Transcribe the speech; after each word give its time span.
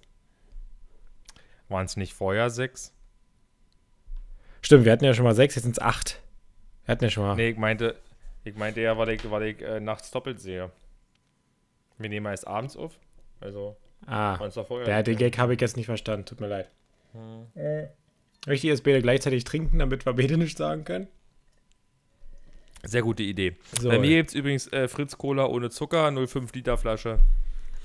Waren 1.70 1.86
es 1.86 1.98
nicht 1.98 2.14
vorher 2.14 2.50
sechs? 2.50 2.94
Stimmt, 4.62 4.86
wir 4.86 4.92
hatten 4.92 5.06
ja 5.06 5.14
schon 5.14 5.26
mal 5.26 5.36
sechs, 5.36 5.56
jetzt 5.56 5.64
sind 5.64 5.78
es 5.78 5.82
acht. 5.82 6.22
Wir 6.86 6.94
hatten 6.94 7.04
ja 7.04 7.10
schon 7.10 7.24
mal. 7.24 7.36
Nee, 7.36 7.50
ich 7.50 7.58
meinte, 7.58 7.96
ich 8.44 8.56
meinte 8.56 8.82
ja, 8.82 8.98
weil 8.98 9.10
ich, 9.10 9.30
weil 9.30 9.44
ich 9.44 9.62
äh, 9.62 9.80
nachts 9.80 10.12
doppelt 10.12 10.40
sehe. 10.40 10.72
Wir 11.98 12.10
nehmen 12.10 12.26
erst 12.26 12.48
abends 12.48 12.76
auf. 12.78 13.00
Also. 13.40 13.76
Ah, 14.06 14.38
der, 14.86 15.04
den 15.04 15.18
Gag 15.18 15.38
habe 15.38 15.54
ich 15.54 15.62
jetzt 15.62 15.78
nicht 15.78 15.88
verstanden. 15.88 16.26
Tut 16.26 16.42
mir 16.42 16.48
leid. 16.48 16.70
Hm. 17.14 17.48
Äh. 17.56 17.88
Richtig, 18.48 18.70
dass 18.70 18.82
beide 18.82 19.02
gleichzeitig 19.02 19.44
trinken, 19.44 19.80
damit 19.80 20.06
wir 20.06 20.14
beide 20.14 20.38
nichts 20.38 20.60
sagen 20.60 20.84
können. 20.84 21.08
Sehr 22.84 23.02
gute 23.02 23.24
Idee. 23.24 23.56
So, 23.80 23.90
Bei 23.90 23.98
mir 23.98 24.18
gibt 24.18 24.30
es 24.30 24.36
übrigens 24.36 24.72
äh, 24.72 24.88
Fritz 24.88 25.18
Cola 25.18 25.48
ohne 25.48 25.72
Zucker, 25.72 26.08
0,5 26.10 26.54
Liter 26.54 26.78
Flasche. 26.78 27.20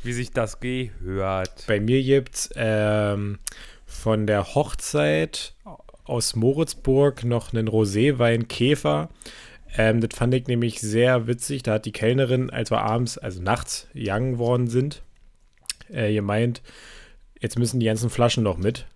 Wie 0.03 0.13
sich 0.13 0.31
das 0.31 0.61
gehört. 0.61 1.65
Bei 1.67 1.79
mir 1.79 2.03
gibt 2.03 2.35
es 2.35 2.51
ähm, 2.57 3.39
von 3.85 4.27
der 4.27 4.55
Hochzeit 4.55 5.55
aus 6.05 6.35
Moritzburg 6.35 7.25
noch 7.25 7.53
einen 7.53 7.69
Roséwein 7.69 8.47
Käfer. 8.47 9.11
Ähm, 9.77 10.01
das 10.01 10.17
fand 10.17 10.35
ich 10.35 10.47
nämlich 10.47 10.81
sehr 10.81 11.27
witzig. 11.27 11.63
Da 11.63 11.75
hat 11.75 11.87
die 11.87 11.93
Kellnerin, 11.93 12.51
als 12.51 12.71
wir 12.71 12.81
abends, 12.81 13.19
also 13.19 13.43
nachts, 13.43 13.89
young 13.95 14.39
worden 14.39 14.69
sind, 14.69 15.03
äh, 15.89 16.13
gemeint, 16.13 16.63
jetzt 17.41 17.59
müssen 17.59 17.81
die 17.81 17.87
ganzen 17.87 18.11
Flaschen 18.11 18.43
noch 18.43 18.57
mit. 18.57 18.87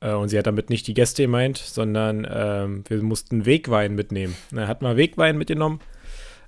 Äh, 0.00 0.12
und 0.12 0.28
sie 0.28 0.38
hat 0.38 0.46
damit 0.46 0.70
nicht 0.70 0.86
die 0.86 0.94
Gäste 0.94 1.22
gemeint, 1.22 1.58
sondern 1.58 2.26
ähm, 2.30 2.84
wir 2.88 3.02
mussten 3.02 3.46
Wegwein 3.46 3.94
mitnehmen. 3.94 4.36
Er 4.54 4.68
hat 4.68 4.82
mal 4.82 4.96
Wegwein 4.96 5.36
mitgenommen 5.38 5.80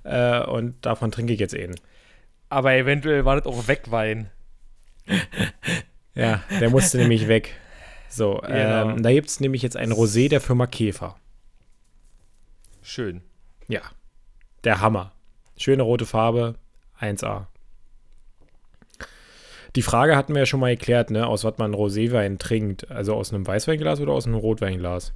äh, 0.03 0.41
und 0.41 0.85
davon 0.85 1.11
trinke 1.11 1.33
ich 1.33 1.39
jetzt 1.39 1.55
einen. 1.55 1.75
Aber 2.49 2.73
eventuell 2.73 3.25
war 3.25 3.35
das 3.35 3.45
auch 3.45 3.67
Wegwein. 3.67 4.29
ja, 6.15 6.43
der 6.59 6.69
musste 6.69 6.97
nämlich 6.97 7.27
weg. 7.27 7.55
So, 8.09 8.41
genau. 8.41 8.89
ähm, 8.89 9.03
da 9.03 9.11
gibt 9.11 9.29
es 9.29 9.39
nämlich 9.39 9.61
jetzt 9.61 9.77
ein 9.77 9.91
Rosé 9.91 10.29
der 10.29 10.41
Firma 10.41 10.65
Käfer. 10.65 11.15
Schön. 12.81 13.21
Ja, 13.67 13.81
der 14.63 14.81
Hammer. 14.81 15.11
Schöne 15.57 15.83
rote 15.83 16.07
Farbe, 16.07 16.55
1A. 16.99 17.45
Die 19.75 19.83
Frage 19.83 20.15
hatten 20.15 20.33
wir 20.33 20.39
ja 20.39 20.45
schon 20.47 20.59
mal 20.59 20.69
erklärt, 20.69 21.11
ne, 21.11 21.27
aus 21.27 21.43
was 21.43 21.57
man 21.59 21.75
Roséwein 21.75 22.39
trinkt. 22.39 22.89
Also 22.89 23.13
aus 23.13 23.31
einem 23.31 23.45
Weißweinglas 23.45 23.99
oder 23.99 24.13
aus 24.13 24.25
einem 24.25 24.35
Rotweinglas? 24.35 25.13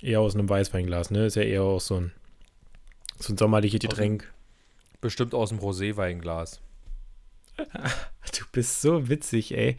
Eher 0.00 0.20
aus 0.20 0.34
einem 0.34 0.48
Weißweinglas, 0.48 1.10
ne? 1.10 1.26
Ist 1.26 1.36
ja 1.36 1.42
eher 1.42 1.62
auch 1.62 1.80
so 1.80 1.96
ein, 1.96 2.12
so 3.18 3.32
ein 3.32 3.38
sommerliches 3.38 3.80
Getränk. 3.80 4.32
Bestimmt 5.02 5.34
aus 5.34 5.50
dem 5.50 5.58
Roséweinglas. 5.58 6.60
Du 8.38 8.44
bist 8.52 8.80
so 8.80 9.08
witzig, 9.08 9.52
ey. 9.52 9.76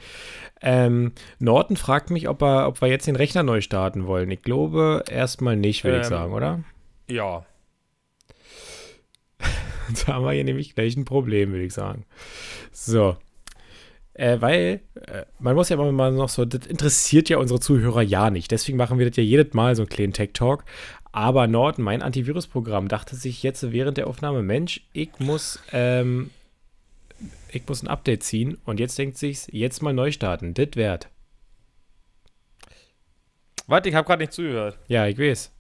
Ähm, 0.62 1.14
Norton 1.40 1.78
fragt 1.78 2.10
mich, 2.10 2.28
ob, 2.28 2.42
er, 2.42 2.68
ob 2.68 2.82
wir 2.82 2.90
jetzt 2.90 3.08
den 3.08 3.16
Rechner 3.16 3.42
neu 3.42 3.62
starten 3.62 4.06
wollen. 4.06 4.30
Ich 4.30 4.42
glaube 4.42 5.04
erstmal 5.10 5.56
nicht, 5.56 5.86
würde 5.86 5.96
ähm, 5.96 6.02
ich 6.02 6.08
sagen, 6.08 6.34
oder? 6.34 6.64
Ja. 7.10 7.46
da 10.06 10.14
haben 10.14 10.26
wir 10.26 10.34
hier 10.34 10.44
nämlich 10.44 10.76
gleich 10.76 10.98
ein 10.98 11.06
Problem, 11.06 11.52
würde 11.52 11.64
ich 11.64 11.74
sagen. 11.74 12.06
So. 12.74 13.16
Äh, 14.14 14.42
weil, 14.42 14.82
äh, 15.08 15.24
man 15.40 15.56
muss 15.56 15.70
ja 15.70 15.76
immer 15.76 15.92
mal 15.92 16.12
noch 16.12 16.30
so, 16.30 16.44
das 16.44 16.68
interessiert 16.68 17.30
ja 17.30 17.38
unsere 17.38 17.62
Zuhörer 17.62 18.02
ja 18.02 18.30
nicht. 18.30 18.52
Deswegen 18.52 18.78
machen 18.78 19.00
wir 19.00 19.08
das 19.08 19.16
ja 19.16 19.24
jedes 19.24 19.54
Mal 19.54 19.76
so 19.76 19.84
einen 19.84 19.90
kleinen 19.90 20.14
Tech-Talk. 20.14 20.66
Aber 21.14 21.46
Norton, 21.46 21.84
mein 21.84 22.02
Antivirusprogramm, 22.02 22.88
dachte 22.88 23.16
sich 23.16 23.44
jetzt 23.44 23.72
während 23.72 23.98
der 23.98 24.08
Aufnahme, 24.08 24.42
Mensch, 24.42 24.82
ich 24.94 25.12
muss, 25.20 25.60
ähm, 25.72 26.32
ich 27.50 27.68
muss 27.68 27.84
ein 27.84 27.88
Update 27.88 28.24
ziehen 28.24 28.58
und 28.66 28.80
jetzt 28.80 28.98
denkt 28.98 29.18
sich's, 29.18 29.48
jetzt 29.52 29.84
mal 29.84 29.94
neu 29.94 30.12
starten. 30.12 30.56
Das 30.56 30.76
wert. 30.76 31.10
Warte, 33.68 33.90
ich 33.90 33.96
habe 33.96 34.08
gerade 34.08 34.24
nicht 34.24 34.34
zugehört. 34.34 34.80
Ja, 34.88 35.06
ich 35.06 35.18
weiß. 35.18 35.53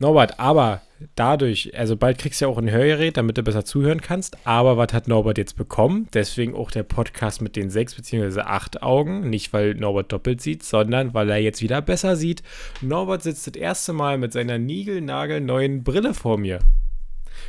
Norbert, 0.00 0.38
aber 0.38 0.82
dadurch, 1.16 1.76
also 1.76 1.96
bald 1.96 2.18
kriegst 2.18 2.40
du 2.40 2.44
ja 2.44 2.50
auch 2.50 2.58
ein 2.58 2.70
Hörgerät, 2.70 3.16
damit 3.16 3.36
du 3.36 3.42
besser 3.42 3.64
zuhören 3.64 4.00
kannst. 4.00 4.36
Aber 4.44 4.76
was 4.76 4.92
hat 4.92 5.08
Norbert 5.08 5.38
jetzt 5.38 5.56
bekommen? 5.56 6.08
Deswegen 6.14 6.54
auch 6.54 6.70
der 6.70 6.84
Podcast 6.84 7.42
mit 7.42 7.56
den 7.56 7.68
sechs 7.68 7.94
bzw. 7.94 8.40
acht 8.42 8.82
Augen. 8.82 9.28
Nicht, 9.28 9.52
weil 9.52 9.74
Norbert 9.74 10.12
doppelt 10.12 10.40
sieht, 10.40 10.62
sondern 10.62 11.14
weil 11.14 11.28
er 11.30 11.38
jetzt 11.38 11.62
wieder 11.62 11.82
besser 11.82 12.14
sieht. 12.14 12.42
Norbert 12.80 13.22
sitzt 13.22 13.46
das 13.48 13.56
erste 13.56 13.92
Mal 13.92 14.18
mit 14.18 14.32
seiner 14.32 14.58
niegelnagelneuen 14.58 15.82
Brille 15.82 16.14
vor 16.14 16.38
mir. 16.38 16.60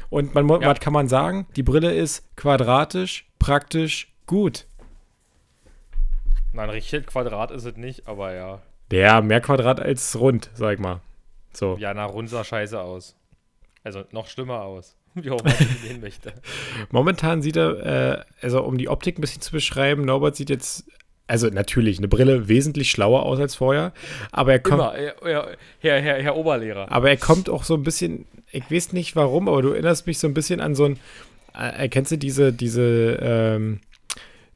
Und 0.10 0.34
man, 0.34 0.48
ja. 0.48 0.68
was 0.68 0.80
kann 0.80 0.94
man 0.94 1.08
sagen? 1.08 1.48
Die 1.56 1.64
Brille 1.64 1.94
ist 1.94 2.36
quadratisch, 2.36 3.28
praktisch, 3.38 4.12
gut. 4.26 4.66
Nein, 6.54 6.70
richtig 6.72 7.06
Quadrat 7.06 7.52
ist 7.52 7.66
es 7.66 7.78
nicht, 7.78 8.08
aber 8.08 8.34
ja. 8.34 8.62
Ja, 8.92 9.22
mehr 9.22 9.40
Quadrat 9.40 9.80
als 9.80 10.20
rund, 10.20 10.50
sag 10.56 10.80
mal. 10.80 11.02
So. 11.54 11.78
Ja, 11.80 11.94
na, 11.94 12.06
rund 12.06 12.30
sah 12.30 12.44
scheiße 12.44 12.80
aus. 12.80 13.16
Also 13.84 14.04
noch 14.12 14.28
schlimmer 14.28 14.62
aus. 14.62 14.96
Wie 15.16 15.32
auch 15.32 15.44
man 15.44 15.54
sehen 15.84 16.02
möchte. 16.02 16.34
Momentan 16.92 17.42
sieht 17.42 17.58
er, 17.58 18.20
äh, 18.20 18.24
also 18.42 18.64
um 18.64 18.78
die 18.78 18.90
Optik 18.90 19.18
ein 19.18 19.22
bisschen 19.22 19.42
zu 19.42 19.52
beschreiben, 19.52 20.06
Norbert 20.06 20.36
sieht 20.36 20.50
jetzt, 20.50 20.86
also 21.28 21.48
natürlich, 21.48 21.98
eine 21.98 22.08
Brille 22.08 22.48
wesentlich 22.48 22.92
schlauer 22.92 23.24
aus 23.24 23.40
als 23.40 23.56
vorher, 23.56 23.94
aber 24.32 24.52
er 24.54 24.60
kommt. 24.60 24.82
Immer, 24.82 24.94
Herr, 24.94 25.48
Herr, 25.80 26.02
Herr, 26.02 26.24
Herr 26.24 26.36
Oberlehrer. 26.36 26.92
Aber 26.92 27.10
er 27.10 27.18
kommt 27.18 27.50
auch 27.50 27.64
so 27.64 27.74
ein 27.74 27.84
bisschen, 27.84 28.26
ich 28.52 28.70
weiß 28.70 28.94
nicht 28.94 29.16
warum, 29.16 29.48
aber 29.48 29.62
du 29.62 29.70
erinnerst 29.70 30.08
mich 30.08 30.20
so 30.20 30.28
ein 30.28 30.34
bisschen 30.34 30.60
an 30.60 30.76
so 30.76 30.86
ein, 30.86 31.00
äh, 31.56 31.90
kennst 31.90 32.12
du 32.12 32.18
diese, 32.18 32.54
diese, 32.54 33.18
ähm, 33.22 33.80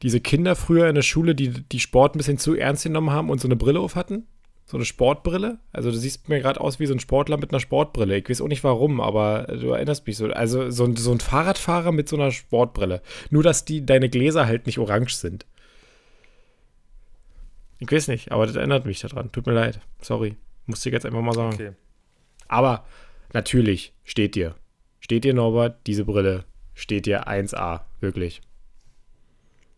diese 0.04 0.20
Kinder 0.20 0.56
früher 0.56 0.88
in 0.88 0.96
der 0.96 1.02
Schule, 1.02 1.34
die 1.34 1.50
die 1.50 1.80
Sport 1.80 2.16
ein 2.16 2.18
bisschen 2.20 2.38
zu 2.38 2.56
ernst 2.56 2.84
genommen 2.84 3.12
haben 3.12 3.30
und 3.30 3.40
so 3.40 3.48
eine 3.48 3.56
Brille 3.56 3.80
auf 3.80 3.96
hatten? 3.96 4.28
So 4.74 4.78
eine 4.80 4.86
Sportbrille. 4.86 5.60
Also 5.72 5.92
du 5.92 5.98
siehst 5.98 6.30
mir 6.30 6.40
gerade 6.40 6.60
aus 6.60 6.80
wie 6.80 6.88
so 6.88 6.96
ein 6.96 7.00
Sportler 7.00 7.38
mit 7.38 7.52
einer 7.52 7.60
Sportbrille. 7.60 8.18
Ich 8.18 8.28
weiß 8.28 8.42
auch 8.42 8.48
nicht 8.48 8.64
warum, 8.64 9.02
aber 9.02 9.44
du 9.44 9.70
erinnerst 9.70 10.08
mich 10.08 10.18
so. 10.18 10.26
Also 10.32 10.72
so 10.72 10.86
ein, 10.86 10.96
so 10.96 11.12
ein 11.12 11.20
Fahrradfahrer 11.20 11.92
mit 11.92 12.10
so 12.10 12.16
einer 12.16 12.32
Sportbrille. 12.32 13.04
Nur, 13.30 13.44
dass 13.44 13.66
die 13.66 13.86
deine 13.86 14.10
Gläser 14.10 14.48
halt 14.48 14.66
nicht 14.66 14.80
orange 14.80 15.14
sind. 15.14 15.46
Ich 17.78 17.92
weiß 17.92 18.08
nicht, 18.08 18.32
aber 18.32 18.48
das 18.48 18.56
erinnert 18.56 18.88
mich 18.88 19.00
daran. 19.00 19.32
Tut 19.32 19.46
mir 19.46 19.54
leid. 19.54 19.80
Sorry. 20.02 20.38
Musste 20.66 20.90
ich 20.90 20.94
jetzt 20.94 21.06
einfach 21.06 21.22
mal 21.22 21.36
sagen. 21.36 21.54
Okay. 21.54 21.72
Aber 22.48 22.84
natürlich 23.32 23.94
steht 24.04 24.34
dir. 24.34 24.56
Steht 25.02 25.24
dir, 25.24 25.36
Norbert, 25.36 25.86
diese 25.86 26.04
Brille 26.04 26.46
steht 26.74 27.06
dir 27.06 27.28
1A. 27.28 27.82
Wirklich. 28.00 28.42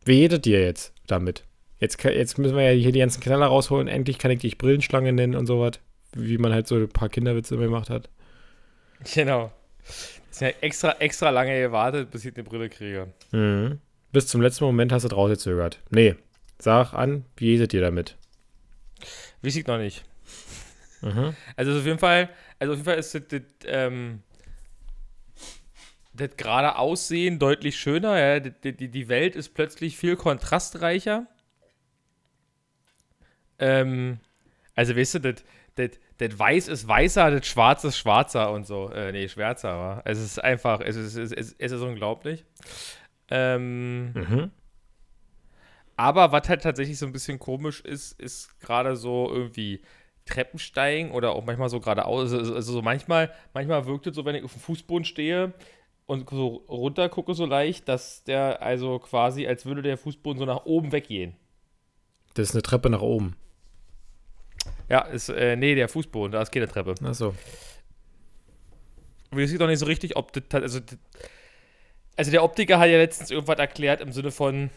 Wie 0.06 0.19
jedet 0.19 0.45
dir 0.45 0.62
jetzt 0.62 0.94
damit? 1.06 1.44
Jetzt, 1.80 2.02
jetzt 2.03 2.38
müssen 2.38 2.56
wir 2.56 2.72
ja 2.72 2.72
hier 2.72 2.91
die 2.91 3.00
ganzen 3.00 3.22
Knaller 3.22 3.47
rausholen. 3.47 3.88
Endlich 3.88 4.18
kann 4.18 4.31
ich 4.31 4.40
dich 4.40 4.58
Brillenschlange 4.58 5.12
nennen 5.12 5.36
und 5.36 5.46
sowas. 5.46 5.80
Wie 6.13 6.38
man 6.38 6.53
halt 6.53 6.68
so 6.68 6.75
ein 6.75 6.90
paar 6.90 7.09
Kinderwitze 7.09 7.58
gemacht 7.58 7.90
hat. 7.90 8.09
Genau. 9.13 9.52
Das 9.86 10.19
ist 10.31 10.41
ja 10.41 10.47
extra, 10.62 10.91
extra 11.00 11.30
lange 11.30 11.59
gewartet, 11.59 12.12
bis 12.12 12.25
ich 12.25 12.34
eine 12.36 12.44
Brille 12.44 12.69
kriege. 12.69 13.08
Mhm. 13.31 13.80
Bis 14.12 14.28
zum 14.28 14.41
letzten 14.41 14.63
Moment 14.63 14.91
hast 14.94 15.03
du 15.03 15.13
rausgezögert. 15.13 15.80
Nee. 15.90 16.16
Sag 16.58 16.94
an, 16.94 17.25
wie 17.36 17.47
jedet 17.47 17.74
ihr 17.74 17.81
damit? 17.81 18.16
Weiß 19.42 19.57
ich 19.57 19.68
noch 19.68 19.77
nicht. 19.77 20.06
Mhm. 21.01 21.36
Also 21.57 21.77
auf 21.77 21.86
jeden 21.86 22.00
Fall, 22.00 22.30
also 22.60 22.74
auf 22.74 22.80
jeden 22.80 22.86
Fall 22.86 22.98
ist 22.98 23.13
das, 23.13 23.24
das, 23.27 23.42
ähm, 23.66 24.24
das 26.13 26.30
gerade 26.38 26.77
Aussehen 26.77 27.39
deutlich 27.39 27.77
schöner. 27.77 28.18
Ja? 28.18 28.39
Die, 28.39 28.75
die, 28.75 28.89
die 28.89 29.07
Welt 29.10 29.36
ist 29.36 29.54
plötzlich 29.54 29.98
viel 29.98 30.16
kontrastreicher. 30.16 31.27
Ähm, 33.60 34.19
also, 34.75 34.96
weißt 34.96 35.16
du, 35.16 35.19
das, 35.19 35.44
das, 35.75 36.40
Weiß 36.40 36.68
ist 36.68 36.88
weißer, 36.88 37.31
das 37.31 37.48
Schwarz 37.48 37.84
ist 37.84 37.98
schwarzer 37.98 38.52
und 38.52 38.66
so. 38.66 38.90
Äh, 38.90 39.12
nee, 39.12 39.28
schwärzer, 39.28 39.69
aber 39.69 40.02
es 40.06 40.19
ist 40.19 40.44
einfach, 40.44 40.81
es 40.81 40.96
ist, 40.96 41.16
es 41.16 41.31
ist, 41.31 41.56
es 41.57 41.72
ist 41.72 41.81
unglaublich. 41.81 42.46
Ähm, 43.30 44.13
mhm. 44.13 44.52
Aber 45.98 46.31
was 46.31 46.50
halt 46.50 46.63
tatsächlich 46.63 46.98
so 46.98 47.06
ein 47.06 47.13
bisschen 47.13 47.40
komisch 47.40 47.81
ist, 47.81 48.19
ist 48.19 48.60
gerade 48.60 48.96
so 48.96 49.30
irgendwie 49.31 49.81
Treppensteigen 50.25 51.12
oder 51.12 51.34
auch 51.34 51.46
manchmal 51.46 51.69
so 51.69 51.80
geradeaus. 51.80 52.34
Also, 52.34 52.56
also 52.56 52.74
so 52.74 52.81
manchmal, 52.81 53.31
manchmal 53.54 53.86
wirkt 53.86 54.08
es 54.08 54.16
so, 54.16 54.25
wenn 54.25 54.36
ich 54.36 54.44
auf 54.44 54.54
dem 54.54 54.62
Fußboden 54.62 55.06
stehe 55.06 55.54
und 56.06 56.30
so 56.30 56.66
runter 56.68 57.10
gucke 57.10 57.34
so 57.34 57.46
leicht, 57.46 57.88
dass 57.88 58.24
der 58.24 58.62
also 58.62 59.00
quasi, 59.00 59.48
als 59.48 59.66
würde 59.66 59.81
der 59.81 59.98
Fußboden 59.98 60.40
so 60.40 60.46
nach 60.46 60.66
oben 60.66 60.92
weggehen. 60.92 61.36
Das 62.34 62.50
ist 62.50 62.56
eine 62.56 62.63
Treppe 62.63 62.90
nach 62.90 63.01
oben. 63.01 63.36
Ja, 64.90 65.02
ist, 65.02 65.30
äh, 65.30 65.56
nee, 65.56 65.76
der 65.76 65.90
Fußboden, 65.90 66.32
da 66.32 66.42
ist 66.42 66.52
keine 66.52 66.68
Treppe. 66.68 66.96
Ach 67.04 67.14
so. 67.14 67.36
Und 69.32 69.40
ich 69.40 69.50
sehe 69.50 69.60
doch 69.60 69.68
nicht 69.68 69.80
so 69.80 69.86
richtig, 69.86 70.16
ob 70.16 70.32
das, 70.34 70.44
also, 70.62 70.80
also 72.16 72.32
der 72.32 72.44
Optiker 72.44 72.80
hat 72.80 72.90
ja 72.90 72.98
letztens 72.98 73.32
irgendwas 73.32 73.60
erklärt 73.60 74.02
im 74.02 74.12
Sinne 74.12 74.32
von, 74.32 74.70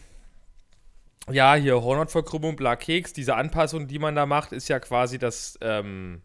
ja, 1.31 1.55
hier 1.55 1.83
Hornhautverkrümmung, 1.83 2.57
bla 2.57 2.77
Keks, 2.77 3.13
diese 3.13 3.37
Anpassung, 3.37 3.87
die 3.87 3.99
man 3.99 4.15
da 4.15 4.27
macht, 4.27 4.53
ist 4.53 4.69
ja 4.69 4.81
quasi 4.81 5.19
das, 5.19 5.59
ähm, 5.61 6.23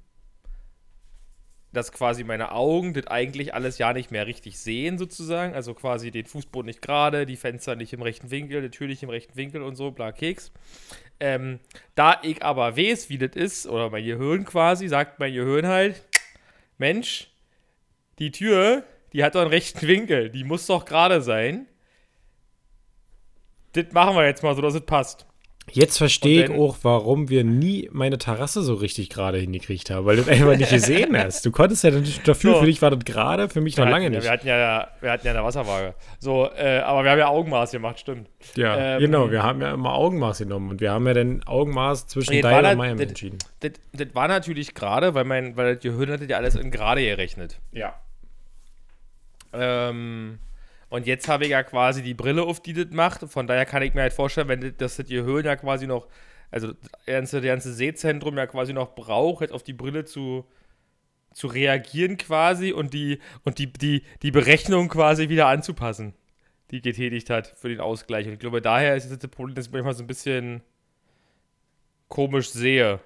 dass 1.74 1.92
quasi 1.92 2.24
meine 2.24 2.52
Augen 2.52 2.94
das 2.94 3.08
eigentlich 3.08 3.54
alles 3.54 3.80
ja 3.80 3.94
nicht 3.94 4.12
mehr 4.12 4.28
richtig 4.28 4.60
sehen, 4.60 4.98
sozusagen. 4.98 5.56
Also 5.56 5.74
quasi 5.74 6.12
den 6.12 6.26
Fußboden 6.26 6.68
nicht 6.68 6.82
gerade, 6.82 7.26
die 7.26 7.36
Fenster 7.36 7.76
nicht 7.76 7.94
im 7.94 8.02
rechten 8.02 8.32
Winkel, 8.32 8.62
natürlich 8.62 9.02
im 9.04 9.10
rechten 9.10 9.36
Winkel 9.36 9.64
und 9.64 9.76
so, 9.76 9.92
bla 9.92 10.12
Keks. 10.12 10.52
Ähm, 11.20 11.60
da 11.96 12.20
ich 12.22 12.44
aber 12.44 12.78
weiß, 12.78 13.10
wie 13.10 13.18
das 13.18 13.36
ist, 13.36 13.68
oder 13.68 13.90
mein 13.90 14.06
Gehirn 14.06 14.46
quasi, 14.46 14.88
sagt 14.88 15.20
mein 15.20 15.34
Gehirn 15.34 15.68
halt, 15.68 16.04
Mensch, 16.78 17.30
die 18.20 18.32
Tür, 18.32 18.84
die 19.12 19.24
hat 19.24 19.36
doch 19.36 19.42
einen 19.42 19.50
rechten 19.50 19.88
Winkel, 19.88 20.30
die 20.30 20.44
muss 20.44 20.68
doch 20.68 20.86
gerade 20.86 21.22
sein. 21.22 21.66
Das 23.74 23.92
machen 23.94 24.16
wir 24.16 24.26
jetzt 24.26 24.44
mal 24.44 24.56
so, 24.56 24.62
dass 24.62 24.76
es 24.76 24.86
passt. 24.86 25.26
Jetzt 25.72 25.98
verstehe 25.98 26.46
ich 26.46 26.52
auch, 26.52 26.78
warum 26.84 27.30
wir 27.30 27.44
nie 27.44 27.90
meine 27.92 28.18
Terrasse 28.18 28.62
so 28.62 28.76
richtig 28.76 29.10
gerade 29.10 29.38
hingekriegt 29.38 29.90
haben, 29.90 30.06
weil 30.06 30.18
du 30.18 30.30
einfach 30.30 30.58
nicht 30.58 30.70
gesehen 30.72 31.18
hast. 31.18 31.46
Du 31.46 31.52
konntest 31.52 31.84
ja 31.84 31.92
natürlich 31.92 32.22
dafür, 32.22 32.56
so. 32.56 32.60
für 32.60 32.66
dich 32.66 32.82
war 32.82 32.92
das 32.92 33.04
gerade, 33.06 33.50
für 33.50 33.62
mich 33.62 33.78
noch 33.78 33.86
lange 33.86 34.06
hatten, 34.06 34.16
nicht. 34.16 34.24
wir, 34.24 34.32
hatten 34.32 34.48
ja, 34.48 34.88
wir 35.00 35.12
hatten 35.12 35.26
ja 35.26 35.34
eine 35.34 35.44
Wasserwaage. 35.44 35.96
So, 36.20 36.50
äh, 36.56 36.80
aber 36.80 37.04
wir 37.04 37.12
haben 37.12 37.20
ja 37.20 37.28
Augenmaß 37.28 37.72
gemacht, 37.72 38.00
stimmt. 38.00 38.30
Ja, 38.56 38.96
ähm, 38.96 39.00
genau, 39.00 39.32
wir 39.32 39.42
haben 39.42 39.62
ja 39.62 39.74
immer 39.74 39.94
Augenmaß 39.94 40.40
genommen 40.40 40.70
und 40.70 40.82
wir 40.82 40.92
haben 40.92 41.08
ja 41.08 41.14
dann 41.14 41.44
Augenmaß 41.44 42.08
zwischen 42.08 42.34
nee, 42.34 42.42
Dial 42.42 42.66
und 42.66 42.78
Miami 42.78 43.04
entschieden. 43.04 43.40
Das, 43.62 43.72
das, 43.94 44.08
war 44.14 44.28
natürlich 44.28 44.76
gerade, 44.76 45.16
weil 45.16 45.24
mein, 45.24 45.56
weil 45.56 45.76
das 45.76 45.84
Gehirn 45.84 46.12
hatte 46.12 46.26
ja 46.26 46.38
alles 46.38 46.56
in 46.56 46.72
gerade 46.72 47.02
gerechnet. 47.02 47.60
Ja. 47.72 47.96
Ähm. 49.54 50.40
Und 50.94 51.08
jetzt 51.08 51.28
habe 51.28 51.46
ich 51.46 51.50
ja 51.50 51.64
quasi 51.64 52.04
die 52.04 52.14
Brille 52.14 52.44
auf, 52.44 52.60
die 52.60 52.74
das 52.74 52.92
macht. 52.92 53.22
Von 53.28 53.48
daher 53.48 53.66
kann 53.66 53.82
ich 53.82 53.96
mir 53.96 54.02
halt 54.02 54.14
vorstellen, 54.14 54.48
wenn 54.48 54.76
das, 54.78 54.98
das 54.98 55.08
Gehirn 55.08 55.44
ja 55.44 55.56
quasi 55.56 55.88
noch, 55.88 56.08
also 56.52 56.74
das 56.74 57.06
ganze, 57.08 57.38
das 57.38 57.48
ganze 57.48 57.74
Sehzentrum 57.74 58.38
ja 58.38 58.46
quasi 58.46 58.74
noch 58.74 58.94
braucht, 58.94 59.42
jetzt 59.42 59.54
auf 59.54 59.64
die 59.64 59.74
Brille 59.74 60.06
zu, 60.06 60.46
zu 61.34 61.48
reagieren 61.48 62.18
quasi 62.18 62.74
und 62.74 62.94
die, 62.94 63.18
und 63.44 63.58
die, 63.58 63.74
die, 63.74 64.04
die 64.22 64.30
Berechnung 64.30 64.88
quasi 64.88 65.30
wieder 65.30 65.48
anzupassen, 65.48 66.14
die 66.70 66.80
getätigt 66.80 67.32
hat 67.32 67.48
für 67.48 67.70
den 67.70 67.80
Ausgleich. 67.80 68.28
Und 68.28 68.34
ich 68.34 68.40
glaube, 68.40 68.62
daher 68.62 68.96
ist 68.96 69.10
das 69.10 69.32
Problem, 69.32 69.56
dass 69.56 69.66
ich 69.66 69.74
manchmal 69.74 69.96
so 69.96 70.04
ein 70.04 70.08
bisschen 70.08 70.62
komisch 72.08 72.52
sehe. 72.52 73.00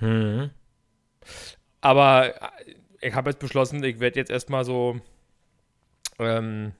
Hm. 0.00 0.50
Aber 1.80 2.34
ich 3.00 3.14
habe 3.14 3.30
jetzt 3.30 3.38
beschlossen, 3.38 3.82
ich 3.82 4.00
werde 4.00 4.20
jetzt 4.20 4.30
erstmal 4.30 4.66
so 4.66 5.00
ähm, 6.18 6.72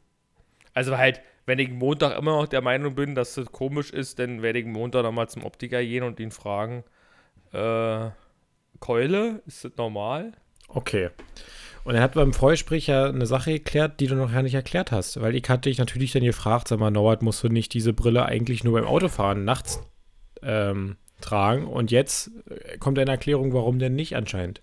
also 0.75 0.97
halt, 0.97 1.21
wenn 1.47 1.59
ich 1.59 1.71
Montag 1.71 2.19
immer 2.19 2.33
noch 2.33 2.49
der 2.49 2.61
Meinung 2.63 2.95
bin, 2.95 3.15
dass 3.15 3.35
das 3.35 3.53
komisch 3.53 3.91
ist, 3.91 4.19
dann 4.19 4.43
werde 4.43 4.59
ich 4.59 4.67
Montag 4.67 5.03
nochmal 5.03 5.29
zum 5.29 5.45
Optiker 5.45 5.83
gehen 5.83 6.03
und 6.03 6.21
ihn 6.21 6.31
fragen, 6.31 6.85
äh, 7.53 8.11
Keule, 8.81 9.43
ist 9.47 9.65
das 9.65 9.73
normal? 9.77 10.33
Okay. 10.69 11.11
Und 11.85 11.95
er 11.95 12.03
hat 12.03 12.15
beim 12.15 12.33
Vorgespräch 12.33 12.89
ja 12.89 13.07
eine 13.07 13.27
Sache 13.27 13.53
geklärt, 13.53 14.01
die 14.01 14.09
du 14.09 14.17
noch 14.17 14.33
gar 14.33 14.43
nicht 14.43 14.55
erklärt 14.55 14.91
hast. 14.91 15.21
Weil 15.21 15.37
ich 15.37 15.49
hatte 15.49 15.69
dich 15.71 15.79
natürlich 15.79 16.11
dann 16.11 16.25
gefragt, 16.25 16.67
sag 16.67 16.81
mal, 16.81 16.91
Norbert, 16.91 17.23
musst 17.23 17.45
du 17.45 17.49
nicht 17.49 17.73
diese 17.75 17.93
Brille 17.93 18.27
eigentlich 18.27 18.65
nur 18.65 18.73
beim 18.73 18.89
Autofahren 18.89 19.45
nachts 19.45 19.81
ähm, 20.43 20.97
tragen? 21.21 21.67
Und 21.69 21.93
jetzt 21.93 22.33
äh, 22.51 22.77
kommt 22.79 22.99
eine 22.99 23.13
Erklärung, 23.13 23.53
warum 23.53 23.79
denn 23.79 23.95
nicht 23.95 24.17
anscheinend. 24.17 24.63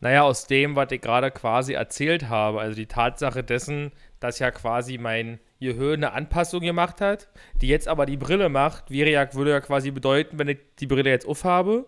Naja, 0.00 0.22
aus 0.22 0.46
dem, 0.46 0.76
was 0.76 0.92
ich 0.92 1.00
gerade 1.00 1.30
quasi 1.30 1.72
erzählt 1.72 2.28
habe, 2.28 2.60
also 2.60 2.76
die 2.76 2.86
Tatsache 2.86 3.42
dessen, 3.42 3.92
dass 4.20 4.38
ja 4.38 4.50
quasi 4.50 4.98
mein 4.98 5.40
Gehirn 5.60 6.04
eine 6.04 6.12
Anpassung 6.12 6.60
gemacht 6.60 7.00
hat, 7.00 7.28
die 7.62 7.68
jetzt 7.68 7.88
aber 7.88 8.04
die 8.04 8.18
Brille 8.18 8.48
macht, 8.48 8.90
wäre 8.90 9.10
ja, 9.10 9.32
würde 9.34 9.52
ja 9.52 9.60
quasi 9.60 9.90
bedeuten, 9.90 10.38
wenn 10.38 10.48
ich 10.48 10.58
die 10.78 10.86
Brille 10.86 11.10
jetzt 11.10 11.26
aufhabe, 11.26 11.86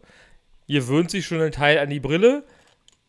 gewöhnt 0.69 1.11
sich 1.11 1.27
schon 1.27 1.41
ein 1.41 1.53
Teil 1.53 1.79
an 1.79 1.91
die 1.91 2.01
Brille, 2.01 2.45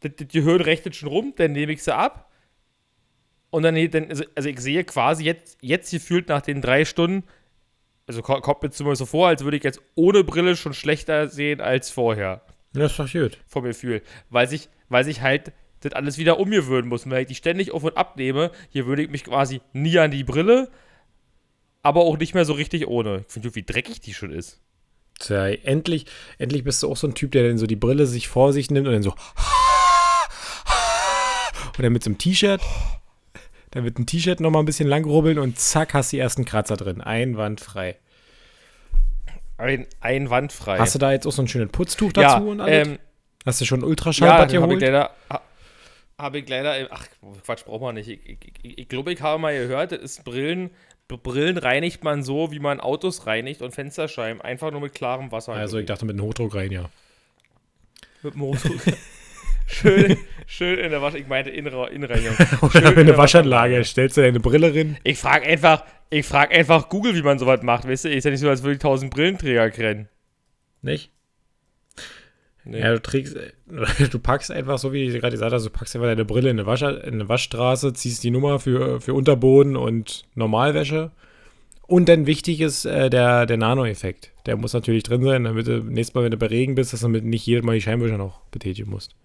das, 0.01 0.11
das 0.17 0.27
Gehirn 0.27 0.61
rechnet 0.61 0.95
schon 0.95 1.09
rum, 1.09 1.33
dann 1.37 1.53
nehme 1.53 1.71
ich 1.71 1.83
sie 1.83 1.95
ab 1.95 2.29
und 3.51 3.63
dann, 3.63 3.75
dann 3.91 4.09
also, 4.09 4.23
also 4.35 4.49
ich 4.49 4.59
sehe 4.59 4.83
quasi 4.83 5.23
jetzt, 5.23 5.57
jetzt 5.61 5.91
gefühlt 5.91 6.27
nach 6.29 6.41
den 6.41 6.61
drei 6.61 6.85
Stunden, 6.85 7.23
also 8.05 8.21
kommt 8.21 8.63
mir 8.63 8.71
zumindest 8.71 8.99
so 8.99 9.05
vor, 9.05 9.27
als 9.27 9.43
würde 9.43 9.57
ich 9.57 9.63
jetzt 9.63 9.81
ohne 9.95 10.23
Brille 10.23 10.55
schon 10.55 10.73
schlechter 10.73 11.27
sehen 11.27 11.61
als 11.61 11.91
vorher. 11.91 12.41
Das 12.73 12.91
ist 12.91 12.99
doch 12.99 13.11
gut. 13.11 13.37
Vom 13.47 13.63
Gefühl. 13.63 14.01
Weil 14.29 14.47
sich, 14.47 14.69
weil 14.89 15.03
sich 15.03 15.21
halt 15.21 15.51
das 15.81 15.93
alles 15.93 16.17
wieder 16.17 16.39
umgewöhnen 16.39 16.89
muss. 16.89 17.05
Und 17.05 17.11
wenn 17.11 17.21
ich 17.21 17.27
die 17.27 17.35
ständig 17.35 17.71
auf 17.71 17.83
und 17.83 17.97
abnehme, 17.97 18.51
hier 18.69 18.85
würde 18.85 19.03
ich 19.03 19.09
mich 19.09 19.23
quasi 19.23 19.61
nie 19.73 19.97
an 19.97 20.11
die 20.11 20.23
Brille, 20.23 20.69
aber 21.81 22.01
auch 22.01 22.17
nicht 22.17 22.33
mehr 22.33 22.45
so 22.45 22.53
richtig 22.53 22.87
ohne. 22.87 23.23
Ich 23.27 23.33
finde, 23.33 23.55
wie 23.55 23.63
dreckig 23.63 24.01
die 24.01 24.13
schon 24.13 24.31
ist. 24.31 24.59
Tja, 25.19 25.47
endlich, 25.47 26.05
endlich 26.37 26.63
bist 26.63 26.83
du 26.83 26.89
auch 26.89 26.97
so 26.97 27.07
ein 27.07 27.15
Typ, 27.15 27.31
der 27.31 27.47
dann 27.47 27.57
so 27.57 27.67
die 27.67 27.75
Brille 27.75 28.05
sich 28.05 28.27
vor 28.27 28.53
sich 28.53 28.71
nimmt 28.71 28.87
und 28.87 28.93
dann 28.93 29.03
so 29.03 29.13
und 31.79 31.83
dann 31.83 31.93
mit 31.93 32.03
so 32.03 32.09
einem 32.09 32.17
T-Shirt, 32.17 32.61
dann 33.71 33.85
wird 33.85 33.97
ein 33.99 34.05
T-Shirt 34.05 34.41
nochmal 34.41 34.63
ein 34.63 34.65
bisschen 34.65 34.89
lang 34.89 35.05
rubbeln 35.05 35.39
und 35.39 35.57
zack, 35.57 35.93
hast 35.93 36.11
du 36.11 36.17
die 36.17 36.21
ersten 36.21 36.43
Kratzer 36.43 36.75
drin. 36.75 36.99
Einwandfrei. 36.99 37.97
Ein, 39.59 39.87
einwandfrei. 39.99 40.79
Hast 40.79 40.95
du 40.95 40.99
da 40.99 41.11
jetzt 41.11 41.27
auch 41.27 41.31
so 41.31 41.41
ein 41.41 41.47
schönes 41.47 41.69
Putztuch 41.71 42.13
dazu 42.13 42.45
ja, 42.45 42.51
und 42.51 42.61
alles? 42.61 42.87
Ähm, 42.87 42.99
Hast 43.45 43.61
du 43.61 43.65
schon 43.65 43.83
Ultraschallbad 43.83 44.51
ja, 44.51 44.59
geholt? 44.59 44.71
Habe 44.71 44.73
ich 44.73 44.81
leider, 44.81 45.11
habe 46.17 46.39
ich 46.39 46.49
leider, 46.49 46.87
ach 46.91 47.07
Quatsch, 47.43 47.65
braucht 47.65 47.81
man 47.81 47.95
nicht. 47.95 48.09
Ich, 48.09 48.25
ich, 48.25 48.39
ich, 48.61 48.77
ich 48.77 48.89
glaube, 48.89 49.13
ich 49.13 49.21
habe 49.21 49.41
mal 49.41 49.57
gehört, 49.57 49.91
das 49.91 49.99
ist 49.99 50.23
Brillen, 50.23 50.71
Brillen 51.07 51.57
reinigt 51.57 52.03
man 52.03 52.23
so, 52.23 52.51
wie 52.51 52.59
man 52.59 52.79
Autos 52.79 53.25
reinigt 53.25 53.61
und 53.61 53.73
Fensterscheiben, 53.73 54.41
einfach 54.41 54.71
nur 54.71 54.81
mit 54.81 54.93
klarem 54.93 55.31
Wasser. 55.31 55.53
Also 55.53 55.77
ich 55.77 55.85
dachte 55.85 56.05
mit 56.05 56.15
einem 56.15 56.25
Hochdruck 56.25 56.55
rein, 56.55 56.71
ja. 56.71 56.89
Mit 58.21 58.33
dem 58.33 58.41
Hochdruck. 58.41 58.81
schön, 59.69 60.17
schön 60.47 60.79
in 60.79 60.91
der 60.91 61.01
Wasch, 61.01 61.15
ich 61.15 61.27
meinte 61.27 61.49
innere 61.49 61.89
Innenreinigung. 61.89 62.35
Oder 62.61 62.97
in 62.97 63.07
der 63.07 63.17
Waschanlage, 63.17 63.83
stellst 63.83 64.17
du 64.17 64.21
deine 64.21 64.39
Brille 64.39 64.73
rein? 64.73 64.97
Ich 65.03 65.17
frage 65.17 65.45
einfach, 65.45 65.83
ich 66.09 66.25
frage 66.25 66.55
einfach 66.55 66.89
Google, 66.89 67.15
wie 67.15 67.21
man 67.21 67.39
sowas 67.39 67.61
macht, 67.61 67.87
weißt 67.87 68.05
du? 68.05 68.09
Ist 68.09 68.23
ja 68.23 68.31
nicht 68.31 68.39
so, 68.39 68.49
als 68.49 68.63
würde 68.63 68.73
ich 68.73 68.79
tausend 68.79 69.13
Brillenträger 69.13 69.69
kennen. 69.71 70.09
Nicht? 70.81 71.11
Nee. 72.65 72.81
Ja, 72.81 72.93
du 72.93 73.01
trägst, 73.01 73.35
du 74.11 74.19
packst 74.19 74.51
einfach, 74.51 74.77
so 74.77 74.93
wie 74.93 75.03
ich 75.03 75.13
gerade 75.13 75.31
gesagt 75.31 75.53
habe, 75.53 75.63
du 75.63 75.69
packst 75.69 75.95
einfach 75.95 76.07
deine 76.07 76.25
Brille 76.25 76.49
in 76.49 76.59
eine, 76.59 76.67
Wasch, 76.67 76.81
in 76.81 77.13
eine 77.13 77.29
Waschstraße, 77.29 77.93
ziehst 77.93 78.23
die 78.23 78.31
Nummer 78.31 78.59
für, 78.59 79.01
für 79.01 79.13
Unterboden 79.13 79.75
und 79.75 80.25
Normalwäsche. 80.35 81.11
Und 81.87 82.07
dann 82.07 82.27
wichtig 82.27 82.61
ist 82.61 82.85
äh, 82.85 83.09
der, 83.09 83.47
der 83.47 83.57
Nano-Effekt. 83.57 84.31
Der 84.45 84.57
muss 84.57 84.73
natürlich 84.73 85.03
drin 85.03 85.23
sein, 85.23 85.45
damit 85.45 85.67
du 85.67 85.79
nächstes 85.79 86.13
Mal, 86.13 86.23
wenn 86.23 86.31
du 86.31 86.37
bei 86.37 86.45
Regen 86.45 86.75
bist, 86.75 86.93
dass 86.93 86.99
du 86.99 87.07
nicht 87.07 87.45
jedes 87.47 87.63
Mal 87.63 87.73
die 87.73 87.81
Scheinwischer 87.81 88.17
noch 88.17 88.41
betätigen 88.51 88.91
musst. 88.91 89.15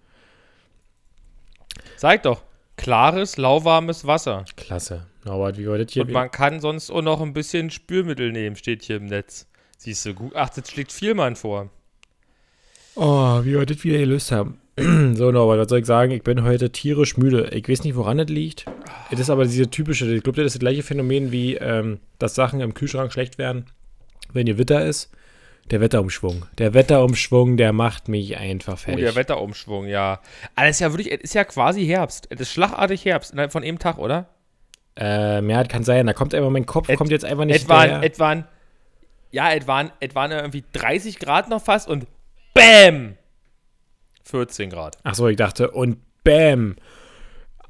Sag 1.97 2.23
doch, 2.23 2.43
klares, 2.77 3.37
lauwarmes 3.37 4.05
Wasser. 4.05 4.45
Klasse. 4.55 5.07
Norbert, 5.25 5.57
wie 5.57 5.67
war 5.67 5.77
das 5.77 5.91
hier? 5.91 6.03
Und 6.03 6.11
man 6.11 6.29
kann 6.29 6.59
sonst 6.59 6.91
auch 6.91 7.01
noch 7.01 7.21
ein 7.21 7.33
bisschen 7.33 7.71
Spülmittel 7.71 8.31
nehmen, 8.31 8.55
steht 8.55 8.83
hier 8.83 8.97
im 8.97 9.05
Netz. 9.05 9.47
Siehst 9.77 10.05
du, 10.05 10.13
gut. 10.13 10.33
Ach, 10.35 10.49
das 10.49 10.69
schlägt 10.69 10.91
Vielmann 10.91 11.35
vor. 11.35 11.69
Oh, 12.95 13.43
wie 13.43 13.57
wir 13.57 13.65
das 13.65 13.83
wieder 13.83 13.97
gelöst 13.97 14.31
haben. 14.31 14.59
so, 14.77 15.31
Norbert, 15.31 15.59
was 15.59 15.69
soll 15.69 15.79
ich 15.79 15.85
sagen? 15.85 16.11
Ich 16.11 16.23
bin 16.23 16.43
heute 16.43 16.71
tierisch 16.71 17.17
müde. 17.17 17.49
Ich 17.53 17.67
weiß 17.67 17.83
nicht, 17.83 17.95
woran 17.95 18.19
es 18.19 18.29
liegt. 18.29 18.65
Es 19.11 19.19
ist 19.19 19.29
aber 19.29 19.45
diese 19.45 19.69
typische, 19.69 20.13
ich 20.13 20.23
glaube, 20.23 20.37
das 20.37 20.47
ist 20.47 20.55
das 20.55 20.59
gleiche 20.59 20.83
Phänomen 20.83 21.31
wie, 21.31 21.55
ähm, 21.55 21.99
dass 22.19 22.35
Sachen 22.35 22.61
im 22.61 22.73
Kühlschrank 22.73 23.11
schlecht 23.11 23.37
werden, 23.37 23.65
wenn 24.33 24.47
ihr 24.47 24.57
Witter 24.57 24.85
ist. 24.85 25.11
Der 25.71 25.81
Wetterumschwung. 25.81 26.45
Der 26.59 26.73
Wetterumschwung, 26.75 27.57
der 27.57 27.73
macht 27.73 28.07
mich 28.07 28.37
einfach 28.37 28.77
fertig. 28.77 29.03
Oh, 29.03 29.05
der 29.05 29.15
Wetterumschwung, 29.15 29.87
ja. 29.87 30.21
Aber 30.55 30.67
es 30.67 30.75
ist 30.75 30.79
ja 30.81 30.91
wirklich, 30.91 31.11
es 31.11 31.21
ist 31.21 31.33
ja 31.33 31.43
quasi 31.43 31.85
Herbst. 31.85 32.27
Es 32.29 32.39
ist 32.39 32.51
schlagartig 32.51 33.03
Herbst 33.03 33.31
innerhalb 33.31 33.51
von 33.51 33.63
einem 33.63 33.79
Tag, 33.79 33.97
oder? 33.97 34.29
Ähm, 34.95 35.49
ja, 35.49 35.63
kann 35.63 35.83
sein. 35.83 36.05
Da 36.05 36.13
kommt 36.13 36.35
einfach 36.35 36.51
mein 36.51 36.67
Kopf, 36.67 36.87
et, 36.89 36.97
kommt 36.97 37.09
jetzt 37.09 37.25
einfach 37.25 37.45
nicht 37.45 37.63
etwa, 37.63 37.85
etwa, 38.01 38.43
ja, 39.31 39.51
es 39.51 39.67
waren, 39.67 39.91
es 39.99 40.13
waren 40.15 40.31
irgendwie 40.31 40.63
30 40.71 41.19
Grad 41.19 41.49
noch 41.49 41.61
fast 41.61 41.89
und 41.89 42.05
Bäm! 42.53 43.17
14 44.23 44.69
Grad. 44.69 44.97
Achso, 45.03 45.27
ich 45.27 45.35
dachte, 45.35 45.71
und 45.71 45.97
Bäm! 46.23 46.75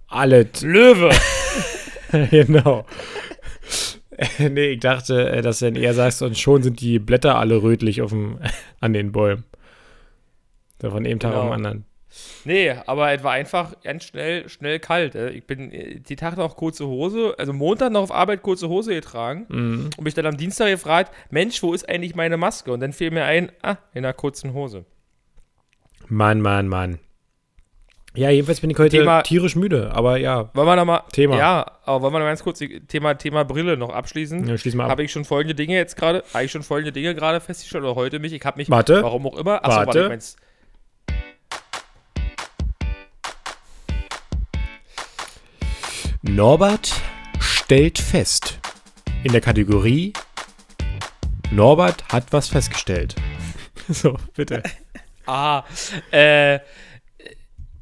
Alles. 0.08 0.62
Löwe! 0.62 1.10
genau. 2.30 2.86
nee, 4.40 4.68
ich 4.72 4.80
dachte, 4.80 5.30
äh, 5.30 5.42
dass 5.42 5.60
du 5.60 5.66
dann 5.66 5.76
eher 5.76 5.94
sagst, 5.94 6.22
und 6.22 6.38
schon 6.38 6.64
sind 6.64 6.80
die 6.82 7.00
Blätter 7.00 7.38
alle 7.38 7.62
rötlich 7.62 8.02
auf 8.02 8.12
dem, 8.12 8.40
an 8.80 8.94
den 8.94 9.12
Bäumen. 9.12 9.44
So 10.82 10.90
von 10.92 11.06
einem 11.06 11.20
Tag 11.20 11.32
genau. 11.32 11.44
auf 11.44 11.50
den 11.50 11.54
anderen. 11.54 11.86
Nee, 12.46 12.72
aber 12.86 13.12
es 13.12 13.24
war 13.24 13.34
einfach 13.34 13.82
ganz 13.82 14.06
schnell, 14.06 14.48
schnell 14.48 14.80
kalt. 14.80 15.16
äh. 15.16 15.32
Ich 15.32 15.46
bin 15.46 15.72
äh, 15.72 16.00
die 16.00 16.16
Tag 16.16 16.38
noch 16.38 16.56
kurze 16.56 16.88
Hose, 16.88 17.36
also 17.38 17.52
Montag 17.52 17.92
noch 17.92 18.04
auf 18.04 18.12
Arbeit 18.12 18.42
kurze 18.42 18.70
Hose 18.70 18.94
getragen 18.94 19.46
Mhm. 19.50 19.90
und 19.98 20.04
mich 20.04 20.14
dann 20.14 20.26
am 20.26 20.38
Dienstag 20.38 20.68
gefragt, 20.70 21.14
Mensch, 21.30 21.62
wo 21.62 21.74
ist 21.74 21.90
eigentlich 21.90 22.16
meine 22.16 22.38
Maske? 22.38 22.72
Und 22.72 22.80
dann 22.80 22.94
fiel 22.94 23.12
mir 23.12 23.26
ein, 23.26 23.52
ah, 23.62 23.78
in 23.94 24.06
einer 24.06 24.14
kurzen 24.14 24.54
Hose. 24.54 24.86
Mann, 26.08 26.40
Mann, 26.40 26.68
Mann. 26.70 27.00
Ja, 28.16 28.30
jedenfalls 28.30 28.62
bin 28.62 28.70
ich 28.70 28.78
heute 28.78 28.98
Thema- 28.98 29.22
tierisch 29.24 29.56
müde, 29.56 29.92
aber 29.94 30.18
ja, 30.18 30.50
Wollen 30.54 30.68
wir 30.68 30.76
noch 30.76 30.86
mal, 30.86 31.04
Thema. 31.12 31.38
Ja, 31.38 31.66
aber 31.86 32.02
wollen 32.02 32.14
wir 32.14 32.20
noch 32.20 32.26
ganz 32.28 32.44
kurz 32.44 32.60
die- 32.60 32.80
Thema, 32.82 33.16
Thema 33.16 33.44
Brille 33.44 33.78
noch 33.78 33.90
abschließen? 33.90 34.48
ja 34.48 34.58
schließ 34.58 34.76
mal 34.76 34.86
ab. 34.86 34.92
Habe 34.92 35.04
ich 35.04 35.12
schon 35.12 35.26
folgende 35.26 35.56
Dinge 35.56 35.76
jetzt 35.76 35.96
gerade, 35.98 36.24
habe 36.34 36.46
ich 36.46 36.52
schon 36.52 36.64
folgende 36.64 36.92
Dinge 36.92 37.14
gerade 37.16 37.42
festgestellt 37.42 37.84
oder 37.84 37.96
heute 37.96 38.20
mich, 38.20 38.32
ich 38.34 38.44
habe 38.46 38.58
mich, 38.58 38.70
Warte. 38.70 39.04
warum 39.04 39.28
auch 39.28 39.38
immer, 39.38 39.64
achso, 39.66 39.78
Warte. 39.78 39.88
warte, 39.88 40.00
ich 40.04 40.10
mein's, 40.10 40.36
Norbert 46.22 46.94
stellt 47.40 48.00
fest. 48.00 48.60
In 49.24 49.32
der 49.32 49.42
Kategorie 49.42 50.14
Norbert 51.52 52.04
hat 52.12 52.26
was 52.32 52.48
festgestellt. 52.50 53.16
So, 53.88 54.18
bitte. 54.36 54.64
Ah, 55.28 55.64
äh, 56.10 56.58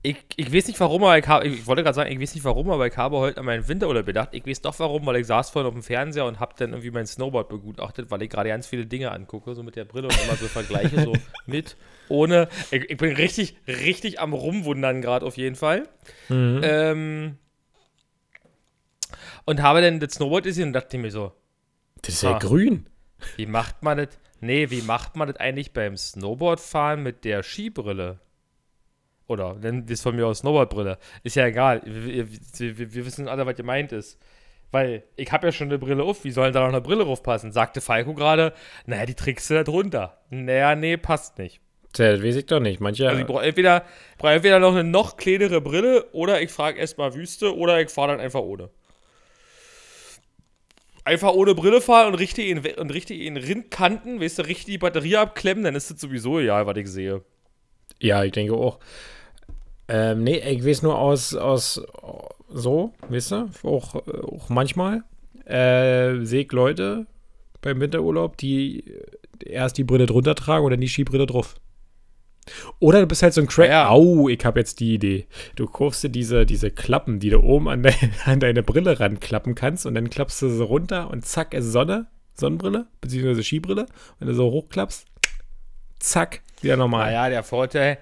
ich, 0.05 0.17
ich 0.35 0.53
weiß 0.53 0.67
nicht 0.67 0.79
warum, 0.81 1.03
aber 1.05 1.17
ich, 1.17 1.25
habe, 1.27 1.47
ich 1.47 1.65
wollte 1.65 1.81
gerade 1.81 1.95
sagen, 1.95 2.11
ich 2.11 2.19
weiß 2.19 2.35
nicht 2.35 2.43
warum, 2.43 2.69
aber 2.69 2.85
ich 2.87 2.97
habe 2.97 3.15
heute 3.17 3.39
an 3.39 3.45
meinen 3.45 3.65
Winterurlaub 3.67 4.05
gedacht. 4.05 4.29
Ich 4.33 4.45
weiß 4.45 4.61
doch 4.61 4.77
warum, 4.79 5.05
weil 5.05 5.15
ich 5.15 5.27
saß 5.27 5.49
vorhin 5.49 5.67
auf 5.67 5.73
dem 5.73 5.81
Fernseher 5.83 6.25
und 6.25 6.39
habe 6.41 6.53
dann 6.57 6.71
irgendwie 6.71 6.91
mein 6.91 7.07
Snowboard 7.07 7.47
begutachtet, 7.47 8.11
weil 8.11 8.21
ich 8.21 8.29
gerade 8.29 8.49
ganz 8.49 8.67
viele 8.67 8.85
Dinge 8.85 9.11
angucke, 9.11 9.55
so 9.55 9.63
mit 9.63 9.77
der 9.77 9.85
Brille 9.85 10.09
und 10.09 10.23
immer 10.25 10.35
so 10.35 10.47
vergleiche, 10.47 11.01
so 11.01 11.13
mit, 11.45 11.77
ohne. 12.09 12.49
Ich, 12.71 12.89
ich 12.89 12.97
bin 12.97 13.15
richtig, 13.15 13.55
richtig 13.67 14.19
am 14.19 14.33
Rumwundern 14.33 15.01
gerade 15.01 15.25
auf 15.25 15.37
jeden 15.37 15.55
Fall. 15.55 15.87
Mhm. 16.27 16.59
Ähm, 16.63 17.37
und 19.45 19.61
habe 19.61 19.81
dann 19.81 19.99
das 19.99 20.13
Snowboard 20.13 20.43
gesehen 20.45 20.67
und 20.67 20.73
dachte 20.73 20.97
mir 20.97 21.11
so, 21.11 21.31
Das 22.01 22.15
ist 22.15 22.23
ja 22.23 22.35
Ah. 22.35 22.39
grün. 22.39 22.87
wie 23.37 23.45
macht 23.45 23.83
man 23.83 23.97
das? 23.97 24.09
Nee, 24.41 24.69
wie 24.69 24.81
macht 24.81 25.15
man 25.15 25.29
das 25.29 25.37
eigentlich 25.37 25.71
beim 25.71 25.95
Snowboardfahren 25.95 27.01
mit 27.01 27.23
der 27.23 27.43
Skibrille? 27.43 28.19
Oder 29.27 29.55
nennt 29.55 29.89
das 29.89 30.01
von 30.01 30.15
mir 30.15 30.27
aus 30.27 30.39
Snowboardbrille. 30.39 30.97
Ist 31.23 31.35
ja 31.35 31.45
egal. 31.45 31.81
Wir, 31.85 32.27
wir, 32.29 32.93
wir 32.93 33.05
wissen 33.05 33.27
alle, 33.27 33.45
was 33.45 33.55
gemeint 33.55 33.91
ist. 33.91 34.19
Weil 34.71 35.03
ich 35.15 35.31
habe 35.31 35.47
ja 35.47 35.51
schon 35.51 35.67
eine 35.67 35.77
Brille 35.77 36.03
auf. 36.03 36.23
Wie 36.23 36.31
soll 36.31 36.45
denn 36.45 36.53
da 36.53 36.61
noch 36.61 36.69
eine 36.69 36.81
Brille 36.81 37.03
draufpassen? 37.03 37.51
Sagte 37.51 37.79
Falco 37.79 38.13
gerade, 38.13 38.53
naja, 38.85 39.05
die 39.05 39.13
trickst 39.13 39.49
du 39.49 39.53
da 39.53 39.63
drunter. 39.63 40.17
Naja, 40.29 40.75
nee, 40.75 40.97
passt 40.97 41.37
nicht. 41.37 41.61
Tja, 41.93 42.13
das 42.13 42.23
weiß 42.23 42.35
ich 42.37 42.47
doch 42.47 42.59
nicht. 42.59 42.81
Manche. 42.81 43.07
Also 43.07 43.21
ich 43.21 43.27
brauche 43.27 43.43
entweder, 43.43 43.85
brauch 44.17 44.31
entweder 44.31 44.59
noch 44.59 44.71
eine 44.71 44.83
noch 44.83 45.15
kleinere 45.15 45.61
Brille 45.61 46.05
oder 46.11 46.41
ich 46.41 46.51
frage 46.51 46.79
erstmal 46.79 47.13
Wüste 47.13 47.55
oder 47.55 47.79
ich 47.81 47.91
fahre 47.91 48.09
dann 48.09 48.19
einfach 48.19 48.41
ohne. 48.41 48.71
Einfach 51.05 51.33
ohne 51.33 51.53
Brille 51.53 51.79
fahren 51.79 52.07
und 52.07 52.15
richtig 52.15 52.47
in, 52.47 52.59
und 52.59 52.93
richtig 52.93 53.21
in 53.21 53.37
Rindkanten, 53.37 54.21
weißt 54.21 54.39
du, 54.39 54.47
richtig 54.47 54.65
die 54.65 54.77
Batterie 54.79 55.17
abklemmen, 55.17 55.63
dann 55.65 55.75
ist 55.75 55.91
das 55.91 55.99
sowieso 55.99 56.39
egal, 56.39 56.65
was 56.65 56.77
ich 56.77 56.87
sehe. 56.87 57.21
Ja, 57.99 58.23
ich 58.23 58.31
denke 58.31 58.53
auch. 58.53 58.79
Ähm, 59.87 60.23
nee, 60.23 60.37
ich 60.37 60.65
weiß 60.65 60.81
nur 60.81 60.97
aus, 60.97 61.35
aus 61.35 61.81
so, 62.49 62.93
weißt 63.09 63.31
du, 63.31 63.49
auch, 63.63 63.95
auch 63.95 64.49
manchmal 64.49 65.03
äh, 65.45 66.23
sehe 66.23 66.43
ich 66.43 66.51
Leute 66.51 67.07
beim 67.61 67.79
Winterurlaub, 67.79 68.37
die 68.37 68.83
erst 69.45 69.77
die 69.77 69.83
Brille 69.83 70.05
drunter 70.05 70.35
tragen 70.35 70.65
und 70.65 70.71
dann 70.71 70.81
die 70.81 70.87
Skibrille 70.87 71.25
drauf. 71.25 71.55
Oder 72.79 72.99
du 72.99 73.07
bist 73.07 73.23
halt 73.23 73.33
so 73.33 73.41
ein 73.41 73.47
Crack. 73.47 73.69
Ja. 73.69 73.89
Au, 73.89 74.27
ich 74.27 74.43
habe 74.43 74.59
jetzt 74.59 74.79
die 74.79 74.95
Idee. 74.95 75.27
Du 75.55 75.65
kaufst 75.65 76.03
dir 76.03 76.09
diese, 76.09 76.45
diese 76.45 76.71
Klappen, 76.71 77.19
die 77.19 77.29
du 77.29 77.39
oben 77.41 77.69
an, 77.69 77.83
dein, 77.83 78.13
an 78.25 78.39
deine 78.39 78.63
Brille 78.63 78.99
ranklappen 78.99 79.55
kannst 79.55 79.85
und 79.85 79.95
dann 79.95 80.09
klappst 80.09 80.41
du 80.41 80.49
sie 80.49 80.63
runter 80.63 81.09
und 81.09 81.25
zack, 81.25 81.53
ist 81.53 81.71
Sonne, 81.71 82.07
Sonnenbrille, 82.35 82.87
beziehungsweise 83.01 83.43
Skibrille. 83.43 83.85
Wenn 84.19 84.27
du 84.27 84.33
so 84.33 84.51
hochklappst, 84.51 85.05
zack, 85.99 86.41
wieder 86.63 86.77
normal. 86.77 87.07
Naja, 87.11 87.29
der 87.29 87.43
Vorteil, 87.43 87.97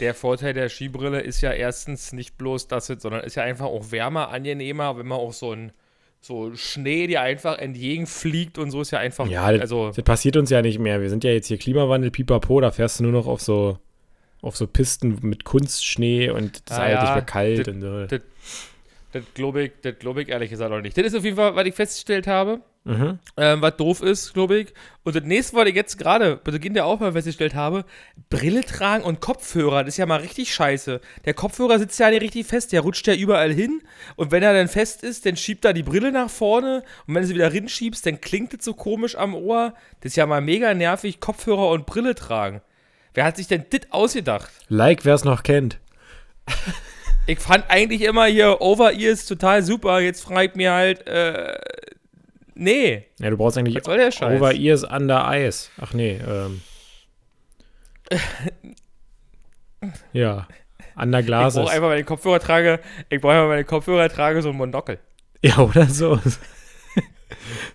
der 0.00 0.14
Vorteil 0.14 0.52
der 0.54 0.68
Skibrille 0.68 1.20
ist 1.20 1.40
ja 1.40 1.52
erstens 1.52 2.12
nicht 2.12 2.36
bloß 2.38 2.68
das, 2.68 2.86
sondern 2.86 3.22
ist 3.24 3.34
ja 3.36 3.42
einfach 3.42 3.66
auch 3.66 3.90
wärmer, 3.92 4.28
angenehmer, 4.30 4.96
wenn 4.98 5.06
man 5.06 5.18
auch 5.18 5.32
so 5.32 5.52
ein 5.52 5.72
so 6.24 6.54
Schnee, 6.54 7.08
der 7.08 7.22
einfach 7.22 7.58
entgegenfliegt 7.58 8.56
und 8.56 8.70
so 8.70 8.80
ist 8.80 8.92
ja 8.92 9.00
einfach, 9.00 9.26
Ja, 9.26 9.50
das, 9.50 9.62
also 9.62 9.90
das 9.90 10.04
passiert 10.04 10.36
uns 10.36 10.50
ja 10.50 10.62
nicht 10.62 10.78
mehr. 10.78 11.00
Wir 11.00 11.10
sind 11.10 11.24
ja 11.24 11.30
jetzt 11.32 11.48
hier 11.48 11.58
Klimawandel, 11.58 12.12
pipapo, 12.12 12.60
da 12.60 12.70
fährst 12.70 13.00
du 13.00 13.02
nur 13.02 13.12
noch 13.12 13.26
auf 13.26 13.40
so, 13.40 13.78
auf 14.40 14.56
so 14.56 14.68
Pisten 14.68 15.18
mit 15.22 15.44
Kunstschnee 15.44 16.30
und 16.30 16.62
das 16.68 16.76
ist 16.76 16.80
Ah, 16.80 16.82
halt 16.84 16.94
ja, 16.94 17.02
nicht 17.02 17.14
mehr 17.14 17.22
kalt. 17.24 17.58
das- 17.66 17.74
und 17.74 17.80
so. 17.80 18.06
das, 18.06 18.20
das 19.12 19.24
glaube 19.34 19.64
ich, 19.64 19.72
das 19.82 19.98
glaub 19.98 20.16
ich 20.18 20.28
ehrlich 20.28 20.50
gesagt 20.50 20.72
auch 20.72 20.80
nicht. 20.80 20.96
Das 20.96 21.04
ist 21.04 21.14
auf 21.14 21.24
jeden 21.24 21.36
Fall, 21.36 21.54
was 21.54 21.66
ich 21.66 21.74
festgestellt 21.74 22.26
habe. 22.26 22.60
Mhm. 22.84 23.20
ähm, 23.36 23.62
was 23.62 23.76
doof 23.76 24.02
ist, 24.02 24.34
glaube 24.34 24.58
ich. 24.58 24.74
Und 25.04 25.14
das 25.14 25.22
nächste, 25.22 25.56
was 25.56 25.68
ich 25.68 25.74
jetzt 25.76 25.98
gerade 25.98 26.40
bei 26.42 26.50
Beginn 26.50 26.74
der 26.74 26.84
Aufnahme 26.84 27.12
festgestellt 27.12 27.54
habe, 27.54 27.84
Brille 28.28 28.62
tragen 28.62 29.04
und 29.04 29.20
Kopfhörer, 29.20 29.84
das 29.84 29.94
ist 29.94 29.98
ja 29.98 30.06
mal 30.06 30.20
richtig 30.20 30.52
scheiße. 30.52 31.00
Der 31.24 31.34
Kopfhörer 31.34 31.78
sitzt 31.78 32.00
ja 32.00 32.10
nicht 32.10 32.22
richtig 32.22 32.46
fest, 32.46 32.72
der 32.72 32.80
rutscht 32.80 33.06
ja 33.06 33.14
überall 33.14 33.52
hin. 33.52 33.82
Und 34.16 34.32
wenn 34.32 34.42
er 34.42 34.52
dann 34.52 34.66
fest 34.66 35.04
ist, 35.04 35.26
dann 35.26 35.36
schiebt 35.36 35.64
er 35.64 35.74
die 35.74 35.84
Brille 35.84 36.10
nach 36.10 36.28
vorne. 36.28 36.82
Und 37.06 37.14
wenn 37.14 37.22
du 37.22 37.28
sie 37.28 37.36
wieder 37.36 37.52
rinschiebst, 37.52 38.04
dann 38.04 38.20
klingt 38.20 38.52
es 38.52 38.64
so 38.64 38.74
komisch 38.74 39.14
am 39.14 39.36
Ohr. 39.36 39.74
Das 40.00 40.12
ist 40.12 40.16
ja 40.16 40.26
mal 40.26 40.40
mega 40.40 40.74
nervig, 40.74 41.20
Kopfhörer 41.20 41.68
und 41.68 41.86
Brille 41.86 42.16
tragen. 42.16 42.62
Wer 43.14 43.24
hat 43.24 43.36
sich 43.36 43.46
denn 43.46 43.64
das 43.70 43.82
ausgedacht? 43.90 44.50
Like, 44.68 45.04
wer 45.04 45.14
es 45.14 45.24
noch 45.24 45.44
kennt. 45.44 45.78
Ich 47.26 47.38
fand 47.38 47.64
eigentlich 47.68 48.02
immer 48.02 48.26
hier 48.26 48.60
Over-Ears 48.60 49.26
total 49.26 49.62
super. 49.62 50.00
Jetzt 50.00 50.22
frage 50.24 50.48
ich 50.50 50.54
mir 50.56 50.72
halt, 50.72 51.06
äh, 51.06 51.56
nee, 52.54 53.04
Ja, 53.20 53.30
du 53.30 53.36
brauchst 53.36 53.56
eigentlich 53.58 53.76
was 53.76 53.84
soll 53.84 53.98
der 53.98 54.10
Scheiß? 54.10 54.40
Over 54.40 54.52
Ears 54.54 54.84
Under 54.84 55.28
Eyes. 55.30 55.70
Ach 55.80 55.92
nee, 55.94 56.18
ähm. 56.26 56.60
ja. 60.12 60.48
Under 60.96 61.20
Ich 61.20 61.26
Glasses. 61.26 61.60
brauche 61.62 61.72
einfach, 61.72 61.94
ich 61.96 62.06
Kopfhörer 62.06 62.40
trage, 62.40 62.80
ich 63.08 63.20
brauche 63.20 63.34
einfach, 63.34 63.58
ich 63.58 63.66
Kopfhörer 63.66 64.08
trage, 64.08 64.42
so 64.42 64.50
ein 64.50 64.56
Monokel. 64.56 64.98
Ja, 65.44 65.58
oder 65.58 65.86
so. 65.86 66.20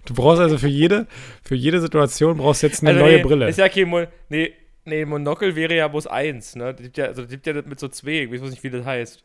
Du 0.05 0.13
brauchst 0.13 0.39
also 0.39 0.57
für 0.57 0.69
jede, 0.69 1.05
für 1.43 1.55
jede 1.55 1.81
Situation 1.81 2.37
brauchst 2.37 2.63
jetzt 2.63 2.81
eine 2.81 2.91
Also 2.91 3.01
neue 3.01 3.17
nee, 3.17 3.23
Brille. 3.23 3.49
Ist 3.49 3.57
ja 3.59 3.67
kein 3.67 3.89
Mon 3.89 4.07
nee, 4.29 4.53
nee, 4.85 5.03
Monokel 5.03 5.53
wäre 5.53 5.75
ja 5.75 5.89
bloß 5.89 6.07
eins, 6.07 6.55
ne? 6.55 6.73
Das 6.73 6.81
gibt 6.81 6.97
ja, 6.97 7.05
also 7.07 7.23
das 7.23 7.31
gibt 7.31 7.45
ja 7.45 7.51
das 7.51 7.65
mit 7.65 7.77
so 7.77 7.89
zwei, 7.89 8.23
ich 8.23 8.31
weiß 8.31 8.39
nicht, 8.49 8.63
wie 8.63 8.69
das 8.69 8.85
heißt. 8.85 9.21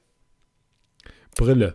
Brille. 1.37 1.75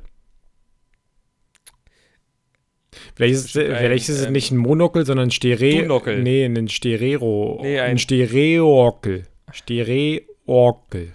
Vielleicht 3.16 3.34
ist, 3.36 3.56
es, 3.56 3.58
Ein, 3.58 3.76
vielleicht 3.78 4.10
ist 4.10 4.20
es 4.20 4.26
ähm, 4.28 4.34
nicht 4.34 4.52
ein 4.52 4.58
Monokel, 4.58 5.06
sondern 5.06 5.28
ein 5.28 5.32
Stereo. 5.32 5.82
Dunokel. 5.82 6.22
Nee, 6.22 6.46
ein 6.46 6.68
Stereo. 6.68 7.60
Nee, 7.62 7.80
ein, 7.80 7.92
ein- 7.92 7.98
Stereokel. 7.98 9.24
Stereokel. 9.52 11.14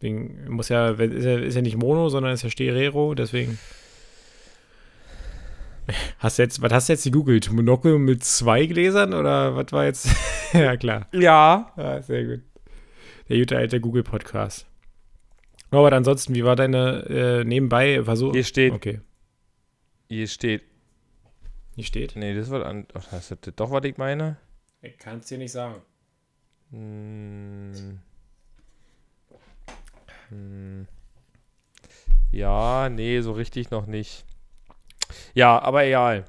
Deswegen 0.00 0.48
muss 0.50 0.68
ja, 0.68 0.90
ist 0.90 1.24
ja, 1.24 1.38
ist 1.38 1.54
ja 1.54 1.62
nicht 1.62 1.76
Mono, 1.76 2.08
sondern 2.08 2.32
ist 2.32 2.42
ja 2.42 2.50
Stereo, 2.50 3.14
deswegen. 3.14 3.58
Hast 6.18 6.38
du 6.38 6.42
jetzt, 6.42 6.60
was 6.60 6.72
hast 6.72 6.88
du 6.88 6.92
jetzt 6.92 7.04
gegoogelt? 7.04 7.50
Monokel 7.50 7.98
mit 7.98 8.22
zwei 8.22 8.66
Gläsern 8.66 9.14
oder 9.14 9.56
was 9.56 9.72
war 9.72 9.86
jetzt? 9.86 10.08
ja, 10.52 10.76
klar. 10.76 11.08
Ja. 11.12 11.72
Ah, 11.76 12.00
sehr 12.02 12.24
gut. 12.24 12.40
Der 13.28 13.38
gute 13.38 13.56
alte 13.56 13.80
Google-Podcast. 13.80 14.66
Norbert, 15.70 15.92
ansonsten, 15.92 16.34
wie 16.34 16.44
war 16.44 16.56
deine 16.56 17.04
äh, 17.08 17.44
nebenbei 17.44 18.02
Versuch? 18.02 18.32
Hier 18.32 18.44
steht, 18.44 18.72
Okay, 18.72 19.00
hier 20.08 20.26
steht, 20.26 20.64
hier 21.74 21.84
steht. 21.84 22.16
nee, 22.16 22.34
das 22.34 22.50
war, 22.50 22.64
an, 22.64 22.86
ach, 22.94 23.06
das 23.10 23.30
ist 23.30 23.52
doch, 23.56 23.70
was 23.70 23.84
ich 23.84 23.98
meine. 23.98 24.38
Ich 24.80 24.96
kann 24.96 25.18
es 25.18 25.26
dir 25.26 25.38
nicht 25.38 25.52
sagen. 25.52 25.82
Hm. 26.70 28.00
Hm. 30.30 30.86
Ja, 32.30 32.88
nee, 32.90 33.20
so 33.20 33.32
richtig 33.32 33.70
noch 33.70 33.86
nicht. 33.86 34.24
Ja, 35.34 35.58
aber 35.60 35.84
egal. 35.84 36.24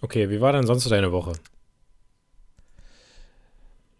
Okay, 0.00 0.30
wie 0.30 0.40
war 0.40 0.52
denn 0.52 0.66
sonst 0.66 0.84
so 0.84 0.90
deine 0.90 1.12
Woche? 1.12 1.32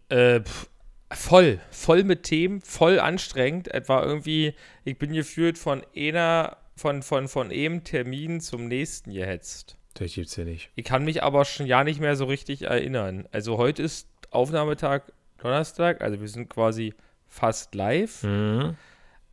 Äh, 0.09 0.41
pf, 0.41 0.67
voll, 1.15 1.59
voll 1.71 2.03
mit 2.03 2.23
Themen, 2.23 2.61
voll 2.61 2.99
anstrengend. 2.99 3.67
Etwa 3.73 4.03
irgendwie, 4.03 4.53
ich 4.83 4.97
bin 4.97 5.13
geführt 5.13 5.57
von 5.57 5.83
einer, 5.95 6.57
von, 6.75 7.01
von, 7.03 7.27
von 7.27 7.51
einem 7.51 7.83
Termin 7.83 8.39
zum 8.41 8.67
nächsten 8.67 9.11
gehetzt. 9.13 9.77
Das 9.95 10.13
gibt's 10.13 10.35
ja 10.35 10.43
nicht. 10.43 10.69
Ich 10.75 10.85
kann 10.85 11.05
mich 11.05 11.21
aber 11.23 11.45
schon 11.45 11.67
ja 11.67 11.83
nicht 11.83 11.99
mehr 11.99 12.15
so 12.15 12.25
richtig 12.25 12.63
erinnern. 12.63 13.27
Also 13.31 13.57
heute 13.57 13.83
ist 13.83 14.07
Aufnahmetag 14.31 15.03
Donnerstag, 15.37 16.01
also 16.01 16.19
wir 16.19 16.27
sind 16.27 16.49
quasi 16.49 16.93
fast 17.27 17.75
live. 17.75 18.23
Mhm. 18.23 18.75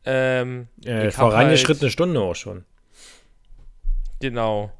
Ähm, 0.05 0.67
Äh, 0.83 1.05
hab 1.07 1.13
vorangeschrittene 1.13 1.83
halt- 1.83 1.93
Stunde 1.93 2.19
auch 2.21 2.35
schon. 2.35 2.65
genau. 4.19 4.71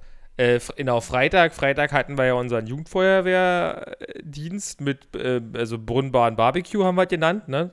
Äh, 0.41 0.59
genau, 0.75 0.99
Freitag. 1.01 1.53
Freitag 1.53 1.91
hatten 1.91 2.17
wir 2.17 2.25
ja 2.25 2.33
unseren 2.33 2.65
Jugendfeuerwehrdienst 2.65 4.81
mit, 4.81 5.15
äh, 5.15 5.39
also 5.53 5.77
Brunnenbahn 5.77 6.35
Barbecue 6.35 6.83
haben 6.83 6.95
wir 6.95 7.05
genannt, 7.05 7.47
ne? 7.47 7.69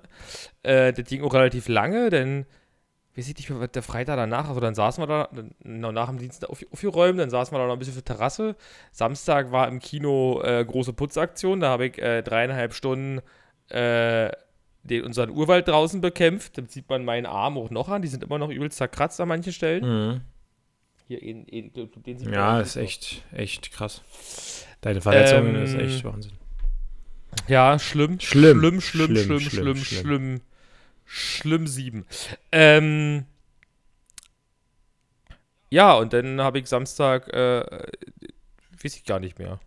Äh, 0.63 0.93
das 0.93 1.07
ging 1.07 1.23
auch 1.23 1.33
relativ 1.33 1.69
lange, 1.69 2.11
denn, 2.11 2.45
weiß 3.17 3.27
ich 3.27 3.39
nicht 3.39 3.49
mehr, 3.49 3.67
der 3.69 3.83
Freitag 3.83 4.17
danach, 4.17 4.51
also 4.51 4.61
dann 4.61 4.75
saßen 4.75 5.03
wir 5.03 5.07
da, 5.07 5.31
dann, 5.33 5.55
nach 5.95 6.11
dem 6.11 6.19
Dienst 6.19 6.47
auf, 6.47 6.63
aufgeräumt, 6.71 7.19
dann 7.19 7.31
saßen 7.31 7.55
wir 7.55 7.59
da 7.59 7.67
noch 7.67 7.73
ein 7.73 7.79
bisschen 7.79 7.95
der 7.95 8.05
Terrasse. 8.05 8.55
Samstag 8.93 9.51
war 9.51 9.67
im 9.67 9.79
Kino 9.79 10.43
äh, 10.43 10.63
große 10.63 10.93
Putzaktion, 10.93 11.61
da 11.61 11.71
habe 11.71 11.87
ich 11.87 11.97
äh, 11.97 12.23
dreieinhalb 12.23 12.75
Stunden 12.75 13.23
äh, 13.71 14.31
den, 14.83 15.05
unseren 15.05 15.31
Urwald 15.31 15.69
draußen 15.69 16.03
bekämpft. 16.03 16.59
Da 16.59 16.63
sieht 16.69 16.91
man 16.91 17.07
meinen 17.07 17.25
Arm 17.25 17.57
auch 17.57 17.71
noch 17.71 17.89
an, 17.89 18.03
die 18.03 18.09
sind 18.09 18.25
immer 18.25 18.37
noch 18.37 18.51
übelst 18.51 18.77
zerkratzt 18.77 19.19
an 19.23 19.29
manchen 19.29 19.55
Stellen. 19.55 19.87
Mhm. 19.87 20.21
Hier, 21.09 21.23
in, 21.23 21.47
in, 21.47 21.73
den 21.73 22.19
Ja, 22.31 22.61
ist 22.61 22.77
echt, 22.77 23.25
echt 23.33 23.73
krass. 23.73 24.03
Deine 24.83 25.00
Verletzungen 25.00 25.55
ähm, 25.57 25.62
ist 25.62 25.75
echt 25.75 26.05
Wahnsinn. 26.05 26.33
Ja, 27.47 27.79
schlimm. 27.79 28.21
Schlimm. 28.21 28.59
Schlimm, 28.59 28.81
schlimm, 28.83 29.17
schlimm, 29.17 29.41
schlimm, 29.41 29.77
schlimm, 29.77 29.77
schlimm. 29.77 30.41
Schlimm 31.07 31.67
sieben. 31.67 32.05
Ähm, 32.53 33.25
ja, 35.71 35.95
und 35.95 36.12
dann 36.12 36.43
habe 36.43 36.59
ich 36.59 36.67
Samstag, 36.67 37.33
äh, 37.33 37.65
weiß 38.83 38.97
ich 38.97 39.05
gar 39.05 39.19
nicht 39.19 39.38
mehr. 39.38 39.61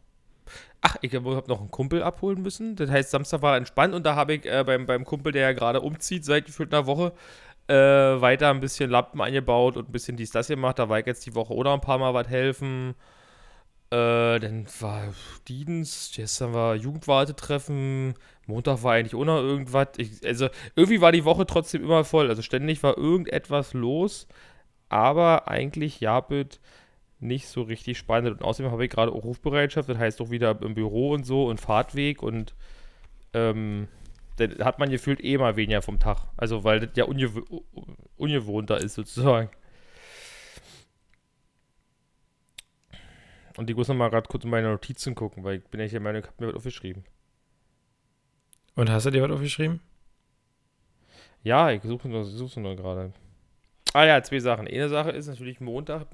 Ach, 0.82 0.98
ich 1.02 1.16
habe 1.16 1.44
noch 1.48 1.60
einen 1.60 1.72
Kumpel 1.72 2.04
abholen 2.04 2.44
müssen. 2.44 2.76
Das 2.76 2.92
heißt, 2.92 3.10
Samstag 3.10 3.42
war 3.42 3.58
entspannt 3.58 3.96
und 3.96 4.06
da 4.06 4.16
habe 4.16 4.36
ich 4.36 4.46
äh, 4.46 4.64
beim, 4.64 4.86
beim 4.86 5.06
Kumpel, 5.06 5.32
der 5.32 5.42
ja 5.42 5.54
gerade 5.54 5.82
umzieht 5.82 6.24
seit 6.24 6.46
gefühlt 6.46 6.72
einer 6.72 6.86
Woche, 6.86 7.14
äh, 7.68 7.74
weiter 7.74 8.50
ein 8.50 8.60
bisschen 8.60 8.90
Lampen 8.90 9.22
eingebaut 9.22 9.78
und 9.78 9.90
ein 9.90 9.92
bisschen 9.92 10.18
dies, 10.18 10.32
das 10.32 10.48
gemacht. 10.48 10.80
Da 10.80 10.90
war 10.90 11.00
ich 11.00 11.06
jetzt 11.06 11.26
die 11.26 11.36
Woche 11.36 11.54
oder 11.54 11.74
ein 11.74 11.82
paar 11.82 11.98
Mal 11.98 12.14
was 12.14 12.28
helfen. 12.28 12.96
Äh, 13.92 14.40
dann 14.40 14.68
war 14.80 15.14
Dienst, 15.50 16.16
gestern 16.16 16.54
war 16.54 16.76
Jugendwartetreffen, 16.76 18.14
Montag 18.48 18.84
war 18.84 18.94
eigentlich 18.94 19.16
ohne 19.16 19.38
irgendwas. 19.40 19.90
Ich, 19.98 20.26
also 20.26 20.48
irgendwie 20.76 21.02
war 21.02 21.12
die 21.12 21.26
Woche 21.26 21.46
trotzdem 21.46 21.84
immer 21.84 22.06
voll. 22.06 22.30
Also 22.30 22.42
ständig 22.42 22.84
war 22.84 22.98
irgendetwas 22.98 23.74
los, 23.74 24.28
aber 24.90 25.50
eigentlich 25.50 26.00
Jabit 26.00 26.62
nicht 27.20 27.48
so 27.48 27.64
richtig 27.64 27.98
spannend. 27.98 28.32
Und 28.32 28.44
außerdem 28.44 28.72
habe 28.72 28.86
ich 28.86 28.92
gerade 28.92 29.12
auch 29.12 29.24
Rufbereitschaft, 29.24 29.90
das 29.90 29.98
heißt 29.98 30.22
auch 30.22 30.30
wieder 30.30 30.58
im 30.62 30.74
Büro 30.74 31.12
und 31.12 31.26
so 31.26 31.48
und 31.48 31.60
Fahrtweg 31.60 32.24
und 32.24 32.56
ähm, 33.34 33.88
da 34.48 34.66
hat 34.66 34.80
man 34.80 34.90
gefühlt 34.90 35.24
eh 35.24 35.38
mal 35.38 35.56
weniger 35.56 35.82
vom 35.82 36.00
Tag. 36.00 36.28
Also, 36.38 36.64
weil 36.64 36.80
das 36.80 36.90
ja 36.96 37.06
ungew 37.06 37.42
ungewohnter 38.18 38.78
ist, 38.78 38.96
sozusagen. 38.96 39.50
Und 43.58 43.70
ich 43.70 43.76
muss 43.76 43.88
noch 43.88 43.96
mal 43.96 44.10
gerade 44.10 44.28
kurz 44.28 44.44
in 44.44 44.50
meine 44.50 44.70
Notizen 44.70 45.16
gucken, 45.16 45.44
weil 45.44 45.58
ich 45.58 45.64
bin 45.66 45.80
ja 45.80 45.86
hier 45.86 46.00
meine, 46.00 46.20
ich 46.20 46.26
habe 46.26 46.36
mir 46.40 46.48
was 46.48 46.56
aufgeschrieben. 46.56 47.04
Und 48.76 48.90
hast 48.90 49.06
du 49.06 49.12
dir 49.12 49.22
was 49.24 49.32
aufgeschrieben? 49.32 49.82
Ja, 51.44 51.72
ich 51.72 51.82
suche 51.84 52.08
nur, 52.08 52.24
suche 52.24 52.60
nur 52.60 52.76
gerade. 52.76 53.14
Ah 53.94 54.06
ja, 54.06 54.24
zwei 54.24 54.40
Sachen. 54.40 54.68
Eine 54.68 54.88
Sache 54.90 55.12
ist 55.12 55.28
natürlich 55.28 55.60
Montag. 55.60 56.08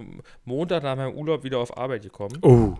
Montag 0.46 0.84
nach 0.84 0.96
meinem 0.96 1.16
Urlaub 1.16 1.44
wieder 1.44 1.60
auf 1.60 1.78
Arbeit 1.78 2.02
gekommen. 2.02 2.40
Oh. 2.42 2.76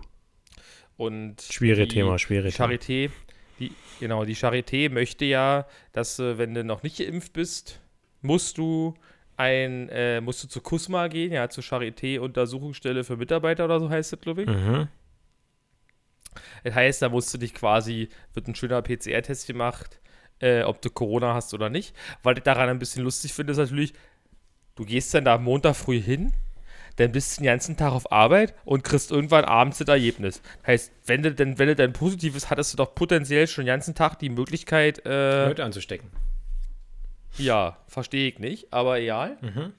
Und 0.96 1.40
schwere 1.42 1.86
Thema, 1.86 2.18
schwere 2.18 2.48
Charité, 2.48 3.10
die, 3.58 3.72
genau, 4.00 4.24
die 4.24 4.36
Charité 4.36 4.90
möchte 4.90 5.24
ja, 5.24 5.66
dass 5.92 6.18
äh, 6.18 6.38
wenn 6.38 6.54
du 6.54 6.64
noch 6.64 6.82
nicht 6.82 6.98
geimpft 6.98 7.32
bist, 7.32 7.80
musst 8.22 8.58
du 8.58 8.94
ein, 9.36 9.88
äh, 9.90 10.20
musst 10.20 10.42
du 10.42 10.48
zur 10.48 10.62
KUSMA 10.62 11.08
gehen, 11.08 11.32
ja, 11.32 11.48
zur 11.48 11.62
Charité-Untersuchungsstelle 11.62 13.04
für 13.04 13.16
Mitarbeiter 13.16 13.64
oder 13.64 13.78
so 13.80 13.88
heißt 13.88 14.12
das, 14.12 14.20
glaube 14.20 14.42
ich. 14.42 14.48
Mhm. 14.48 14.88
Das 16.64 16.74
heißt, 16.74 17.02
da 17.02 17.08
musst 17.08 17.32
du 17.32 17.38
dich 17.38 17.54
quasi, 17.54 18.08
wird 18.34 18.48
ein 18.48 18.54
schöner 18.54 18.82
PCR-Test 18.82 19.46
gemacht, 19.46 20.00
äh, 20.40 20.62
ob 20.62 20.82
du 20.82 20.90
Corona 20.90 21.34
hast 21.34 21.54
oder 21.54 21.70
nicht. 21.70 21.94
Weil 22.22 22.38
ich 22.38 22.44
daran 22.44 22.68
ein 22.68 22.78
bisschen 22.78 23.04
lustig 23.04 23.32
finde, 23.32 23.52
ist 23.52 23.58
natürlich, 23.58 23.94
du 24.74 24.84
gehst 24.84 25.14
dann 25.14 25.24
da 25.24 25.38
Montag 25.38 25.76
früh 25.76 26.00
hin, 26.00 26.32
dann 26.98 27.12
bist 27.12 27.36
du 27.36 27.42
den 27.42 27.46
ganzen 27.46 27.76
Tag 27.76 27.92
auf 27.92 28.10
Arbeit 28.10 28.54
und 28.64 28.82
kriegst 28.82 29.12
irgendwann 29.12 29.44
abends 29.44 29.78
das 29.78 29.86
Ergebnis. 29.86 30.42
Heißt, 30.66 30.92
wenn 31.06 31.22
du 31.22 31.32
denn, 31.32 31.58
wenn 31.58 31.68
du 31.68 31.76
dann 31.76 31.92
positiv 31.92 32.34
ist, 32.34 32.50
hattest 32.50 32.72
du 32.72 32.76
doch 32.76 32.94
potenziell 32.94 33.46
schon 33.46 33.64
den 33.64 33.68
ganzen 33.68 33.94
Tag 33.94 34.18
die 34.18 34.28
Möglichkeit, 34.28 35.06
äh, 35.06 35.46
Leute 35.46 35.64
anzustecken. 35.64 36.10
Ja, 37.36 37.78
verstehe 37.86 38.28
ich 38.28 38.40
nicht, 38.40 38.72
aber 38.72 38.98
egal. 38.98 39.38
Mhm. 39.40 39.72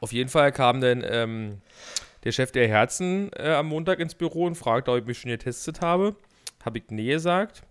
Auf 0.00 0.12
jeden 0.12 0.28
Fall 0.28 0.52
kam 0.52 0.80
dann 0.82 1.02
ähm, 1.06 1.62
der 2.24 2.32
Chef 2.32 2.52
der 2.52 2.68
Herzen 2.68 3.30
äh, 3.36 3.54
am 3.54 3.68
Montag 3.68 4.00
ins 4.00 4.14
Büro 4.14 4.44
und 4.44 4.54
fragte, 4.54 4.90
ob 4.90 4.98
ich 4.98 5.06
mich 5.06 5.18
schon 5.20 5.30
getestet 5.30 5.80
habe. 5.80 6.14
Habe 6.62 6.78
ich 6.78 6.84
nee 6.88 7.12
gesagt. 7.12 7.62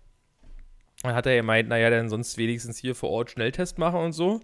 Dann 1.02 1.14
hat 1.14 1.26
er 1.26 1.36
gemeint, 1.36 1.68
naja, 1.68 1.90
dann 1.90 2.08
sonst 2.08 2.38
wenigstens 2.38 2.78
hier 2.78 2.96
vor 2.96 3.10
Ort 3.10 3.30
Schnelltest 3.30 3.78
machen 3.78 4.00
und 4.00 4.12
so. 4.12 4.40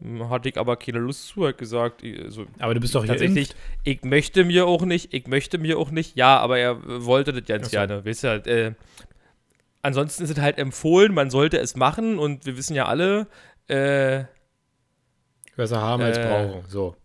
Hm, 0.00 0.30
hatte 0.30 0.48
ich 0.48 0.56
aber 0.56 0.76
keine 0.76 0.98
Lust 0.98 1.28
zu, 1.28 1.46
hat 1.46 1.58
gesagt. 1.58 2.02
Also, 2.04 2.46
aber 2.58 2.74
du 2.74 2.80
bist 2.80 2.94
doch 2.94 3.04
tatsächlich. 3.04 3.48
Geimpft. 3.48 3.56
Ich 3.84 4.02
möchte 4.02 4.44
mir 4.44 4.66
auch 4.66 4.82
nicht, 4.82 5.12
ich 5.12 5.26
möchte 5.26 5.58
mir 5.58 5.78
auch 5.78 5.90
nicht. 5.90 6.16
Ja, 6.16 6.38
aber 6.38 6.58
er 6.58 7.04
wollte 7.04 7.32
das 7.32 7.44
ganz 7.46 7.66
so. 7.66 7.70
gerne. 7.70 8.04
Weißt 8.04 8.24
du, 8.24 8.28
äh, 8.28 8.74
ansonsten 9.82 10.24
ist 10.24 10.30
es 10.30 10.38
halt 10.38 10.58
empfohlen, 10.58 11.14
man 11.14 11.30
sollte 11.30 11.58
es 11.58 11.76
machen 11.76 12.18
und 12.18 12.46
wir 12.46 12.56
wissen 12.56 12.74
ja 12.74 12.86
alle. 12.86 13.26
Äh, 13.66 14.24
Besser 15.56 15.80
haben 15.80 16.02
als 16.02 16.18
äh, 16.18 16.26
brauchen. 16.26 16.62
So. 16.68 16.96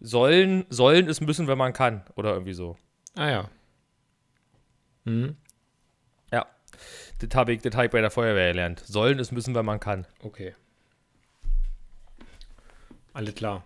Sollen, 0.00 0.66
sollen 0.68 1.08
es 1.08 1.20
müssen, 1.20 1.48
wenn 1.48 1.58
man 1.58 1.72
kann. 1.72 2.04
Oder 2.14 2.34
irgendwie 2.34 2.52
so. 2.52 2.76
Ah 3.16 3.30
ja. 3.30 3.50
Mhm. 5.04 5.36
Das 7.28 7.36
habe 7.36 7.52
ich, 7.52 7.60
hab 7.64 7.84
ich 7.84 7.90
bei 7.90 8.00
der 8.00 8.10
Feuerwehr 8.10 8.52
gelernt. 8.52 8.80
Sollen 8.80 9.18
es 9.18 9.32
müssen, 9.32 9.54
wenn 9.54 9.64
man 9.64 9.80
kann. 9.80 10.06
Okay. 10.22 10.54
Alles 13.12 13.34
klar. 13.34 13.64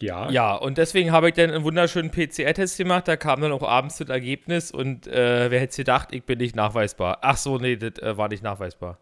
Ja. 0.00 0.30
Ja, 0.30 0.54
und 0.54 0.78
deswegen 0.78 1.10
habe 1.10 1.28
ich 1.28 1.34
dann 1.34 1.50
einen 1.50 1.64
wunderschönen 1.64 2.10
PCR-Test 2.10 2.78
gemacht. 2.78 3.08
Da 3.08 3.16
kam 3.16 3.40
dann 3.40 3.52
auch 3.52 3.62
abends 3.62 3.98
das 3.98 4.08
Ergebnis 4.08 4.70
und 4.70 5.08
äh, 5.08 5.50
wer 5.50 5.60
hätte 5.60 5.76
gedacht, 5.76 6.12
ich 6.12 6.24
bin 6.24 6.38
nicht 6.38 6.54
nachweisbar. 6.54 7.18
Ach 7.22 7.36
so, 7.36 7.58
nee, 7.58 7.76
das 7.76 7.98
äh, 7.98 8.16
war 8.16 8.28
nicht 8.28 8.44
nachweisbar. 8.44 8.98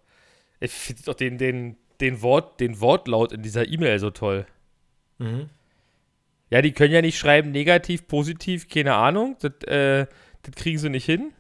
Ich 0.59 0.73
finde 0.73 1.03
doch 1.05 1.15
den, 1.15 1.37
den, 1.37 1.77
den, 2.01 2.23
Wort, 2.23 2.61
den 2.61 2.81
Wortlaut 2.81 3.33
in 3.33 3.43
dieser 3.43 3.69
E-Mail 3.69 3.99
so 3.99 4.11
toll. 4.11 4.47
Mhm. 5.19 5.51
Ja, 6.49 6.63
die 6.63 6.73
können 6.73 6.95
ja 6.95 7.03
nicht 7.03 7.19
schreiben 7.19 7.51
negativ, 7.51 8.09
positiv, 8.09 8.69
keine 8.69 8.95
Ahnung. 8.95 9.37
Das, 9.41 9.53
äh, 9.69 10.07
das 10.47 10.55
kriegen 10.55 10.79
sie 10.79 10.91
nicht 10.91 11.05
hin. 11.05 11.33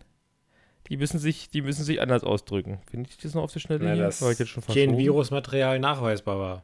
Die 0.88 0.97
müssen 0.97 1.19
sich, 1.19 1.49
die 1.49 1.62
müssen 1.62 1.85
sich 1.85 2.01
anders 2.01 2.23
ausdrücken. 2.23 2.79
Finde 2.90 3.11
ich 3.11 3.16
das 3.16 3.35
noch 3.35 3.42
auf 3.42 3.53
der 3.53 3.61
Schnelle? 3.61 3.88
Ja, 3.88 3.97
das 3.97 4.23
ich 4.23 4.38
jetzt 4.38 4.49
schon 4.49 4.64
kein 4.64 4.97
Virusmaterial 4.97 5.79
nachweisbar 5.79 6.38
war. 6.38 6.62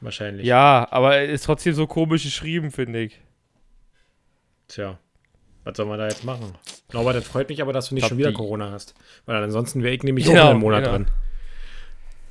Wahrscheinlich. 0.00 0.46
Ja, 0.46 0.86
aber 0.90 1.22
ist 1.22 1.44
trotzdem 1.44 1.74
so 1.74 1.86
komisch 1.86 2.24
geschrieben, 2.24 2.70
finde 2.70 3.00
ich. 3.02 3.20
Tja, 4.68 4.98
was 5.64 5.76
soll 5.76 5.86
man 5.86 5.98
da 5.98 6.08
jetzt 6.08 6.24
machen? 6.24 6.54
Aber 6.92 7.12
das 7.12 7.24
freut 7.24 7.48
mich 7.48 7.62
aber, 7.62 7.72
dass 7.72 7.88
du 7.88 7.94
nicht 7.94 8.08
schon 8.08 8.18
wieder 8.18 8.32
Corona 8.32 8.70
hast. 8.70 8.94
Weil 9.26 9.36
ansonsten 9.36 9.82
wäre 9.82 9.94
ich 9.94 10.02
nämlich 10.02 10.26
genau, 10.26 10.46
auch 10.46 10.50
einen 10.50 10.60
Monat 10.60 10.84
genau. 10.84 10.96
drin. 10.96 11.06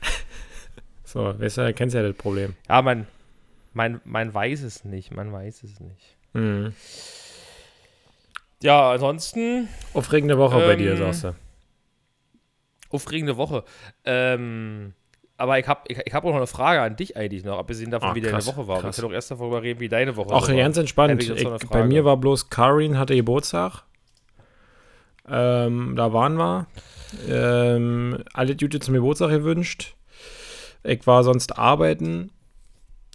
so, 1.05 1.39
weißt 1.39 1.57
du, 1.57 1.73
kennst 1.73 1.95
ja 1.95 2.03
das 2.03 2.15
Problem. 2.15 2.55
Ja, 2.67 2.81
man, 2.81 3.07
man, 3.73 4.01
man 4.03 4.33
weiß 4.33 4.61
es 4.61 4.83
nicht. 4.83 5.11
Man 5.11 5.31
weiß 5.31 5.63
es 5.63 5.79
nicht. 5.79 6.17
Mhm. 6.33 6.73
Ja, 8.61 8.91
ansonsten. 8.91 9.67
Aufregende 9.93 10.37
Woche 10.37 10.59
ähm, 10.59 10.67
bei 10.67 10.75
dir, 10.75 10.91
ähm, 10.91 10.97
sagst 10.97 11.23
du. 11.23 11.35
Aufregende 12.89 13.37
Woche. 13.37 13.63
Ähm, 14.05 14.93
aber 15.37 15.57
ich 15.57 15.67
habe 15.67 15.81
ich, 15.87 15.97
ich 16.05 16.13
hab 16.13 16.23
auch 16.23 16.29
noch 16.29 16.37
eine 16.37 16.47
Frage 16.47 16.81
an 16.81 16.95
dich 16.95 17.17
eigentlich 17.17 17.43
noch, 17.43 17.57
abgesehen 17.57 17.89
davon, 17.89 18.09
Ach, 18.11 18.15
wie 18.15 18.21
krass, 18.21 18.45
deine 18.45 18.57
Woche 18.57 18.67
war. 18.67 18.81
Krass. 18.81 18.97
Wir 18.97 19.01
können 19.01 19.11
doch 19.11 19.15
erst 19.15 19.31
darüber 19.31 19.63
reden, 19.63 19.79
wie 19.79 19.89
deine 19.89 20.15
Woche 20.15 20.27
Ach, 20.27 20.33
war. 20.33 20.37
Auch 20.43 20.47
ganz 20.47 20.77
entspannt. 20.77 21.23
Ich, 21.23 21.69
bei 21.69 21.83
mir 21.83 22.05
war 22.05 22.17
bloß 22.17 22.49
Karin 22.49 22.99
hatte 22.99 23.15
Geburtstag. 23.15 23.83
Ähm, 25.27 25.95
da 25.95 26.13
waren 26.13 26.35
wir. 26.35 26.67
Ähm, 27.27 28.23
alle 28.33 28.55
Gute 28.55 28.79
zum 28.79 28.93
Geburtstag 28.93 29.29
gewünscht. 29.29 29.95
Ich 30.83 31.05
war 31.07 31.23
sonst 31.23 31.57
arbeiten. 31.57 32.31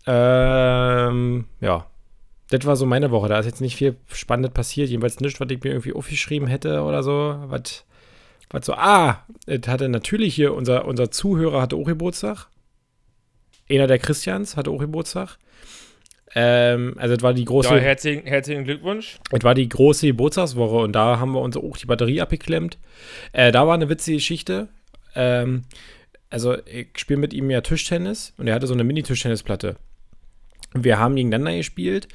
Ähm, 0.07 1.47
ja, 1.61 1.87
das 2.51 2.65
war 2.65 2.77
so 2.77 2.87
meine 2.87 3.11
Woche. 3.11 3.29
Da 3.29 3.39
ist 3.39 3.47
jetzt 3.47 3.61
nicht 3.61 3.77
viel 3.77 3.97
Spannendes 4.13 4.53
passiert. 4.53 4.89
Jedenfalls 4.89 5.21
nichts, 5.21 5.41
was 5.41 5.49
ich 5.51 5.63
mir 5.63 5.71
irgendwie 5.71 5.93
aufgeschrieben 5.93 6.49
hätte 6.49 6.83
oder 6.83 7.03
so. 7.03 7.37
Was, 7.47 7.85
was 8.51 8.67
so, 8.67 8.75
ah, 8.75 9.25
es 9.47 9.67
hatte 9.67 9.89
natürlich 9.89 10.35
hier, 10.35 10.55
unser, 10.55 10.85
unser 10.87 11.11
Zuhörer 11.11 11.63
hatte 11.63 11.77
auch 11.77 11.85
Geburtstag. 11.85 12.49
Einer 13.69 13.89
der 13.89 13.99
Christians 13.99 14.57
hatte 14.57 14.71
auch 14.71 14.79
Geburtstag. 14.79 15.39
Ähm, 16.35 16.95
also 16.99 17.15
es 17.15 17.23
war 17.23 17.35
die 17.35 17.45
große. 17.45 17.75
Ja, 17.75 17.81
herzlichen, 17.81 18.27
herzlichen 18.27 18.65
Glückwunsch. 18.65 19.19
Es 19.33 19.43
war 19.43 19.55
die 19.55 19.69
große 19.69 20.07
Geburtstagswoche 20.07 20.77
und 20.77 20.93
da 20.93 21.19
haben 21.19 21.33
wir 21.33 21.41
uns 21.41 21.57
auch 21.57 21.77
die 21.77 21.87
Batterie 21.87 22.21
abgeklemmt. 22.21 22.79
Äh, 23.33 23.51
da 23.53 23.67
war 23.67 23.75
eine 23.75 23.89
witzige 23.89 24.19
Geschichte. 24.19 24.69
Ähm, 25.15 25.63
also 26.29 26.57
ich 26.67 26.89
spiele 26.97 27.19
mit 27.19 27.33
ihm 27.33 27.51
ja 27.51 27.61
Tischtennis 27.61 28.35
und 28.37 28.47
er 28.47 28.55
hatte 28.55 28.67
so 28.67 28.75
eine 28.75 28.85
Mini-Tischtennisplatte. 28.85 29.77
Wir 30.75 30.99
haben 30.99 31.17
gegeneinander 31.17 31.57
gespielt 31.57 32.09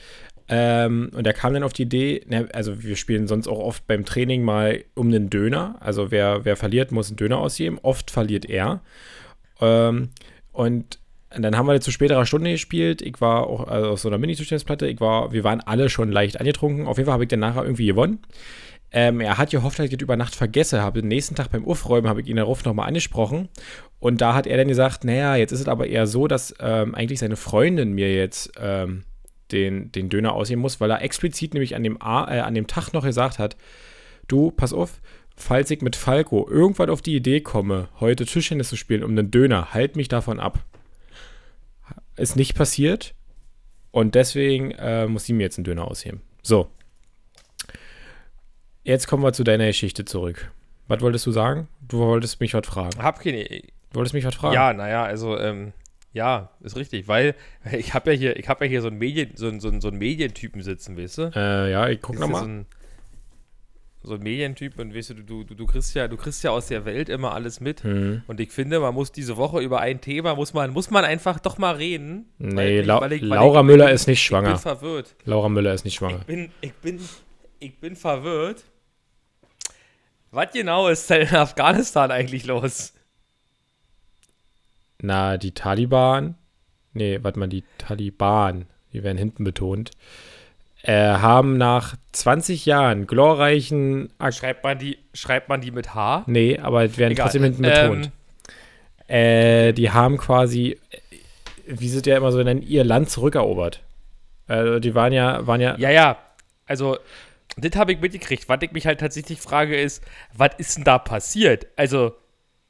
ähm, 0.47 1.11
und 1.15 1.25
er 1.25 1.33
kam 1.33 1.53
dann 1.53 1.63
auf 1.63 1.71
die 1.71 1.83
Idee, 1.83 2.25
also 2.53 2.83
wir 2.83 2.97
spielen 2.97 3.27
sonst 3.27 3.47
auch 3.47 3.59
oft 3.59 3.87
beim 3.87 4.03
Training 4.03 4.43
mal 4.43 4.83
um 4.95 5.07
einen 5.07 5.29
Döner. 5.29 5.77
Also 5.79 6.11
wer, 6.11 6.43
wer 6.43 6.57
verliert, 6.57 6.91
muss 6.91 7.07
einen 7.07 7.15
Döner 7.15 7.37
ausgeben. 7.37 7.79
Oft 7.81 8.11
verliert 8.11 8.45
er. 8.45 8.81
Ähm, 9.61 10.09
und 10.51 10.99
dann 11.29 11.57
haben 11.57 11.67
wir 11.67 11.79
zu 11.79 11.91
späterer 11.91 12.25
Stunde 12.25 12.51
gespielt. 12.51 13.01
Ich 13.01 13.21
war 13.21 13.47
auch 13.47 13.67
also 13.67 13.91
auf 13.91 13.99
so 13.99 14.09
einer 14.09 14.17
war, 14.99 15.31
wir 15.31 15.45
waren 15.45 15.61
alle 15.61 15.89
schon 15.89 16.11
leicht 16.11 16.37
angetrunken. 16.37 16.85
Auf 16.85 16.97
jeden 16.97 17.05
Fall 17.05 17.13
habe 17.13 17.23
ich 17.23 17.29
dann 17.29 17.39
nachher 17.39 17.63
irgendwie 17.63 17.85
gewonnen. 17.85 18.19
Ähm, 18.93 19.21
er 19.21 19.37
hat 19.37 19.51
gehofft, 19.51 19.79
dass 19.79 19.85
ich 19.85 19.91
das 19.91 20.01
über 20.01 20.17
Nacht 20.17 20.35
vergesse. 20.35 20.81
Habe 20.81 21.01
den 21.01 21.07
nächsten 21.07 21.35
Tag 21.35 21.49
beim 21.49 21.65
Aufräumen 21.65 22.09
habe 22.09 22.21
ich 22.21 22.27
ihn 22.27 22.35
darauf 22.35 22.65
nochmal 22.65 22.87
angesprochen. 22.87 23.47
Und 23.99 24.19
da 24.19 24.33
hat 24.33 24.47
er 24.47 24.57
dann 24.57 24.67
gesagt, 24.67 25.05
naja, 25.05 25.35
jetzt 25.35 25.51
ist 25.51 25.61
es 25.61 25.67
aber 25.67 25.87
eher 25.87 26.07
so, 26.07 26.27
dass 26.27 26.53
ähm, 26.59 26.95
eigentlich 26.95 27.19
seine 27.19 27.37
Freundin 27.37 27.93
mir 27.93 28.13
jetzt 28.13 28.51
ähm, 28.59 29.03
den, 29.51 29.91
den 29.91 30.09
Döner 30.09 30.33
ausheben 30.33 30.61
muss, 30.61 30.79
weil 30.81 30.91
er 30.91 31.01
explizit 31.01 31.53
nämlich 31.53 31.75
an 31.75 31.83
dem, 31.83 32.01
A, 32.01 32.33
äh, 32.33 32.39
an 32.39 32.53
dem 32.53 32.67
Tag 32.67 32.91
noch 32.93 33.03
gesagt 33.03 33.39
hat, 33.39 33.55
du, 34.27 34.51
pass 34.51 34.73
auf, 34.73 35.01
falls 35.35 35.71
ich 35.71 35.81
mit 35.81 35.95
Falco 35.95 36.47
irgendwann 36.49 36.89
auf 36.89 37.01
die 37.01 37.15
Idee 37.15 37.41
komme, 37.41 37.89
heute 37.99 38.25
Tischtennis 38.25 38.69
zu 38.69 38.75
spielen 38.75 39.03
um 39.03 39.11
einen 39.11 39.31
Döner, 39.31 39.73
halt 39.73 39.95
mich 39.95 40.07
davon 40.07 40.39
ab. 40.39 40.59
Ist 42.17 42.35
nicht 42.35 42.55
passiert 42.55 43.15
und 43.91 44.15
deswegen 44.15 44.71
äh, 44.71 45.07
muss 45.07 45.25
sie 45.25 45.33
mir 45.33 45.43
jetzt 45.43 45.57
einen 45.57 45.65
Döner 45.65 45.87
ausheben. 45.87 46.21
So. 46.41 46.67
Jetzt 48.83 49.07
kommen 49.07 49.23
wir 49.23 49.33
zu 49.33 49.43
deiner 49.43 49.67
Geschichte 49.67 50.05
zurück. 50.05 50.51
Was 50.87 51.01
wolltest 51.01 51.25
du 51.25 51.31
sagen? 51.31 51.67
Du 51.87 51.99
wolltest 51.99 52.39
mich 52.39 52.53
was 52.53 52.65
fragen. 52.65 53.01
Hab 53.01 53.19
keine. 53.19 53.43
Du 53.45 53.95
wolltest 53.95 54.13
mich 54.13 54.25
was 54.25 54.35
fragen? 54.35 54.53
Ja, 54.53 54.73
naja, 54.73 55.03
also, 55.03 55.37
ähm, 55.37 55.73
ja, 56.13 56.49
ist 56.61 56.75
richtig, 56.75 57.07
weil 57.07 57.35
ich 57.71 57.93
habe 57.93 58.11
ja 58.11 58.17
hier, 58.17 58.37
ich 58.37 58.49
habe 58.49 58.65
ja 58.65 58.69
hier 58.69 58.81
so 58.81 58.87
einen 58.87 58.97
Medien, 58.97 59.31
so, 59.35 59.51
so, 59.59 59.79
so 59.79 59.87
einen 59.87 59.97
Medientypen 59.97 60.61
sitzen, 60.61 60.97
weißt 60.97 61.17
du? 61.19 61.31
Äh, 61.35 61.71
ja, 61.71 61.87
ich 61.89 62.01
guck 62.01 62.19
nochmal. 62.19 62.41
So 62.41 62.47
ein, 62.47 62.65
so 64.03 64.15
ein 64.15 64.21
Medientyp 64.23 64.79
und 64.79 64.95
weißt 64.95 65.11
du, 65.11 65.13
du, 65.15 65.43
du, 65.43 65.53
du 65.53 65.65
kriegst 65.67 65.93
ja, 65.93 66.07
du 66.07 66.17
kriegst 66.17 66.43
ja 66.43 66.49
aus 66.49 66.67
der 66.67 66.85
Welt 66.85 67.07
immer 67.07 67.33
alles 67.33 67.61
mit. 67.61 67.83
Hm. 67.83 68.23
Und 68.27 68.39
ich 68.39 68.51
finde, 68.51 68.79
man 68.79 68.95
muss 68.95 69.11
diese 69.11 69.37
Woche 69.37 69.61
über 69.61 69.79
ein 69.79 70.01
Thema, 70.01 70.35
muss 70.35 70.53
man, 70.53 70.71
muss 70.71 70.89
man 70.89 71.05
einfach 71.05 71.39
doch 71.39 71.59
mal 71.59 71.75
reden. 71.75 72.25
Nee, 72.39 72.79
weil, 72.79 72.85
La 72.85 73.01
weil 73.01 73.13
ich, 73.13 73.21
weil 73.21 73.29
Laura 73.29 73.59
ich, 73.59 73.65
Müller 73.67 73.89
ich, 73.89 73.93
ist 73.93 74.07
nicht 74.07 74.19
Ich 74.19 74.25
schwanger. 74.25 74.49
bin 74.49 74.57
verwirrt. 74.57 75.15
Laura 75.25 75.49
Müller 75.49 75.73
ist 75.73 75.85
nicht 75.85 75.95
schwanger. 75.95 76.19
Ich 76.21 76.25
bin, 76.25 76.49
ich 76.61 76.73
bin, 76.73 76.99
ich 77.61 77.79
bin 77.79 77.95
verwirrt. 77.95 78.63
Was 80.31 80.51
genau 80.51 80.87
ist 80.87 81.09
denn 81.09 81.27
in 81.27 81.35
Afghanistan 81.35 82.11
eigentlich 82.11 82.45
los? 82.45 82.93
Na, 85.01 85.37
die 85.37 85.51
Taliban, 85.53 86.35
nee, 86.93 87.19
warte 87.21 87.39
mal, 87.39 87.47
die 87.47 87.63
Taliban, 87.77 88.65
die 88.93 89.03
werden 89.03 89.17
hinten 89.17 89.43
betont, 89.43 89.91
äh, 90.83 90.93
haben 90.95 91.57
nach 91.57 91.95
20 92.11 92.65
Jahren 92.65 93.07
glorreichen 93.07 94.11
Ak 94.17 94.33
Schreibt 94.33 94.63
man 94.63 94.79
die, 94.79 94.97
schreibt 95.13 95.49
man 95.49 95.61
die 95.61 95.71
mit 95.71 95.93
H? 95.93 96.23
Nee, 96.27 96.57
aber 96.57 96.87
die 96.87 96.97
werden 96.97 97.11
Egal. 97.11 97.25
trotzdem 97.25 97.43
hinten 97.43 97.61
betont. 97.61 98.05
Ähm, 98.05 98.11
Äh, 99.07 99.73
die 99.73 99.91
haben 99.91 100.17
quasi, 100.17 100.79
äh, 100.89 100.97
wie 101.67 101.89
sie 101.89 101.97
es 101.97 102.05
ja 102.05 102.15
immer 102.15 102.31
so 102.31 102.41
nennen, 102.41 102.61
ihr 102.61 102.85
Land 102.85 103.09
zurückerobert. 103.09 103.83
Also 104.47 104.79
die 104.79 104.95
waren 104.95 105.11
ja, 105.11 105.45
waren 105.45 105.59
ja, 105.59 105.77
ja, 105.77 105.91
ja. 105.91 106.17
Also, 106.65 106.97
das 107.57 107.75
habe 107.75 107.93
ich 107.93 107.99
mitgekriegt. 107.99 108.47
Was 108.49 108.59
ich 108.61 108.71
mich 108.71 108.85
halt 108.85 108.99
tatsächlich 108.99 109.39
frage, 109.39 109.79
ist, 109.79 110.03
was 110.33 110.51
ist 110.57 110.77
denn 110.77 110.83
da 110.83 110.99
passiert? 110.99 111.67
Also, 111.75 112.15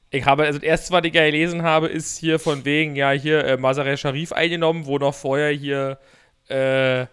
ich 0.10 0.26
habe, 0.26 0.44
also 0.44 0.60
das 0.60 0.68
erste, 0.68 0.94
was 0.94 1.06
ich 1.06 1.14
ja 1.14 1.26
gelesen 1.26 1.64
habe, 1.64 1.88
ist 1.88 2.18
hier 2.18 2.40
von 2.40 2.66
wegen, 2.66 2.96
ja, 2.96 3.12
hier 3.12 3.46
äh, 3.46 3.58
Mazar 3.58 3.96
Sharif 3.98 4.34
eingenommen, 4.34 4.86
wo 4.86 4.98
noch 4.98 5.16
vorher 5.16 5.52
hier, 5.52 6.00
äh, 6.50 7.06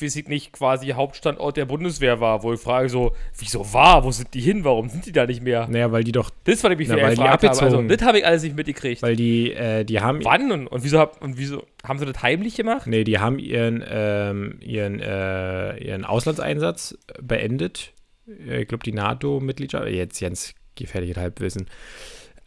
weiß 0.00 0.16
ich 0.16 0.28
nicht, 0.28 0.52
quasi 0.52 0.88
Hauptstandort 0.88 1.56
der 1.56 1.64
Bundeswehr 1.64 2.20
war, 2.20 2.42
wo 2.42 2.52
ich 2.52 2.60
frage 2.60 2.88
so, 2.88 3.12
wieso 3.38 3.72
war? 3.72 4.04
Wo 4.04 4.10
sind 4.10 4.34
die 4.34 4.40
hin? 4.40 4.62
Warum 4.64 4.88
sind 4.90 5.06
die 5.06 5.12
da 5.12 5.26
nicht 5.26 5.42
mehr? 5.42 5.66
naja, 5.70 5.90
weil 5.92 6.04
die 6.04 6.12
doch, 6.12 6.30
Das, 6.44 6.62
was 6.62 6.72
ich 6.72 6.78
mich 6.78 6.88
Na, 6.88 6.96
weil 6.96 7.10
die 7.14 7.22
gefragt 7.22 7.42
habe. 7.44 7.48
Also, 7.48 7.60
abgezogen- 7.64 7.88
das 7.88 8.02
habe 8.02 8.18
ich 8.18 8.26
alles 8.26 8.42
nicht 8.42 8.56
mitgekriegt. 8.56 9.02
weil 9.02 9.16
die, 9.16 9.52
äh, 9.52 9.84
die 9.84 10.00
haben, 10.00 10.22
Wann 10.24 10.52
und, 10.52 10.66
und 10.66 10.84
wieso 10.84 11.08
und 11.20 11.38
wieso 11.38 11.64
haben 11.84 11.98
sie 11.98 12.04
das 12.06 12.22
heimlich 12.22 12.56
gemacht? 12.56 12.86
nee, 12.86 13.04
die 13.04 13.18
haben 13.18 13.38
ihren, 13.38 13.82
ähm, 13.88 14.58
ihren, 14.60 15.00
äh, 15.00 15.78
ihren 15.78 16.04
Auslandseinsatz 16.04 16.96
beendet. 17.22 17.92
Äh, 18.28 18.62
Ich 18.62 18.68
glaube, 18.68 18.84
die 18.84 18.92
NATO-Mitgliedschaft, 18.92 19.88
jetzt 19.88 20.20
ganz 20.20 20.54
gefährliches 20.74 21.16
Halbwissen, 21.16 21.68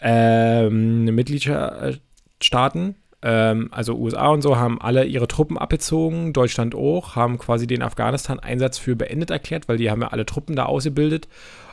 ähm, 0.02 1.06
Mitgliedstaaten, 1.06 2.96
ähm, 3.22 3.68
also 3.72 3.96
USA 3.96 4.28
und 4.30 4.42
so, 4.42 4.58
haben 4.58 4.80
alle 4.82 5.06
ihre 5.06 5.28
Truppen 5.28 5.58
abgezogen, 5.58 6.32
Deutschland 6.34 6.74
auch, 6.76 7.16
haben 7.16 7.38
quasi 7.38 7.68
den 7.68 7.82
Afghanistan-Einsatz 7.82 8.78
für 8.78 8.96
beendet 8.96 9.30
erklärt, 9.32 9.68
weil 9.68 9.78
die 9.78 9.90
haben 9.92 10.02
ja 10.02 10.08
alle 10.10 10.26
Truppen 10.26 10.56
da 10.56 10.66
ausgebildet. 10.66 11.28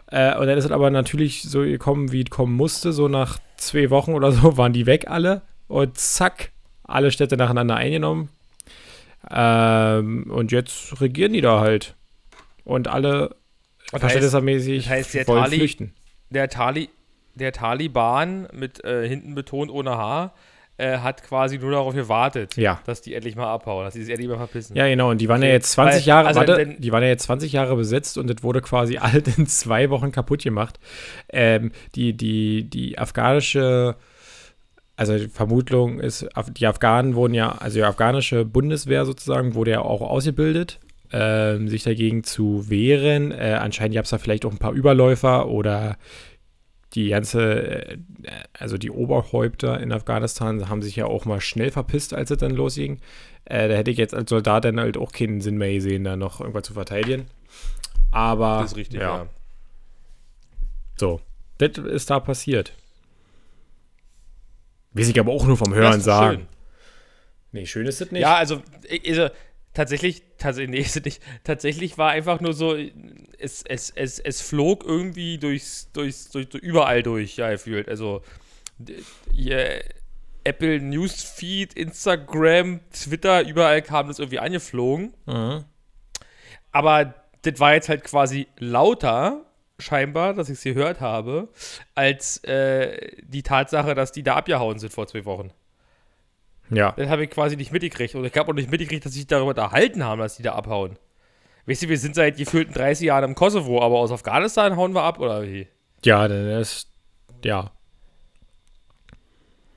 Äh, 0.09 0.37
und 0.39 0.47
dann 0.47 0.59
ist 0.59 0.65
es 0.65 0.71
aber 0.71 0.91
natürlich 0.91 1.43
so 1.43 1.61
gekommen, 1.63 2.13
wie 2.13 2.23
es 2.23 2.31
kommen 2.31 2.55
musste. 2.57 2.93
So 2.93 3.09
nach 3.09 3.39
zwei 3.57 3.91
Wochen 3.91 4.13
oder 4.15 4.33
so 4.33 4.57
waren 4.57 4.73
die 4.73 4.87
weg 4.87 5.09
alle. 5.09 5.43
Und 5.69 5.99
zack, 5.99 6.51
alle 6.85 7.11
Städte 7.11 7.37
nacheinander 7.37 7.77
eingenommen. 7.77 8.29
Ähm, 9.31 10.31
und 10.31 10.53
jetzt 10.53 11.01
regieren 11.01 11.33
die 11.33 11.41
da 11.41 11.61
halt. 11.61 11.95
Und 12.65 12.89
alle 12.89 13.35
Das 13.93 14.03
heißt, 14.03 14.13
verständnismäßig 14.19 14.85
das 14.85 14.91
heißt, 14.93 15.15
der 15.15 15.29
wollen 15.29 15.43
Tali- 15.45 15.57
flüchten. 15.59 15.93
der, 16.31 16.49
Tali, 16.49 16.89
der 17.35 17.53
Taliban 17.53 18.49
mit 18.53 18.85
äh, 18.85 19.09
hinten 19.09 19.35
betont 19.35 19.71
ohne 19.71 19.97
Haar 19.97 20.35
äh, 20.79 20.99
hat 20.99 21.23
quasi 21.23 21.59
nur 21.59 21.71
darauf 21.71 21.95
gewartet, 21.95 22.57
Ja. 22.57 22.81
dass 22.85 23.01
die 23.01 23.15
endlich 23.15 23.35
mal 23.37 23.47
abhauen, 23.53 23.85
dass 23.85 23.95
die 23.95 24.03
sich 24.03 24.13
endlich 24.13 24.29
mal 24.29 24.37
verpissen. 24.37 24.77
Ja, 24.77 24.87
genau. 24.87 25.11
Und 25.11 25.21
die 25.21 25.29
waren 25.29 25.41
ja 25.41 25.49
Okay. 25.49 25.55
jetzt 25.55 25.73
20 25.73 26.03
Weil- 26.03 26.07
Jahre, 26.09 26.29
also 26.29 26.41
warte, 26.41 26.57
wenn- 26.59 26.81
die 26.81 26.93
waren 26.93 27.03
ja 27.03 27.09
jetzt 27.09 27.23
20 27.25 27.53
Jahre 27.53 27.77
besetzt 27.77 28.19
und 28.19 28.29
das 28.29 28.43
wurde 28.43 28.61
quasi 28.61 28.99
alles 28.99 29.39
in 29.39 29.47
zwei 29.47 29.89
Wochen 29.91 30.13
kaputt 30.13 30.43
gemacht. 30.43 30.79
Ähm, 31.31 31.73
die, 31.95 32.13
die, 32.15 32.69
die 32.69 32.99
afghanische, 32.99 33.97
also 34.97 35.17
die 35.19 35.29
Vermutung 35.29 36.01
ist, 36.01 36.27
die 36.57 36.67
Afghanen 36.67 37.15
wurden 37.15 37.35
ja, 37.35 37.53
also 37.53 37.77
die 37.79 37.85
afghanische 37.85 38.45
Bundeswehr 38.45 39.05
sozusagen 39.07 39.55
wurde 39.55 39.73
ja 39.73 39.81
auch 39.81 40.01
ausgebildet, 40.03 40.79
ähm, 41.13 41.69
sich 41.69 41.85
dagegen 41.85 42.25
zu 42.25 42.69
wehren. 42.69 43.31
Äh, 43.33 43.59
anscheinend 43.61 43.95
gab 43.95 44.05
es 44.05 44.11
da 44.11 44.19
vielleicht 44.19 44.45
auch 44.45 44.53
ein 44.53 44.59
paar 44.59 44.73
Überläufer 44.73 45.49
oder 45.49 45.97
die 46.95 47.09
ganze, 47.09 47.89
äh, 47.91 47.99
also 48.53 48.79
die 48.79 48.91
Oberhäupter 48.91 49.81
in 49.81 49.93
Afghanistan 49.93 50.69
haben 50.69 50.83
sich 50.83 50.97
ja 50.97 51.07
auch 51.07 51.25
mal 51.25 51.41
schnell 51.41 51.71
verpisst, 51.71 52.15
als 52.15 52.31
es 52.31 52.39
dann 52.39 52.53
losging. 52.53 53.01
Äh, 53.45 53.69
da 53.69 53.75
hätte 53.75 53.91
ich 53.91 53.99
jetzt 53.99 54.15
als 54.15 54.31
Soldat 54.31 54.65
dann 54.65 54.81
halt 54.81 54.97
auch 54.97 55.13
keinen 55.13 55.41
Sinn 55.41 55.59
mehr 55.59 55.73
gesehen, 55.73 56.05
da 56.05 56.17
noch 56.17 56.41
irgendwas 56.41 56.65
zu 56.65 56.75
verteidigen. 56.75 57.27
Aber 58.13 58.61
Das 58.63 58.73
ist 58.73 58.77
richtig, 58.77 59.01
ja. 59.01 59.27
so, 60.97 61.21
das 61.59 61.79
ist 61.79 62.11
da 62.11 62.21
passiert. 62.21 62.73
Weiß 64.93 65.09
ich 65.09 65.21
aber 65.21 65.33
auch 65.33 65.45
nur 65.45 65.59
vom 65.59 65.75
Hören 65.75 66.01
sagen. 66.01 66.39
schön. 66.39 66.47
Nee, 67.53 67.67
schön 67.67 67.87
ist 67.87 68.01
das 68.01 68.11
nicht. 68.11 68.23
Ja, 68.23 68.37
also, 68.37 68.63
also 69.07 69.29
tatsächlich, 69.77 70.23
tatsächlich, 70.39 71.05
nee. 71.05 71.13
Tatsächlich 71.45 71.99
war 71.99 72.11
einfach 72.11 72.41
nur 72.41 72.55
so, 72.55 72.75
es, 73.39 73.63
es, 73.63 73.91
es, 73.91 74.19
es 74.19 74.41
flog 74.41 74.85
irgendwie 74.85 75.39
durchs, 75.39 75.93
durchs, 75.93 76.31
durch, 76.31 76.53
überall 76.55 77.03
durch, 77.03 77.37
ja, 77.37 77.51
gefühlt. 77.51 77.89
Also, 77.89 78.23
hier, 79.33 79.83
Apple 80.45 80.81
Newsfeed, 80.81 81.75
Instagram, 81.75 82.81
Twitter, 82.91 83.47
überall 83.47 83.83
kam 83.83 84.09
das 84.09 84.19
irgendwie 84.19 84.39
angeflogen. 84.39 85.13
Mhm. 85.27 85.65
Aber 86.73 87.15
das 87.43 87.61
war 87.61 87.75
jetzt 87.75 87.89
halt 87.89 88.05
quasi 88.05 88.47
lauter, 88.59 89.45
scheinbar, 89.79 90.35
dass 90.35 90.49
ich 90.49 90.59
es 90.59 90.65
gehört 90.65 91.01
habe, 91.01 91.49
als 91.95 92.43
äh, 92.45 93.17
die 93.23 93.43
Tatsache, 93.43 93.95
dass 93.95 94.13
die 94.13 94.23
da 94.23 94.37
abgehauen 94.37 94.79
sind 94.79 94.93
vor 94.93 95.07
zwei 95.07 95.25
Wochen. 95.25 95.51
Ja. 96.71 96.93
Das 96.93 97.09
habe 97.09 97.25
ich 97.25 97.31
quasi 97.31 97.57
nicht 97.57 97.73
mitgekriegt. 97.73 98.15
Und 98.15 98.25
ich 98.25 98.37
habe 98.37 98.51
auch 98.51 98.55
nicht 98.55 98.71
mitgekriegt, 98.71 99.05
dass 99.05 99.13
sie 99.13 99.21
sich 99.21 99.27
darüber 99.29 99.51
unterhalten 99.51 100.05
haben, 100.05 100.21
dass 100.21 100.37
die 100.37 100.43
da 100.43 100.55
abhauen. 100.55 100.99
Weißt 101.67 101.83
du, 101.83 101.89
wir 101.89 101.99
sind 101.99 102.15
seit 102.15 102.37
gefühlten 102.37 102.75
30 102.75 103.07
Jahren 103.07 103.25
im 103.25 103.35
Kosovo, 103.35 103.83
aber 103.83 103.99
aus 103.99 104.13
Afghanistan 104.13 104.77
hauen 104.77 104.93
wir 104.95 105.03
ab, 105.03 105.19
oder 105.19 105.43
wie? 105.43 105.67
Ja, 106.05 106.29
das 106.29 106.69
ist, 106.79 106.93
ja. 107.45 107.73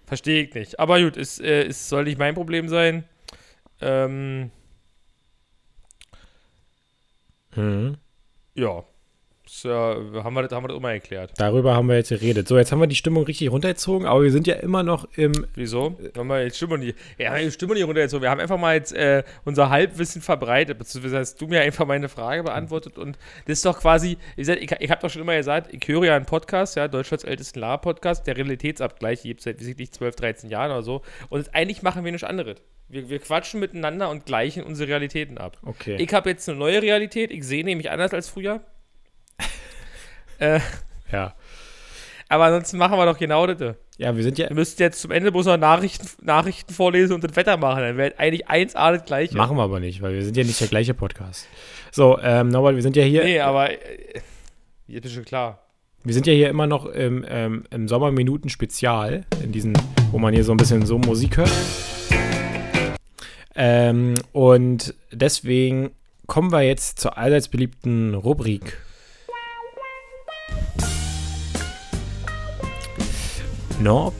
Verstehe 0.06 0.44
ich 0.44 0.54
nicht. 0.54 0.80
Aber 0.80 1.00
gut, 1.02 1.18
es, 1.18 1.40
äh, 1.40 1.64
es 1.64 1.90
soll 1.90 2.04
nicht 2.04 2.18
mein 2.20 2.36
Problem 2.36 2.68
sein. 2.70 3.06
Ähm, 3.82 4.52
Mhm. 7.56 7.98
ja. 8.54 8.84
So, 9.52 9.72
haben, 9.72 10.36
wir 10.36 10.44
das, 10.44 10.52
haben 10.52 10.64
wir 10.64 10.68
das 10.68 10.78
immer 10.78 10.92
erklärt. 10.92 11.32
Darüber 11.38 11.76
haben 11.76 11.88
wir 11.88 11.96
jetzt 11.96 12.10
geredet. 12.10 12.48
So, 12.48 12.56
jetzt 12.56 12.72
haben 12.72 12.80
wir 12.80 12.88
die 12.88 12.96
Stimmung 12.96 13.24
richtig 13.24 13.50
runtergezogen, 13.52 14.06
aber 14.06 14.22
wir 14.22 14.32
sind 14.32 14.46
ja 14.46 14.54
immer 14.56 14.84
noch 14.84 15.08
im. 15.16 15.32
Wieso? 15.56 15.98
Haben 16.16 16.28
wir 16.28 16.44
jetzt 16.44 16.58
Stimmung 16.58 16.80
nicht. 16.80 16.96
Ja, 17.18 17.36
die 17.36 17.50
Stimmung 17.50 17.74
nicht 17.74 17.86
runtergezogen. 17.86 18.22
Wir 18.22 18.30
haben 18.30 18.40
einfach 18.40 18.60
mal 18.60 18.76
jetzt 18.76 18.94
äh, 18.94 19.24
unser 19.46 19.72
Halbwissen 19.72 20.22
verbreitet, 20.22 20.78
beziehungsweise 20.78 21.18
hast 21.18 21.42
du 21.42 21.48
mir 21.48 21.62
einfach 21.62 21.88
meine 21.88 22.10
Frage 22.10 22.44
beantwortet 22.44 23.00
und 23.00 23.18
das 23.48 23.58
ist 23.58 23.66
doch 23.66 23.80
quasi, 23.80 24.18
ich, 24.38 24.48
ich, 24.48 24.72
ich 24.72 24.92
habe 24.92 25.02
doch 25.02 25.10
schon 25.10 25.24
immer 25.24 25.36
gesagt, 25.36 25.74
ich 25.74 25.86
höre 25.88 26.06
ja 26.06 26.16
einen 26.16 26.26
Podcast, 26.26 26.76
ja, 26.76 26.88
Deutschlands 26.88 27.24
ältesten 27.24 27.60
La-Podcast, 27.60 28.28
der 28.28 28.38
Realitätsabgleich, 28.38 29.24
gibt 29.24 29.40
es 29.40 29.46
seit, 29.46 29.66
wie 29.66 29.74
nicht, 29.74 29.96
12, 29.96 30.16
13 30.16 30.50
Jahren 30.52 30.72
oder 30.72 30.84
so. 30.84 31.02
Und 31.30 31.56
eigentlich 31.56 31.82
machen 31.82 32.06
wir 32.06 32.12
nichts 32.12 32.24
anderes. 32.24 32.62
Wir, 32.88 33.10
wir 33.10 33.18
quatschen 33.18 33.60
miteinander 33.60 34.12
und 34.12 34.28
gleichen 34.28 34.62
unsere 34.62 34.90
Realitäten 34.90 35.40
ab. 35.40 35.58
Okay. 35.66 35.96
Ich 36.00 36.14
habe 36.14 36.30
jetzt 36.30 36.48
eine 36.48 36.58
neue 36.60 36.84
Realität, 36.84 37.32
ich 37.32 37.44
sehe 37.44 37.64
nämlich 37.64 37.90
anders 37.90 38.14
als 38.14 38.30
früher. 38.30 38.62
Äh, 40.40 40.60
ja. 41.12 41.36
aber 42.30 42.46
ansonsten 42.46 42.78
machen 42.78 42.98
wir 42.98 43.06
doch 43.06 43.18
genau 43.18 43.46
das. 43.48 43.76
Ja, 43.98 44.16
wir 44.16 44.24
sind 44.24 44.38
ja. 44.38 44.48
Wir 44.48 44.56
müssten 44.56 44.82
jetzt 44.82 45.02
zum 45.02 45.12
Ende 45.12 45.32
bloß 45.32 45.48
noch 45.48 45.58
Nachrichten, 45.58 46.08
Nachrichten 46.26 46.74
vorlesen 46.74 47.14
und 47.14 47.24
das 47.24 47.36
Wetter 47.36 47.58
machen. 47.58 47.82
Dann 47.82 47.98
wäre 47.98 48.18
eigentlich 48.18 48.48
1A 48.48 48.94
das 48.94 49.06
gleiche. 49.06 49.36
Machen 49.36 49.58
wir 49.58 49.64
aber 49.64 49.82
nicht, 49.82 50.02
weil 50.02 50.14
wir 50.14 50.24
sind 50.24 50.38
ja 50.38 50.44
nicht 50.44 50.60
der 50.62 50.70
gleiche 50.70 50.94
Podcast. 50.94 51.48
So, 51.92 52.18
ähm, 52.22 52.48
Norbert, 52.48 52.76
wir 52.76 52.82
sind 52.82 52.96
ja 52.96 53.04
hier. 53.04 53.24
Nee, 53.26 53.42
aber 53.42 53.72
äh, 53.72 54.22
jetzt 54.88 55.06
ist 55.06 55.14
schon 55.14 55.26
klar. 55.26 55.60
Wir 56.06 56.14
sind 56.14 56.28
ja 56.28 56.34
hier 56.34 56.50
immer 56.50 56.66
noch 56.66 56.86
im, 56.86 57.26
ähm, 57.28 57.66
im 57.72 57.90
Sommerminuten-Spezial, 57.90 59.26
in 59.44 59.52
diesen, 59.52 59.74
wo 60.12 60.18
man 60.18 60.34
hier 60.34 60.46
so 60.46 60.54
ein 60.54 60.58
bisschen 60.58 60.86
so 60.86 60.98
Musik 60.98 61.36
hört. 61.36 61.52
Ähm, 63.54 64.14
und 64.32 64.96
deswegen 65.12 65.92
kommen 66.26 66.54
wir 66.54 66.62
jetzt 66.62 67.00
zur 67.00 67.18
allseits 67.18 67.50
beliebten 67.50 68.14
Rubrik. 68.14 68.78
Norb, 73.80 74.14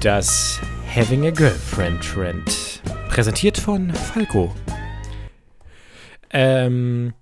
das 0.00 0.60
Having 0.94 1.26
a 1.26 1.30
Girlfriend 1.30 2.00
Trend. 2.04 2.80
Präsentiert 3.08 3.58
von 3.58 3.92
Falco. 3.92 4.54
Ähm, 6.30 7.12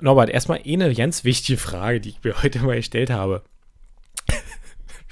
Norbert, 0.00 0.28
erstmal 0.28 0.60
eine 0.66 0.94
ganz 0.94 1.24
wichtige 1.24 1.58
Frage, 1.58 2.02
die 2.02 2.10
ich 2.10 2.22
mir 2.22 2.42
heute 2.42 2.58
mal 2.58 2.76
gestellt 2.76 3.08
habe. 3.08 3.42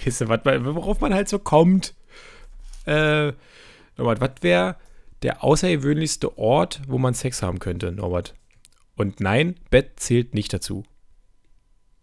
weißt 0.04 0.20
du, 0.20 0.28
wat, 0.28 0.44
worauf 0.44 1.00
man 1.00 1.14
halt 1.14 1.30
so 1.30 1.38
kommt? 1.38 1.94
Äh, 2.84 3.32
Norbert, 3.96 4.20
was 4.20 4.42
wäre 4.42 4.76
der 5.22 5.42
außergewöhnlichste 5.42 6.36
Ort, 6.36 6.82
wo 6.88 6.98
man 6.98 7.14
Sex 7.14 7.42
haben 7.42 7.58
könnte, 7.58 7.90
Norbert? 7.90 8.34
Und 8.96 9.20
nein, 9.20 9.54
Bett 9.70 9.92
zählt 9.96 10.34
nicht 10.34 10.52
dazu. 10.52 10.84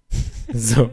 so. 0.52 0.90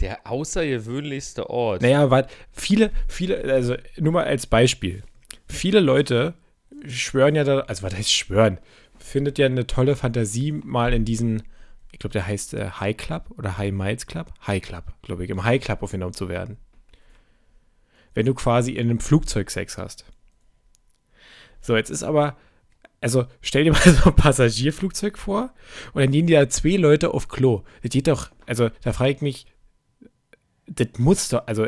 Der 0.00 0.26
außergewöhnlichste 0.26 1.48
Ort. 1.50 1.82
Naja, 1.82 2.10
weil 2.10 2.26
viele, 2.52 2.90
viele, 3.06 3.44
also 3.52 3.76
nur 3.96 4.12
mal 4.12 4.24
als 4.24 4.46
Beispiel. 4.46 5.02
Viele 5.48 5.80
Leute 5.80 6.34
schwören 6.86 7.34
ja 7.34 7.44
da, 7.44 7.60
also 7.60 7.82
was 7.82 7.94
heißt 7.94 8.12
schwören? 8.12 8.58
Findet 8.98 9.38
ja 9.38 9.46
eine 9.46 9.66
tolle 9.66 9.96
Fantasie 9.96 10.52
mal 10.52 10.92
in 10.92 11.04
diesen, 11.04 11.42
ich 11.92 11.98
glaube, 11.98 12.12
der 12.12 12.26
heißt 12.26 12.54
äh, 12.54 12.70
High 12.70 12.96
Club 12.96 13.30
oder 13.36 13.58
High 13.58 13.72
Miles 13.72 14.06
Club? 14.06 14.32
High 14.46 14.62
Club, 14.62 14.84
glaube 15.02 15.24
ich, 15.24 15.30
im 15.30 15.44
High 15.44 15.62
Club 15.62 15.82
aufgenommen 15.82 16.14
zu 16.14 16.28
werden. 16.28 16.56
Wenn 18.14 18.26
du 18.26 18.34
quasi 18.34 18.72
in 18.72 18.90
einem 18.90 19.00
Flugzeug 19.00 19.50
Sex 19.50 19.78
hast. 19.78 20.04
So, 21.60 21.76
jetzt 21.76 21.90
ist 21.90 22.02
aber, 22.02 22.36
also 23.00 23.26
stell 23.40 23.64
dir 23.64 23.72
mal 23.72 23.80
so 23.84 24.10
ein 24.10 24.16
Passagierflugzeug 24.16 25.18
vor 25.18 25.54
und 25.92 26.02
dann 26.02 26.10
gehen 26.10 26.26
die 26.26 26.34
da 26.34 26.48
zwei 26.48 26.76
Leute 26.76 27.12
auf 27.12 27.28
Klo. 27.28 27.62
Das 27.82 27.90
geht 27.90 28.08
doch, 28.08 28.30
also 28.46 28.70
da 28.82 28.92
frage 28.92 29.12
ich 29.12 29.20
mich, 29.20 29.46
das 30.66 30.88
muss 30.98 31.28
doch, 31.28 31.46
also 31.46 31.66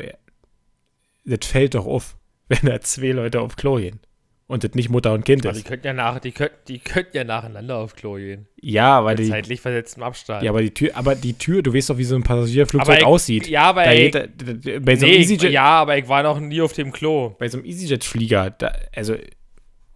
das 1.25 1.47
fällt 1.47 1.75
doch 1.75 1.87
auf, 1.87 2.17
wenn 2.49 2.61
da 2.71 2.81
zwei 2.81 3.11
Leute 3.13 3.41
auf 3.41 3.57
Klo 3.57 3.77
gehen. 3.77 4.01
Und 4.49 4.63
das 4.63 4.75
nicht 4.75 4.91
Mutter 4.91 5.13
und 5.13 5.25
Kind 5.25 5.45
Aber 5.45 5.55
die 5.55 5.59
ist. 5.59 5.67
könnten 5.67 5.89
ja, 5.89 5.93
nach, 5.93 6.21
die 6.21 6.31
könnten, 6.31 6.55
die 6.69 6.79
könnten 6.79 7.17
ja 7.17 7.25
nacheinander 7.25 7.79
auf 7.79 7.97
Klo 7.97 8.15
gehen. 8.15 8.47
Ja, 8.61 9.05
weil 9.05 9.17
die, 9.17 9.29
zeitlich 9.29 9.61
versetztem 9.61 10.05
Abstand. 10.05 10.45
ja, 10.45 10.53
aber 10.53 10.63
die 10.63 10.71
Tür, 10.73 10.91
aber 10.95 11.17
die 11.17 11.33
Tür, 11.35 11.63
du 11.63 11.75
weißt 11.75 11.91
doch, 11.91 11.99
wie 11.99 12.05
so 12.05 12.15
ein 12.15 12.23
Passagierflugzeug 12.23 12.89
Aber 12.89 12.99
ich- 13.01 13.05
aussieht. 13.05 13.49
Ja, 13.49 13.63
aber 13.65 13.83
Da 13.83 14.09
da, 14.09 14.27
da, 14.29 14.79
bei 14.79 14.95
so 14.95 15.05
einem 15.05 15.15
nee, 15.17 15.21
EasyJet, 15.23 15.51
ja, 15.51 15.65
aber 15.65 15.99
ich 15.99 16.07
war 16.07 16.23
noch 16.23 16.39
nie 16.39 16.61
auf 16.61 16.73
dem 16.75 16.93
Klo. 16.93 17.31
bei 17.41 17.49
so 17.49 17.59
einem 17.59 17.67
EasyJet-Flieger, 17.67 18.57
also, 18.95 19.17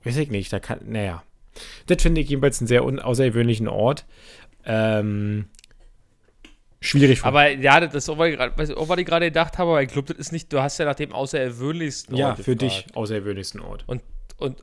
weiß 0.02 0.16
ich 0.16 0.30
nicht, 0.32 0.52
da 0.52 0.58
kann, 0.58 0.80
naja. 0.84 1.22
Das 1.86 2.02
finde 2.02 2.20
ich 2.20 2.28
jedenfalls 2.28 2.60
einen 2.60 2.66
sehr 2.66 2.82
außergewöhnlichen 2.82 3.68
Ort. 3.68 4.04
Ähm, 4.64 5.44
schwierig. 6.80 7.24
Aber 7.24 7.48
ja, 7.50 7.80
das 7.80 7.94
ist 7.94 8.08
auch, 8.08 8.18
was 8.18 8.28
ich 8.28 8.34
ich- 8.70 8.76
auch, 8.76 8.88
was 8.88 8.98
ich 8.98 9.06
gerade 9.06 9.26
gedacht 9.26 9.58
habe, 9.58 9.70
aber 9.70 9.82
ich 9.82 9.88
glaube, 9.90 10.08
das 10.08 10.18
ist 10.18 10.32
nicht, 10.32 10.52
du 10.52 10.60
hast 10.62 10.78
ja 10.78 10.84
nach 10.84 10.94
dem 10.94 11.12
außergewöhnlichsten 11.12 12.16
ja, 12.16 12.28
Ort 12.30 12.38
für 12.40 12.56
gefragt. 12.56 12.86
dich 12.88 12.96
außergewöhnlichsten 12.96 13.60
Ort. 13.60 13.84
Und, 13.86 14.02
und, 14.38 14.62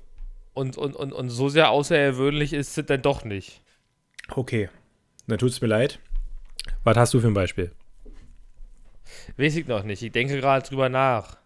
und, 0.53 0.77
und, 0.77 0.95
und, 0.95 1.13
und 1.13 1.29
so 1.29 1.49
sehr 1.49 1.69
außergewöhnlich 1.69 2.53
ist 2.53 2.77
es 2.77 2.85
dann 2.85 3.01
doch 3.01 3.23
nicht. 3.23 3.61
Okay, 4.29 4.69
dann 5.27 5.37
tut's 5.37 5.61
mir 5.61 5.67
leid. 5.67 5.99
Was 6.83 6.97
hast 6.97 7.13
du 7.13 7.19
für 7.19 7.27
ein 7.27 7.33
Beispiel? 7.33 7.71
Weiß 9.37 9.55
ich 9.55 9.67
noch 9.67 9.83
nicht. 9.83 10.01
Ich 10.01 10.11
denke 10.11 10.37
gerade 10.39 10.67
drüber 10.67 10.89
nach. 10.89 11.37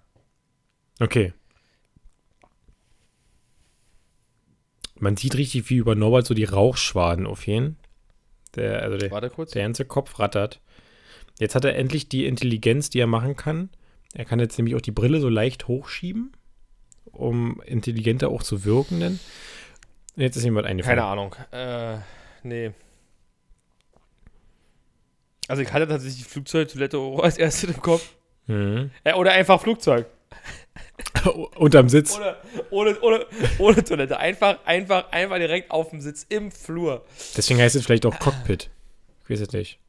Okay. 0.99 1.33
Man 4.95 5.17
sieht 5.17 5.35
richtig, 5.35 5.69
wie 5.69 5.77
über 5.77 5.95
Norbert 5.95 6.27
so 6.27 6.33
die 6.33 6.43
Rauchschwaden 6.43 7.25
aufgehen. 7.25 7.77
Der, 8.55 8.81
also 8.81 8.97
der, 8.97 9.09
der 9.09 9.61
ganze 9.63 9.85
Kopf 9.85 10.19
rattert. 10.19 10.59
Jetzt 11.39 11.55
hat 11.55 11.65
er 11.65 11.75
endlich 11.75 12.09
die 12.09 12.25
Intelligenz, 12.25 12.89
die 12.89 12.99
er 12.99 13.07
machen 13.07 13.35
kann. 13.35 13.69
Er 14.13 14.25
kann 14.25 14.39
jetzt 14.39 14.57
nämlich 14.57 14.75
auch 14.75 14.81
die 14.81 14.91
Brille 14.91 15.21
so 15.21 15.29
leicht 15.29 15.67
hochschieben, 15.67 16.33
um 17.05 17.61
intelligenter 17.65 18.29
auch 18.29 18.43
zu 18.43 18.65
wirken. 18.65 18.99
Denn 18.99 19.19
jetzt 20.15 20.35
ist 20.35 20.43
jemand 20.43 20.67
eingefallen. 20.67 20.99
Keine 20.99 21.07
Ahnung. 21.07 21.35
Äh, 21.51 21.97
nee. 22.43 22.71
Also 25.47 25.63
ich 25.63 25.71
hatte 25.71 25.87
tatsächlich 25.87 26.23
die 26.23 26.29
Flugzeugtoilette 26.29 26.97
als 26.97 27.37
erstes 27.37 27.75
im 27.75 27.81
Kopf. 27.81 28.15
Mhm. 28.47 28.91
Äh, 29.03 29.13
oder 29.13 29.31
einfach 29.31 29.61
Flugzeug. 29.61 30.07
Unterm 31.57 31.89
Sitz. 31.89 32.17
Ohne, 32.17 32.35
ohne, 32.69 32.99
ohne, 33.01 33.25
ohne 33.59 33.83
Toilette. 33.83 34.17
Einfach, 34.17 34.59
einfach, 34.65 35.11
einfach 35.11 35.37
direkt 35.37 35.71
auf 35.71 35.89
dem 35.89 36.01
Sitz 36.01 36.25
im 36.29 36.51
Flur. 36.51 37.05
Deswegen 37.35 37.59
heißt 37.59 37.75
es 37.75 37.83
vielleicht 37.83 38.05
auch 38.05 38.17
Cockpit. 38.19 38.69
Ich 39.23 39.29
weiß 39.29 39.41
es 39.41 39.51
nicht. 39.51 39.79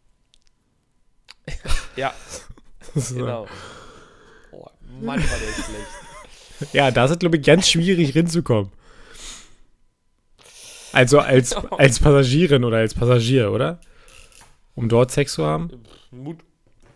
Ja, 1.96 2.14
So. 2.94 3.14
genau. 3.16 3.46
Oh, 4.50 4.66
Mann, 5.00 5.18
war 5.20 5.38
der 5.38 5.62
schlecht. 5.62 6.74
Ja, 6.74 6.90
da 6.90 7.06
ist 7.06 7.12
es, 7.12 7.18
glaube 7.18 7.36
ich, 7.36 7.42
ganz 7.42 7.68
schwierig 7.68 8.10
hinzukommen. 8.10 8.70
Also 10.92 11.18
als, 11.20 11.54
als 11.72 11.98
Passagierin 11.98 12.64
oder 12.64 12.78
als 12.78 12.94
Passagier, 12.94 13.50
oder? 13.50 13.80
Um 14.74 14.88
dort 14.88 15.10
Sex 15.10 15.34
zu 15.34 15.44
haben? 15.44 15.70
Mut, 16.10 16.38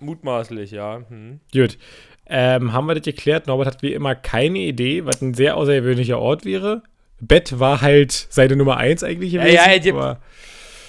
mutmaßlich, 0.01 0.71
ja. 0.71 1.03
Hm. 1.09 1.41
Gut. 1.53 1.79
Ähm, 2.29 2.73
haben 2.73 2.87
wir 2.87 2.95
das 2.95 3.05
geklärt? 3.05 3.47
Norbert 3.47 3.67
hat 3.69 3.83
wie 3.83 3.93
immer 3.93 4.15
keine 4.15 4.59
Idee, 4.59 5.05
was 5.05 5.23
ein 5.23 5.35
sehr 5.35 5.57
außergewöhnlicher 5.57 6.19
Ort 6.19 6.45
wäre. 6.45 6.83
Bett 7.21 7.59
war 7.61 7.81
halt 7.81 8.13
seine 8.13 8.57
Nummer 8.57 8.77
eins 8.79 9.03
eigentlich 9.05 9.33
gewesen. 9.33 9.55
ja, 9.55 9.79
gibt- 9.79 9.97
aber 9.97 10.21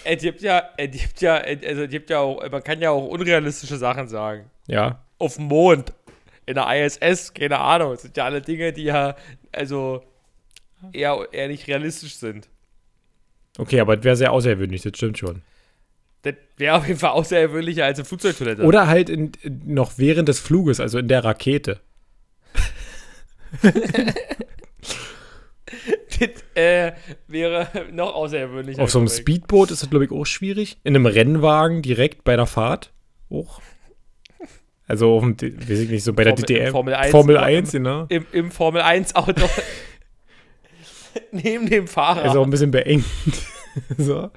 Es 0.04 0.22
gibt 0.22 0.42
ja, 0.42 0.64
es 0.78 0.92
gibt 0.92 1.22
ja, 1.22 1.36
also 1.36 1.84
es 1.84 1.90
gibt 1.90 2.10
ja 2.10 2.20
auch, 2.20 2.50
man 2.50 2.64
kann 2.64 2.82
ja 2.82 2.90
auch 2.92 3.06
unrealistische 3.08 3.78
Sachen 3.78 4.08
sagen. 4.08 4.50
ja. 4.68 5.04
Auf 5.20 5.36
dem 5.38 5.46
Mond, 5.46 5.94
in 6.46 6.54
der 6.56 6.68
ISS, 6.86 7.34
keine 7.34 7.58
Ahnung. 7.60 7.92
Das 7.94 8.04
sind 8.04 8.16
ja 8.18 8.26
alle 8.26 8.40
Dinge, 8.42 8.72
die 8.72 8.84
ja, 8.84 9.16
also 9.52 10.04
eher, 10.94 11.28
eher 11.32 11.48
nicht 11.48 11.68
realistisch 11.68 12.16
sind. 12.18 12.48
Okay, 13.58 13.80
aber 13.80 13.96
das 13.96 14.06
wäre 14.06 14.16
sehr 14.16 14.32
außergewöhnlich, 14.32 14.84
das 14.84 14.92
stimmt 14.96 15.18
schon. 15.18 15.42
Das 16.24 16.36
wäre 16.58 16.76
auf 16.76 16.88
jeden 16.88 17.00
Fall 17.00 17.12
außergewöhnlicher 17.12 17.86
als 17.86 18.00
eine 18.00 18.06
Flugzeugtoilette. 18.06 18.64
Oder 18.64 18.88
halt 18.88 19.10
in, 19.10 19.32
noch 19.66 19.98
während 19.98 20.28
des 20.28 20.40
Fluges, 20.40 20.80
also 20.80 20.98
in 20.98 21.08
der 21.08 21.24
Rakete. 21.24 21.80
das 26.20 26.30
äh, 26.56 26.92
wäre 27.28 27.68
noch 27.92 28.14
außergewöhnlicher. 28.16 28.82
Auf 28.82 28.92
so 28.92 29.00
einem. 29.00 29.08
Speedboot 29.08 29.72
ist 29.72 29.84
das, 29.84 29.90
glaube 29.90 30.06
ich, 30.06 30.12
auch 30.12 30.26
schwierig. 30.26 30.78
In 30.84 30.96
einem 30.96 31.06
Rennwagen 31.06 31.82
direkt 31.82 32.24
bei 32.24 32.36
der 32.36 32.48
Fahrt 32.48 32.92
auch. 33.30 33.62
Also 34.88 35.18
auf 35.18 35.22
dem, 35.22 35.38
weiß 35.38 35.80
ich 35.80 35.90
nicht, 35.90 36.04
so 36.04 36.14
bei 36.14 36.24
der 36.24 36.38
Formel- 36.38 36.46
DTM. 36.46 36.72
Formel 36.72 36.94
1, 36.96 37.12
Formel 37.12 37.36
ja, 37.36 37.42
1, 37.42 37.72
genau. 37.74 38.06
Im, 38.08 38.26
im 38.32 38.52
Formel 38.52 38.82
1 38.82 39.16
Auto. 39.16 39.50
Neben 41.32 41.70
dem 41.70 41.88
Fahrer. 41.88 42.26
Ist 42.26 42.36
auch 42.36 42.44
ein 42.44 42.50
bisschen 42.50 42.72
beengt. 42.72 43.06
so. 43.98 44.30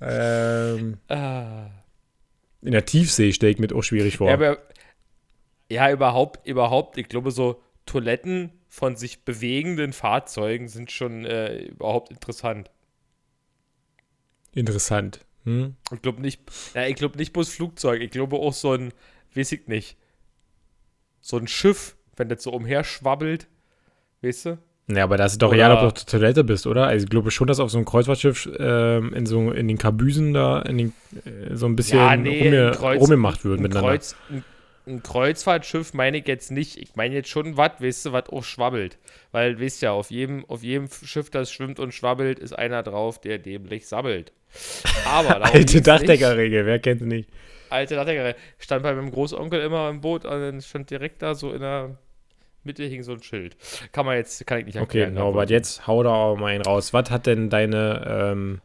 Ähm, 0.00 0.98
Ah. 1.08 1.70
in 2.62 2.72
der 2.72 2.84
Tiefsee 2.84 3.32
stelle 3.32 3.52
ich 3.52 3.58
mir 3.58 3.74
auch 3.74 3.82
schwierig 3.82 4.18
vor. 4.18 4.28
Ja, 4.28 4.34
aber, 4.34 4.58
ja, 5.70 5.90
überhaupt, 5.90 6.46
überhaupt, 6.46 6.98
ich 6.98 7.08
glaube, 7.08 7.30
so 7.30 7.62
Toiletten 7.86 8.52
von 8.68 8.96
sich 8.96 9.24
bewegenden 9.24 9.92
Fahrzeugen 9.92 10.68
sind 10.68 10.90
schon 10.90 11.24
äh, 11.24 11.64
überhaupt 11.66 12.10
interessant. 12.10 12.70
Interessant. 14.52 15.24
Hm? 15.44 15.76
Ich 15.92 16.02
glaube 16.02 16.20
nicht, 16.20 16.42
ja, 16.74 16.86
ich 16.86 16.96
glaube 16.96 17.16
nicht 17.18 17.32
bloß 17.32 17.50
Flugzeug, 17.50 18.00
ich 18.02 18.10
glaube 18.10 18.36
auch 18.36 18.52
so 18.52 18.72
ein, 18.72 18.92
weiß 19.34 19.52
ich 19.52 19.66
nicht, 19.68 19.96
so 21.20 21.36
ein 21.38 21.46
Schiff, 21.46 21.96
wenn 22.16 22.28
das 22.28 22.42
so 22.42 22.52
umherschwabbelt, 22.52 23.48
weißt 24.22 24.46
du? 24.46 24.58
Ja, 24.88 25.02
aber 25.04 25.16
das 25.16 25.32
ist 25.32 25.42
doch 25.42 25.48
Oder- 25.48 25.56
egal, 25.56 25.72
ob 25.72 25.80
du 25.80 25.86
auf 25.86 25.92
der 25.94 26.06
Toilette 26.06 26.44
bist, 26.44 26.66
oder? 26.66 26.86
Also 26.86 27.04
ich 27.04 27.10
glaube 27.10 27.30
schon, 27.32 27.48
dass 27.48 27.58
auf 27.58 27.70
so 27.70 27.78
einem 27.78 27.84
Kreuzfahrtschiff 27.86 28.48
ähm, 28.58 29.12
in 29.14 29.26
so 29.26 29.50
in 29.50 29.66
den 29.66 29.78
Kabüsen 29.78 30.32
da 30.32 30.62
in 30.62 30.78
den, 30.78 30.92
äh, 31.24 31.54
so 31.56 31.66
ein 31.66 31.74
bisschen 31.74 31.98
Ja, 31.98 32.16
nee, 32.16 32.42
rumge 32.44 32.70
Kreuz- 32.72 33.00
rumgemacht 33.00 33.44
wird 33.44 33.58
Ein, 33.58 33.62
miteinander. 33.62 33.90
Kreuz, 33.90 34.14
ein, 34.30 34.44
ein 34.86 35.02
Kreuzfahrtschiff 35.02 35.92
meine 35.92 36.18
ich 36.18 36.28
jetzt 36.28 36.52
nicht. 36.52 36.76
Ich 36.76 36.94
meine 36.94 37.16
jetzt 37.16 37.28
schon 37.28 37.56
was, 37.56 37.72
weißt 37.80 38.06
du, 38.06 38.12
was 38.12 38.28
auch 38.28 38.44
schwabbelt. 38.44 38.98
Weil, 39.32 39.60
weißt 39.60 39.82
ja, 39.82 39.90
auf 39.90 40.12
jedem, 40.12 40.44
auf 40.44 40.62
jedem 40.62 40.88
Schiff, 41.04 41.30
das 41.30 41.50
schwimmt 41.50 41.80
und 41.80 41.92
schwabbelt, 41.92 42.38
ist 42.38 42.52
einer 42.56 42.84
drauf, 42.84 43.20
der 43.20 43.38
dämlich 43.38 43.88
sabbelt. 43.88 44.30
Aber 45.04 45.42
Alte. 45.52 45.82
Dachdeckerregel, 45.82 46.64
wer 46.64 46.78
kennt 46.78 47.00
sie 47.00 47.06
nicht? 47.06 47.28
Alte 47.70 47.96
Dachdecker. 47.96 48.36
Stand 48.60 48.84
bei 48.84 48.94
meinem 48.94 49.10
Großonkel 49.10 49.60
immer 49.62 49.90
im 49.90 50.00
Boot 50.00 50.24
und 50.24 50.30
dann 50.30 50.60
stand 50.62 50.88
direkt 50.90 51.22
da 51.22 51.34
so 51.34 51.52
in 51.52 51.60
der 51.62 51.98
Mitte 52.66 52.84
hing 52.84 53.02
so 53.02 53.12
ein 53.12 53.22
Schild. 53.22 53.56
Kann 53.92 54.04
man 54.04 54.16
jetzt, 54.16 54.46
kann 54.46 54.58
ich 54.58 54.66
nicht 54.66 54.76
Okay, 54.76 55.00
erklären. 55.00 55.14
Norbert, 55.14 55.48
jetzt 55.50 55.86
hau 55.86 56.02
da 56.02 56.10
auch 56.10 56.36
mal 56.36 56.48
einen 56.48 56.62
raus. 56.62 56.92
Was 56.92 57.10
hat 57.10 57.26
denn 57.26 57.48
deine, 57.48 58.04
ähm, 58.06 58.60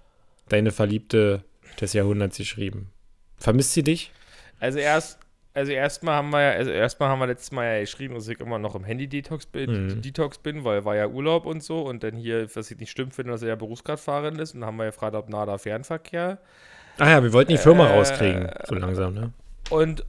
deine 0.49 0.71
Verliebte 0.71 1.43
des 1.79 1.93
Jahrhunderts 1.93 2.37
geschrieben? 2.37 2.91
Vermisst 3.37 3.73
sie 3.73 3.83
dich? 3.83 4.11
Also 4.59 4.79
erst, 4.79 5.17
also 5.53 5.71
erstmal 5.71 6.15
haben 6.15 6.29
wir 6.29 6.41
ja, 6.41 6.51
also 6.51 6.69
erstmal 6.71 7.09
haben 7.09 7.19
wir 7.19 7.27
letztes 7.27 7.51
Mal 7.51 7.65
ja 7.75 7.79
geschrieben, 7.81 8.13
dass 8.15 8.27
ich 8.27 8.39
immer 8.39 8.59
noch 8.59 8.75
im 8.75 8.83
Handy-Detox 8.83 9.45
bin, 9.47 9.87
Mhm. 9.87 10.01
Detox 10.01 10.37
bin, 10.37 10.63
weil 10.63 10.85
war 10.85 10.95
ja 10.95 11.07
Urlaub 11.07 11.45
und 11.45 11.63
so 11.63 11.81
und 11.81 12.03
dann 12.03 12.15
hier, 12.15 12.47
was 12.55 12.69
ich 12.71 12.77
nicht 12.79 12.91
stimmt 12.91 13.15
finde, 13.15 13.31
dass 13.31 13.41
er 13.41 13.49
ja 13.49 13.55
Berufsgradfahrerin 13.55 14.37
ist 14.39 14.53
und 14.53 14.61
dann 14.61 14.67
haben 14.67 14.77
wir 14.77 14.85
gefragt, 14.85 15.15
ob 15.15 15.29
nah 15.29 15.45
da 15.45 15.57
Fernverkehr. 15.57 16.37
Ah 16.99 17.09
ja, 17.09 17.23
wir 17.23 17.33
wollten 17.33 17.51
die 17.51 17.57
Firma 17.57 17.87
Äh, 17.89 17.93
rauskriegen, 17.97 18.49
so 18.67 18.75
langsam, 18.75 19.13
ne? 19.13 19.31
Und, 19.69 20.05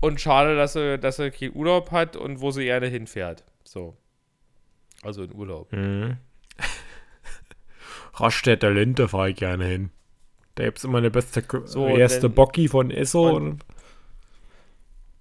und 0.00 0.20
schade, 0.20 0.56
dass 0.56 0.74
sie, 0.74 0.98
dass 0.98 1.16
sie 1.16 1.30
keinen 1.30 1.54
Urlaub 1.56 1.90
hat 1.90 2.16
und 2.16 2.40
wo 2.40 2.50
sie 2.50 2.64
gerne 2.64 2.86
hinfährt. 2.86 3.44
So. 3.64 3.96
Also 5.02 5.22
in 5.24 5.34
Urlaub. 5.34 5.72
Mhm. 5.72 6.16
Rastädter 8.14 8.70
Linde 8.70 9.08
fahre 9.08 9.30
ich 9.30 9.36
gerne 9.36 9.66
hin. 9.66 9.90
Da 10.54 10.64
gibt's 10.64 10.84
immer 10.84 10.98
eine 10.98 11.10
beste, 11.10 11.42
So, 11.66 11.86
erste 11.86 12.28
Bocki 12.30 12.68
von 12.68 12.90
Esso 12.90 13.28
und- 13.36 13.46
und 13.48 13.64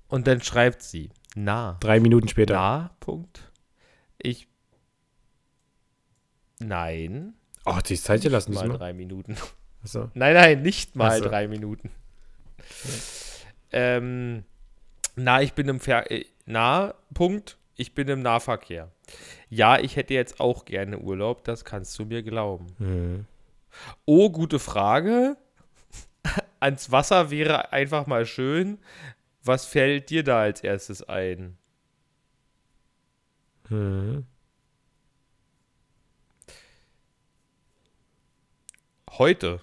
Und 0.07 0.27
dann 0.27 0.41
schreibt 0.41 0.81
sie, 0.81 1.09
na, 1.35 1.75
drei 1.81 1.99
Minuten 1.99 2.29
später. 2.29 2.53
na, 2.53 2.91
Punkt. 3.01 3.51
Ich, 4.17 4.47
nein, 6.59 7.33
Oh, 7.65 7.77
sich 7.83 8.01
Zeit 8.01 8.21
gelassen 8.21 8.53
mal 8.53 8.61
diesmal. 8.61 8.77
drei 8.77 8.93
Minuten. 8.93 9.35
Achso. 9.83 10.09
Nein, 10.13 10.35
nein, 10.35 10.61
nicht 10.61 10.95
mal 10.95 11.17
so. 11.17 11.25
drei 11.27 11.47
Minuten. 11.47 11.89
Ähm, 13.71 14.45
na, 15.15 15.41
ich 15.41 15.53
bin 15.53 15.67
im 15.69 15.79
Ver 15.79 16.09
äh, 16.11 16.25
na, 16.45 16.93
Punkt. 17.13 17.57
Ich 17.77 17.93
bin 17.93 18.07
im 18.07 18.21
Nahverkehr. 18.21 18.89
Ja, 19.49 19.77
ich 19.79 19.95
hätte 19.97 20.13
jetzt 20.13 20.39
auch 20.39 20.63
gerne 20.65 20.97
Urlaub, 20.99 21.43
das 21.43 21.65
kannst 21.65 21.97
du 21.99 22.05
mir 22.05 22.23
glauben. 22.23 22.67
Mhm. 22.79 23.25
Oh, 24.05 24.29
gute 24.29 24.59
Frage. 24.59 25.35
Ans 26.61 26.91
Wasser 26.91 27.29
wäre 27.31 27.73
einfach 27.73 28.07
mal 28.07 28.25
schön. 28.25 28.79
Was 29.43 29.65
fällt 29.65 30.09
dir 30.09 30.23
da 30.23 30.39
als 30.41 30.61
erstes 30.61 31.03
ein? 31.03 31.57
Mhm. 33.69 34.25
Heute, 39.17 39.59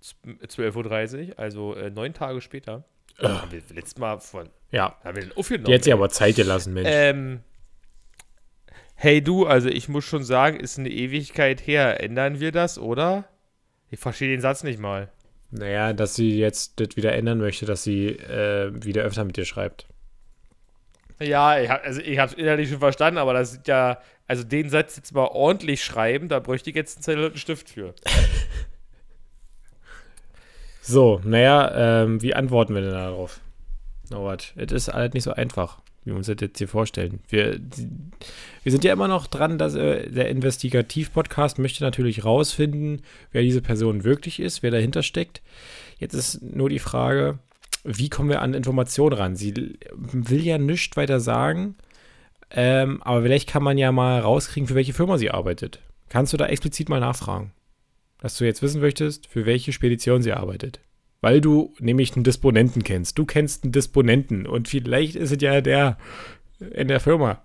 z- 0.00 0.16
12.30 0.48 1.30
Uhr, 1.30 1.38
also 1.38 1.74
äh, 1.74 1.90
neun 1.90 2.14
Tage 2.14 2.40
später. 2.40 2.84
Haben 3.20 3.50
wir 3.50 3.62
letztes 3.74 3.98
Mal 3.98 4.18
von. 4.20 4.48
Ja, 4.70 4.96
Haben 5.04 5.16
wir 5.16 5.22
den 5.22 5.36
aufgenommen? 5.36 5.66
sich 5.82 5.86
ey? 5.86 5.92
aber 5.92 6.08
Zeit 6.10 6.36
gelassen, 6.36 6.74
Mensch. 6.74 6.88
Ähm, 6.90 7.40
hey 8.94 9.22
du, 9.22 9.46
also 9.46 9.68
ich 9.68 9.88
muss 9.88 10.04
schon 10.04 10.24
sagen, 10.24 10.58
ist 10.60 10.78
eine 10.78 10.90
Ewigkeit 10.90 11.66
her. 11.66 12.02
Ändern 12.02 12.40
wir 12.40 12.52
das, 12.52 12.78
oder? 12.78 13.24
Ich 13.90 14.00
verstehe 14.00 14.28
den 14.28 14.40
Satz 14.40 14.64
nicht 14.64 14.78
mal. 14.78 15.10
Naja, 15.50 15.92
dass 15.92 16.14
sie 16.16 16.38
jetzt 16.38 16.80
das 16.80 16.96
wieder 16.96 17.12
ändern 17.12 17.38
möchte, 17.38 17.66
dass 17.66 17.84
sie 17.84 18.08
äh, 18.08 18.72
wieder 18.84 19.02
öfter 19.04 19.24
mit 19.24 19.36
dir 19.36 19.44
schreibt. 19.44 19.86
Ja, 21.20 21.58
ich 21.58 21.70
hab, 21.70 21.82
also 21.84 22.00
ich 22.00 22.18
habe 22.18 22.32
es 22.32 22.36
innerlich 22.38 22.68
schon 22.68 22.80
verstanden, 22.80 23.18
aber 23.18 23.32
das 23.32 23.52
ist 23.52 23.68
ja, 23.68 24.00
also 24.26 24.44
den 24.44 24.68
Satz 24.68 24.96
jetzt 24.96 25.14
mal 25.14 25.28
ordentlich 25.28 25.82
schreiben, 25.82 26.28
da 26.28 26.40
bräuchte 26.40 26.68
ich 26.68 26.76
jetzt 26.76 26.96
einen 26.96 27.04
Zettel 27.04 27.24
und 27.24 27.30
einen 27.30 27.38
Stift 27.38 27.70
für. 27.70 27.94
So, 30.88 31.20
naja, 31.24 32.04
ähm, 32.04 32.22
wie 32.22 32.34
antworten 32.34 32.72
wir 32.72 32.80
denn 32.80 32.92
darauf? 32.92 33.40
Norbert, 34.08 34.54
es 34.54 34.70
ist 34.70 34.94
halt 34.94 35.14
nicht 35.14 35.24
so 35.24 35.32
einfach, 35.32 35.80
wie 36.04 36.12
wir 36.12 36.16
uns 36.16 36.28
das 36.28 36.36
jetzt 36.40 36.58
hier 36.58 36.68
vorstellen. 36.68 37.18
Wir, 37.28 37.58
wir 38.62 38.70
sind 38.70 38.84
ja 38.84 38.92
immer 38.92 39.08
noch 39.08 39.26
dran, 39.26 39.58
dass 39.58 39.74
äh, 39.74 40.08
der 40.08 40.28
Investigativ-Podcast 40.28 41.58
möchte 41.58 41.82
natürlich 41.82 42.24
rausfinden, 42.24 43.02
wer 43.32 43.42
diese 43.42 43.62
Person 43.62 44.04
wirklich 44.04 44.38
ist, 44.38 44.62
wer 44.62 44.70
dahinter 44.70 45.02
steckt. 45.02 45.42
Jetzt 45.98 46.14
ist 46.14 46.40
nur 46.40 46.68
die 46.68 46.78
Frage, 46.78 47.40
wie 47.82 48.08
kommen 48.08 48.28
wir 48.28 48.40
an 48.40 48.54
Informationen 48.54 49.16
ran? 49.16 49.34
Sie 49.34 49.76
will 49.92 50.46
ja 50.46 50.56
nichts 50.56 50.96
weiter 50.96 51.18
sagen, 51.18 51.74
ähm, 52.52 53.02
aber 53.02 53.22
vielleicht 53.22 53.48
kann 53.48 53.64
man 53.64 53.76
ja 53.76 53.90
mal 53.90 54.20
rauskriegen, 54.20 54.68
für 54.68 54.76
welche 54.76 54.92
Firma 54.92 55.18
sie 55.18 55.32
arbeitet. 55.32 55.80
Kannst 56.10 56.32
du 56.32 56.36
da 56.36 56.46
explizit 56.46 56.88
mal 56.88 57.00
nachfragen? 57.00 57.50
Dass 58.18 58.36
du 58.36 58.44
jetzt 58.44 58.62
wissen 58.62 58.80
möchtest, 58.80 59.26
für 59.26 59.46
welche 59.46 59.72
Spedition 59.72 60.22
sie 60.22 60.32
arbeitet. 60.32 60.80
Weil 61.20 61.40
du 61.40 61.74
nämlich 61.78 62.14
einen 62.14 62.24
Disponenten 62.24 62.82
kennst. 62.82 63.18
Du 63.18 63.24
kennst 63.24 63.64
einen 63.64 63.72
Disponenten 63.72 64.46
und 64.46 64.68
vielleicht 64.68 65.16
ist 65.16 65.32
es 65.32 65.42
ja 65.42 65.60
der 65.60 65.98
in 66.58 66.88
der 66.88 67.00
Firma. 67.00 67.42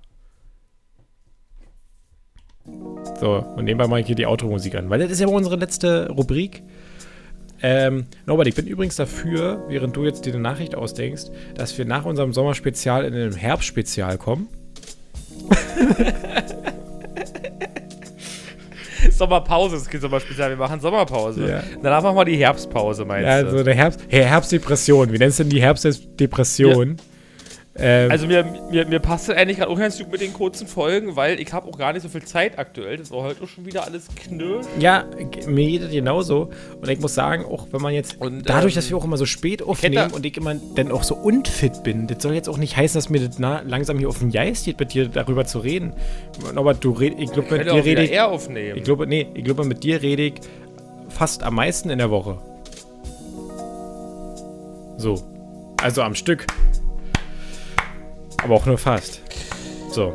So, 3.20 3.38
und 3.56 3.66
nebenbei 3.66 3.88
mache 3.88 4.02
ich 4.02 4.08
hier 4.08 4.16
die 4.16 4.26
Automusik 4.26 4.76
an, 4.76 4.90
weil 4.90 5.00
das 5.00 5.12
ist 5.12 5.20
ja 5.20 5.28
unsere 5.28 5.56
letzte 5.56 6.10
Rubrik. 6.10 6.64
Ähm, 7.64 8.06
Norbert, 8.26 8.48
ich 8.48 8.56
bin 8.56 8.66
übrigens 8.66 8.96
dafür, 8.96 9.66
während 9.68 9.96
du 9.96 10.04
jetzt 10.06 10.26
dir 10.26 10.34
eine 10.34 10.42
Nachricht 10.42 10.76
ausdenkst, 10.76 11.26
dass 11.56 11.78
wir 11.78 11.86
nach 11.86 12.06
unserem 12.06 12.34
Sommerspezial 12.34 13.06
in 13.06 13.14
einem 13.14 13.36
Herbstspezial 13.36 14.18
kommen. 14.18 14.48
Sommerpause, 19.22 19.76
es 19.76 19.88
gibt 19.88 20.02
Sommerspezial, 20.02 20.50
wir 20.50 20.58
machen 20.58 20.80
Sommerpause. 20.80 21.48
Ja. 21.48 21.64
Danach 21.84 22.02
machen 22.02 22.18
wir 22.18 22.26
die 22.26 22.38
Herbstpause, 22.38 23.06
meinst 23.06 23.28
Ja, 23.28 23.42
du? 23.44 23.50
also 23.50 23.64
der 23.64 23.76
Herbst, 23.76 24.00
Herbstdepression. 24.10 25.14
Wie 25.14 25.18
nennst 25.20 25.38
du 25.38 25.44
denn 25.44 25.52
die 25.52 25.62
Herbstdepression? 25.62 26.98
Ähm, 27.78 28.12
Also 28.12 28.28
mir, 28.28 28.44
mir, 28.70 28.86
mir 28.86 29.00
passt 29.00 29.30
das 29.30 29.38
eigentlich 29.38 29.58
gerade 29.58 29.72
auch 29.72 29.78
ganz 29.78 29.98
gut 29.98 30.12
mit 30.12 30.20
den 30.20 30.34
kurzen 30.34 30.68
Folgen, 30.68 31.16
weil 31.16 31.40
ich 31.40 31.54
habe 31.54 31.70
auch 31.70 31.78
gar 31.78 31.94
nicht 31.94 32.02
so 32.04 32.10
viel 32.10 32.24
Zeit 32.24 32.60
aktuell. 32.60 32.98
Das 32.98 33.12
war 33.12 33.24
heute 33.24 33.44
auch 33.44 33.48
schon 33.48 33.66
wieder 33.66 33.86
alles 33.86 34.08
knirsch. 34.14 34.66
Ja, 34.78 35.06
mir 35.48 35.66
geht 35.70 35.84
das 35.84 35.92
genauso. 35.92 36.50
Und 36.82 36.90
ich 36.90 37.00
muss 37.00 37.14
sagen, 37.14 37.46
auch 37.46 37.68
wenn 37.72 37.82
man 37.82 37.94
jetzt, 37.94 38.20
Und, 38.20 38.50
dadurch, 38.50 38.74
ähm, 38.74 38.76
dass 38.76 38.90
wir 38.90 38.98
auch 38.98 39.06
immer 39.06 39.18
so 39.18 39.26
spät 39.26 39.64
aufnehmen 39.64 40.12
und 40.12 40.26
ich 40.26 40.36
immer 40.36 40.56
dann 40.76 40.92
auch 40.92 41.04
so 41.04 41.16
unfit 41.16 41.84
bin, 41.84 42.08
das 42.08 42.22
soll 42.22 42.34
jetzt 42.34 42.50
auch 42.50 42.58
nicht 42.58 42.76
heißen, 42.76 42.98
dass 42.98 43.10
mir 43.10 43.26
das 43.26 43.40
na, 43.40 43.62
langsam 43.62 43.98
hier 43.98 44.10
auf 44.10 44.20
den 44.20 44.32
Geist 44.32 44.66
geht, 44.66 44.78
mit 44.80 44.94
dir 44.94 45.08
darüber 45.08 45.46
zu 45.46 45.60
reden. 45.60 45.94
Norbert, 46.54 46.84
du 46.84 46.92
red, 46.92 47.14
ich 47.20 47.32
glaube, 47.32 47.58
mit 47.58 47.68
dir 47.68 47.86
rede 47.86 48.04
ich, 48.04 48.12
eher 48.12 48.28
aufnehmen. 48.28 48.78
ich 48.78 48.84
glaube, 48.84 49.08
nee, 49.08 49.28
ich 49.34 49.46
glaube, 49.46 49.64
mit 49.64 49.84
dir 49.84 50.02
rede 50.02 50.24
ich 50.24 50.34
fast 51.08 51.44
am 51.44 51.56
meisten 51.56 51.90
in 51.90 52.00
der 52.00 52.10
Woche. 52.10 52.38
So. 54.98 55.24
Also 55.82 56.02
am 56.04 56.16
Stück. 56.16 56.46
Aber 58.44 58.56
auch 58.56 58.66
nur 58.66 58.78
fast. 58.78 59.22
So. 59.92 60.14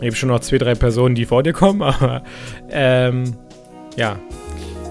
Ich 0.00 0.06
habe 0.08 0.16
schon 0.16 0.28
noch 0.28 0.40
zwei, 0.40 0.58
drei 0.58 0.74
Personen, 0.74 1.14
die 1.14 1.24
vor 1.24 1.42
dir 1.42 1.52
kommen, 1.52 1.82
aber 1.82 2.22
ähm, 2.70 3.34
ja. 3.96 4.16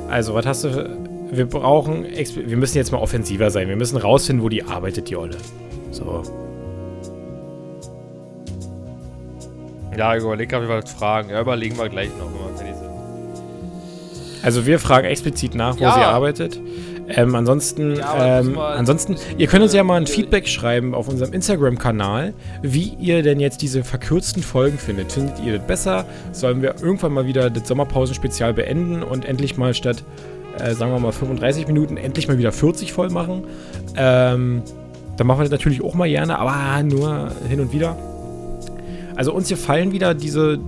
Also, 0.10 0.34
was 0.34 0.46
hast 0.46 0.64
du. 0.64 0.98
Wir 1.32 1.48
brauchen. 1.48 2.06
Wir 2.06 2.58
müssen 2.58 2.78
jetzt 2.78 2.92
mal 2.92 3.00
offensiver 3.00 3.50
sein. 3.50 3.68
Wir 3.68 3.76
müssen 3.76 3.98
rausfinden, 3.98 4.44
wo 4.44 4.50
die 4.50 4.64
arbeitet, 4.64 5.10
die 5.10 5.16
Olle. 5.18 5.38
So. 5.92 6.22
ja, 9.98 10.16
ich 10.16 10.24
überlege, 10.24 10.58
ob 10.58 10.64
ich 10.64 10.70
was 10.70 10.92
fragen. 10.92 11.30
Ja, 11.30 11.42
überlegen 11.42 11.78
wir 11.78 11.90
gleich 11.90 12.10
noch, 12.20 12.26
wenn 12.28 12.52
wir 12.52 12.58
fertig 12.58 12.76
sind. 12.76 12.90
Also 14.44 14.66
wir 14.66 14.80
fragen 14.80 15.08
explizit 15.08 15.56
nach, 15.56 15.78
wo 15.80 15.84
Ja. 15.84 15.94
sie 15.94 16.02
arbeitet. 16.02 16.60
Ähm, 17.10 17.36
ansonsten, 17.36 17.96
Ja, 17.96 18.40
ähm, 18.40 18.58
ansonsten, 18.58 19.16
ihr 19.38 19.48
könnt 19.48 19.64
uns 19.64 19.74
ja 19.74 19.84
mal 19.84 19.98
ein 19.98 20.08
Feedback 20.08 20.48
schreiben 20.48 20.94
auf 20.94 21.08
unserem 21.08 21.34
Instagram-Kanal, 21.34 22.34
wie 22.62 22.96
ihr 23.00 23.24
denn 23.24 23.40
jetzt 23.40 23.62
diese 23.62 23.84
verkürzten 23.84 24.42
Folgen 24.42 24.78
findet. 24.78 25.12
Findet 25.12 25.40
ihr 25.44 25.58
das 25.58 25.68
besser? 25.68 26.06
Sollen 26.32 26.62
wir 26.62 26.76
irgendwann 26.82 27.14
mal 27.14 27.26
wieder 27.26 27.50
das 27.50 27.68
Sommerpausen-Spezial 27.68 28.54
beenden 28.54 29.04
und 29.04 29.26
endlich 29.26 29.58
mal 29.58 29.74
statt, 29.74 30.04
äh, 30.60 30.74
sagen 30.74 30.92
wir 30.92 31.00
mal, 31.00 31.12
35 31.12 31.68
Minuten 31.68 31.98
endlich 31.98 32.28
mal 32.28 32.38
wieder 32.38 32.52
40 32.52 32.94
voll 32.94 33.10
machen? 33.10 33.44
Ähm, 33.98 34.62
dann 35.18 35.28
machen 35.28 35.40
wir 35.40 35.44
das 35.44 35.52
natürlich 35.52 35.84
auch 35.84 35.94
mal 35.94 36.08
gerne, 36.10 36.40
aber 36.40 36.82
nur 36.84 37.32
hin 37.48 37.60
und 37.60 37.74
wieder. 37.74 37.98
Also 39.16 39.34
uns 39.34 39.50
gefallen 39.50 39.92
wieder 39.92 40.16
diese 40.16 40.60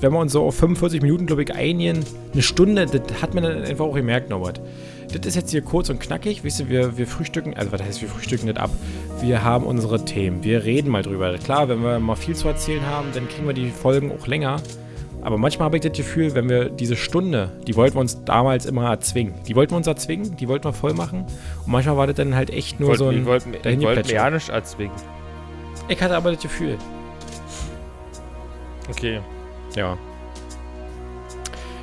wenn 0.00 0.12
wir 0.12 0.18
uns 0.18 0.32
so 0.32 0.44
auf 0.44 0.54
45 0.56 1.02
Minuten, 1.02 1.26
glaube 1.26 1.42
ich, 1.42 1.54
einigen, 1.54 2.04
eine 2.32 2.42
Stunde, 2.42 2.86
das 2.86 3.22
hat 3.22 3.34
man 3.34 3.44
dann 3.44 3.62
einfach 3.62 3.84
auch 3.84 3.94
gemerkt, 3.94 4.30
Norbert. 4.30 4.60
Das 5.12 5.24
ist 5.26 5.36
jetzt 5.36 5.50
hier 5.50 5.62
kurz 5.62 5.88
und 5.88 6.00
knackig, 6.00 6.42
wisst 6.44 6.60
ihr, 6.60 6.68
wir, 6.68 6.98
wir 6.98 7.06
frühstücken, 7.06 7.54
also 7.54 7.72
was 7.72 7.82
heißt, 7.82 8.02
wir 8.02 8.08
frühstücken 8.08 8.46
nicht 8.46 8.58
ab. 8.58 8.70
Wir 9.20 9.42
haben 9.44 9.64
unsere 9.64 10.04
Themen, 10.04 10.42
wir 10.44 10.64
reden 10.64 10.90
mal 10.90 11.02
drüber. 11.02 11.32
Klar, 11.38 11.68
wenn 11.68 11.82
wir 11.82 11.98
mal 12.00 12.16
viel 12.16 12.34
zu 12.34 12.48
erzählen 12.48 12.84
haben, 12.86 13.08
dann 13.14 13.28
kriegen 13.28 13.46
wir 13.46 13.54
die 13.54 13.70
Folgen 13.70 14.12
auch 14.12 14.26
länger. 14.26 14.56
Aber 15.22 15.38
manchmal 15.38 15.66
habe 15.66 15.76
ich 15.76 15.82
das 15.82 15.92
Gefühl, 15.96 16.34
wenn 16.34 16.48
wir 16.48 16.68
diese 16.68 16.94
Stunde, 16.96 17.50
die 17.66 17.74
wollten 17.74 17.96
wir 17.96 18.00
uns 18.00 18.22
damals 18.24 18.66
immer 18.66 18.90
erzwingen. 18.90 19.34
Die 19.48 19.56
wollten 19.56 19.72
wir 19.72 19.78
uns 19.78 19.86
erzwingen, 19.86 20.36
die 20.36 20.46
wollten 20.48 20.64
wir 20.64 20.72
voll 20.72 20.92
machen. 20.94 21.24
Und 21.64 21.72
manchmal 21.72 21.96
war 21.96 22.06
das 22.06 22.16
dann 22.16 22.34
halt 22.36 22.50
echt 22.50 22.78
nur 22.78 22.90
Wollten- 22.90 22.98
so 22.98 23.08
ein. 23.08 23.18
ich 23.20 23.24
wollte 23.26 23.50
dahin 23.50 23.80
ich 23.80 23.86
wollte 23.86 24.00
mir 24.00 24.02
geplätschert. 24.04 24.12
ja 24.12 24.30
nicht 24.30 24.48
erzwingen. 24.50 24.94
Ich 25.88 26.00
hatte 26.02 26.16
aber 26.16 26.32
das 26.32 26.42
Gefühl. 26.42 26.76
Okay. 28.88 29.20
Ja. 29.74 29.96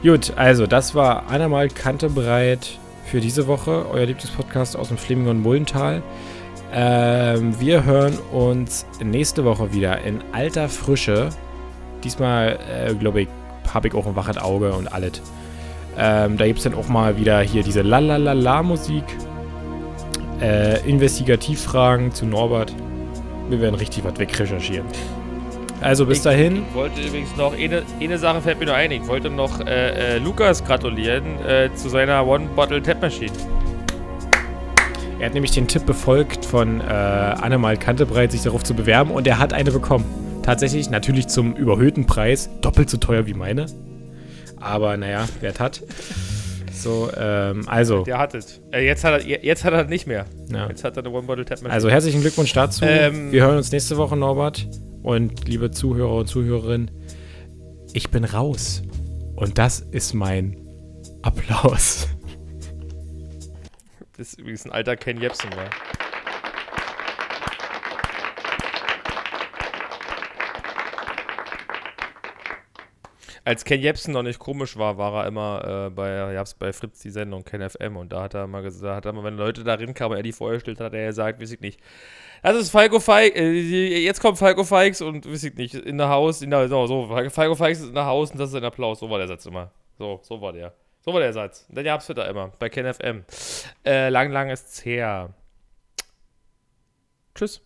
Gut, 0.04 0.34
also 0.36 0.68
das 0.68 0.96
war 0.96 1.30
einmal 1.30 1.68
Kante 1.70 2.10
breit 2.10 2.78
für 3.14 3.22
diese 3.22 3.46
Woche. 3.46 3.86
Euer 3.92 4.08
Lieblingspodcast 4.08 4.76
aus 4.76 4.88
dem 4.88 4.98
Fleming 4.98 5.40
Mullental. 5.40 6.02
Ähm, 6.74 7.54
wir 7.60 7.84
hören 7.84 8.18
uns 8.32 8.88
nächste 9.04 9.46
Woche 9.46 9.72
wieder 9.72 10.02
in 10.02 10.24
alter 10.32 10.68
Frische. 10.68 11.30
Diesmal, 12.04 12.58
äh, 12.68 12.96
glaube 12.96 13.22
ich, 13.22 13.28
habe 13.72 13.88
ich 13.88 13.94
auch 13.94 14.08
ein 14.08 14.16
waches 14.16 14.40
Auge 14.40 14.74
und 14.74 14.92
alles. 14.92 15.22
Ähm, 15.96 16.38
da 16.38 16.48
gibt 16.48 16.58
es 16.58 16.64
dann 16.64 16.74
auch 16.74 16.88
mal 16.88 17.16
wieder 17.20 17.40
hier 17.42 17.62
diese 17.62 17.84
Lalalala-Musik. 17.84 19.04
Äh, 20.42 20.80
Investigativfragen 20.90 22.14
zu 22.14 22.26
Norbert. 22.26 22.74
Wir 23.48 23.62
werden 23.62 23.76
richtig 23.76 24.04
was 24.06 24.18
wegrecherchieren. 24.18 24.88
Also 25.84 26.06
bis 26.06 26.20
Ich- 26.20 26.24
dahin. 26.24 26.64
Ich 26.70 26.74
wollte 26.74 27.02
übrigens 27.02 27.36
noch, 27.36 27.54
eine, 27.58 27.84
eine 28.02 28.18
Sache 28.18 28.42
fällt 28.42 28.60
mir 28.60 28.68
noch 28.68 28.74
ein. 28.74 28.92
Ich 28.92 29.06
wollte 29.08 29.30
noch 29.30 29.60
äh, 29.66 30.16
äh, 30.16 30.18
Lukas 30.18 30.64
gratulieren 30.64 31.24
äh, 31.46 31.70
zu 31.76 31.90
seiner 31.90 32.26
One-Bottle-Tap-Machine. 32.26 33.32
Er 35.20 35.28
hat 35.28 35.34
nämlich 35.34 35.52
den 35.52 35.68
Tipp 35.68 35.86
befolgt 35.86 36.46
von 36.46 36.82
äh, 36.82 36.84
Annemal 36.84 37.78
Kantebreit, 37.78 38.32
sich 38.32 38.42
darauf 38.44 38.64
zu 38.64 38.74
bewerben 38.74 39.12
und 39.12 39.28
er 39.28 39.40
hat 39.40 39.54
eine 39.54 39.72
bekommen. 39.72 40.06
Tatsächlich, 40.42 40.90
natürlich 40.90 41.28
zum 41.28 41.56
überhöhten 41.56 42.06
Preis, 42.06 42.50
doppelt 42.62 42.90
so 42.90 42.98
teuer 42.98 43.26
wie 43.28 43.34
meine. 43.34 43.66
Aber 44.60 44.96
naja, 44.98 45.26
wer 45.42 45.54
hat. 45.60 45.82
So, 46.74 47.10
ähm, 47.18 47.64
also, 47.68 48.04
Der 48.04 48.18
hat 48.18 48.34
es. 48.36 48.62
Äh, 48.74 48.86
jetzt, 48.86 49.04
hat 49.06 49.22
er, 49.26 49.44
jetzt 49.46 49.64
hat 49.64 49.74
er 49.74 49.84
nicht 49.86 50.08
mehr. 50.08 50.26
ja. 50.50 50.68
Jetzt 50.68 50.84
hat 50.84 50.98
er 50.98 51.04
eine 51.06 51.14
One-Bottle-Tap-Machine. 51.14 51.72
also 51.74 51.90
herzlichen 51.90 52.22
Glückwunsch 52.22 52.52
dazu. 52.54 52.84
Ähm, 52.86 53.32
Wir 53.32 53.44
hören 53.44 53.58
uns 53.58 53.72
nächste 53.72 53.96
Woche, 53.98 54.18
Norbert. 54.18 54.66
Und 55.04 55.48
liebe 55.50 55.70
Zuhörer 55.70 56.16
und 56.16 56.28
Zuhörerinnen, 56.28 56.90
ich 57.94 58.10
bin 58.10 58.24
raus. 58.24 58.82
Und 59.36 59.58
das 59.58 59.82
ist 59.82 60.14
mein 60.14 60.58
Applaus. 61.22 62.08
Das 64.16 64.28
ist 64.28 64.40
übrigens 64.40 64.64
ein 64.66 64.72
alter 64.72 64.96
Ken 64.96 65.20
Jebsen, 65.20 65.50
war. 65.56 65.70
Als 73.44 73.66
Ken 73.66 73.82
Jebsen 73.82 74.14
noch 74.14 74.22
nicht 74.22 74.38
komisch 74.38 74.78
war, 74.78 75.00
war 75.00 75.24
er 75.24 75.28
immer 75.28 75.88
äh, 75.88 75.90
bei, 75.90 76.34
gab's 76.34 76.54
bei 76.54 76.72
Fritz 76.72 77.00
die 77.00 77.10
Sendung 77.10 77.44
Ken 77.44 77.68
FM 77.68 77.98
und 77.98 78.14
da 78.14 78.22
hat 78.22 78.36
er 78.36 78.46
mal 78.46 78.62
gesagt, 78.62 78.96
hat 78.96 79.06
er 79.06 79.14
mal, 79.14 79.24
wenn 79.24 79.36
Leute 79.36 79.64
da 79.64 79.78
kamen 79.78 80.12
und 80.12 80.18
er 80.18 80.24
die 80.24 80.32
vorgestellt 80.32 80.80
hat, 80.80 80.86
hat 80.86 80.94
er 80.94 81.08
gesagt, 81.08 81.42
weiß 81.42 81.52
ich 81.52 81.60
nicht. 81.60 81.80
Das 82.44 82.58
ist 82.58 82.72
Falco 82.72 83.00
Feig, 83.00 83.38
äh, 83.38 84.04
jetzt 84.04 84.20
kommt 84.20 84.38
Falco 84.38 84.66
Feix 84.66 85.00
und 85.00 85.26
weiß 85.26 85.46
ich 85.46 85.56
nicht, 85.56 85.76
in 85.76 85.98
der 85.98 86.10
Haus, 86.10 86.42
in 86.42 86.50
der, 86.50 86.68
so, 86.68 86.86
so, 86.88 87.08
Falco 87.30 87.56
Feix 87.56 87.80
ist 87.80 87.88
in 87.88 87.96
der 87.96 88.06
Haus 88.06 88.32
und 88.32 88.40
das 88.40 88.50
ist 88.50 88.56
ein 88.56 88.66
Applaus, 88.66 89.00
so 89.00 89.10
war 89.10 89.18
der 89.18 89.30
Satz 89.30 89.46
immer. 89.46 89.72
So, 89.98 90.20
so 90.24 90.42
war 90.42 90.52
der. 90.52 90.74
So 91.00 91.14
war 91.14 91.22
der 91.22 91.32
Satz. 91.32 91.66
Dann 91.70 91.86
gab's 91.86 92.10
wieder 92.10 92.28
immer, 92.28 92.52
bei 92.60 92.68
Ken 92.68 92.94
FM. 92.94 93.24
Äh, 93.86 94.10
lang, 94.10 94.32
lang 94.32 94.50
ist's 94.50 94.84
her. 94.84 95.34
Tschüss. 97.34 97.62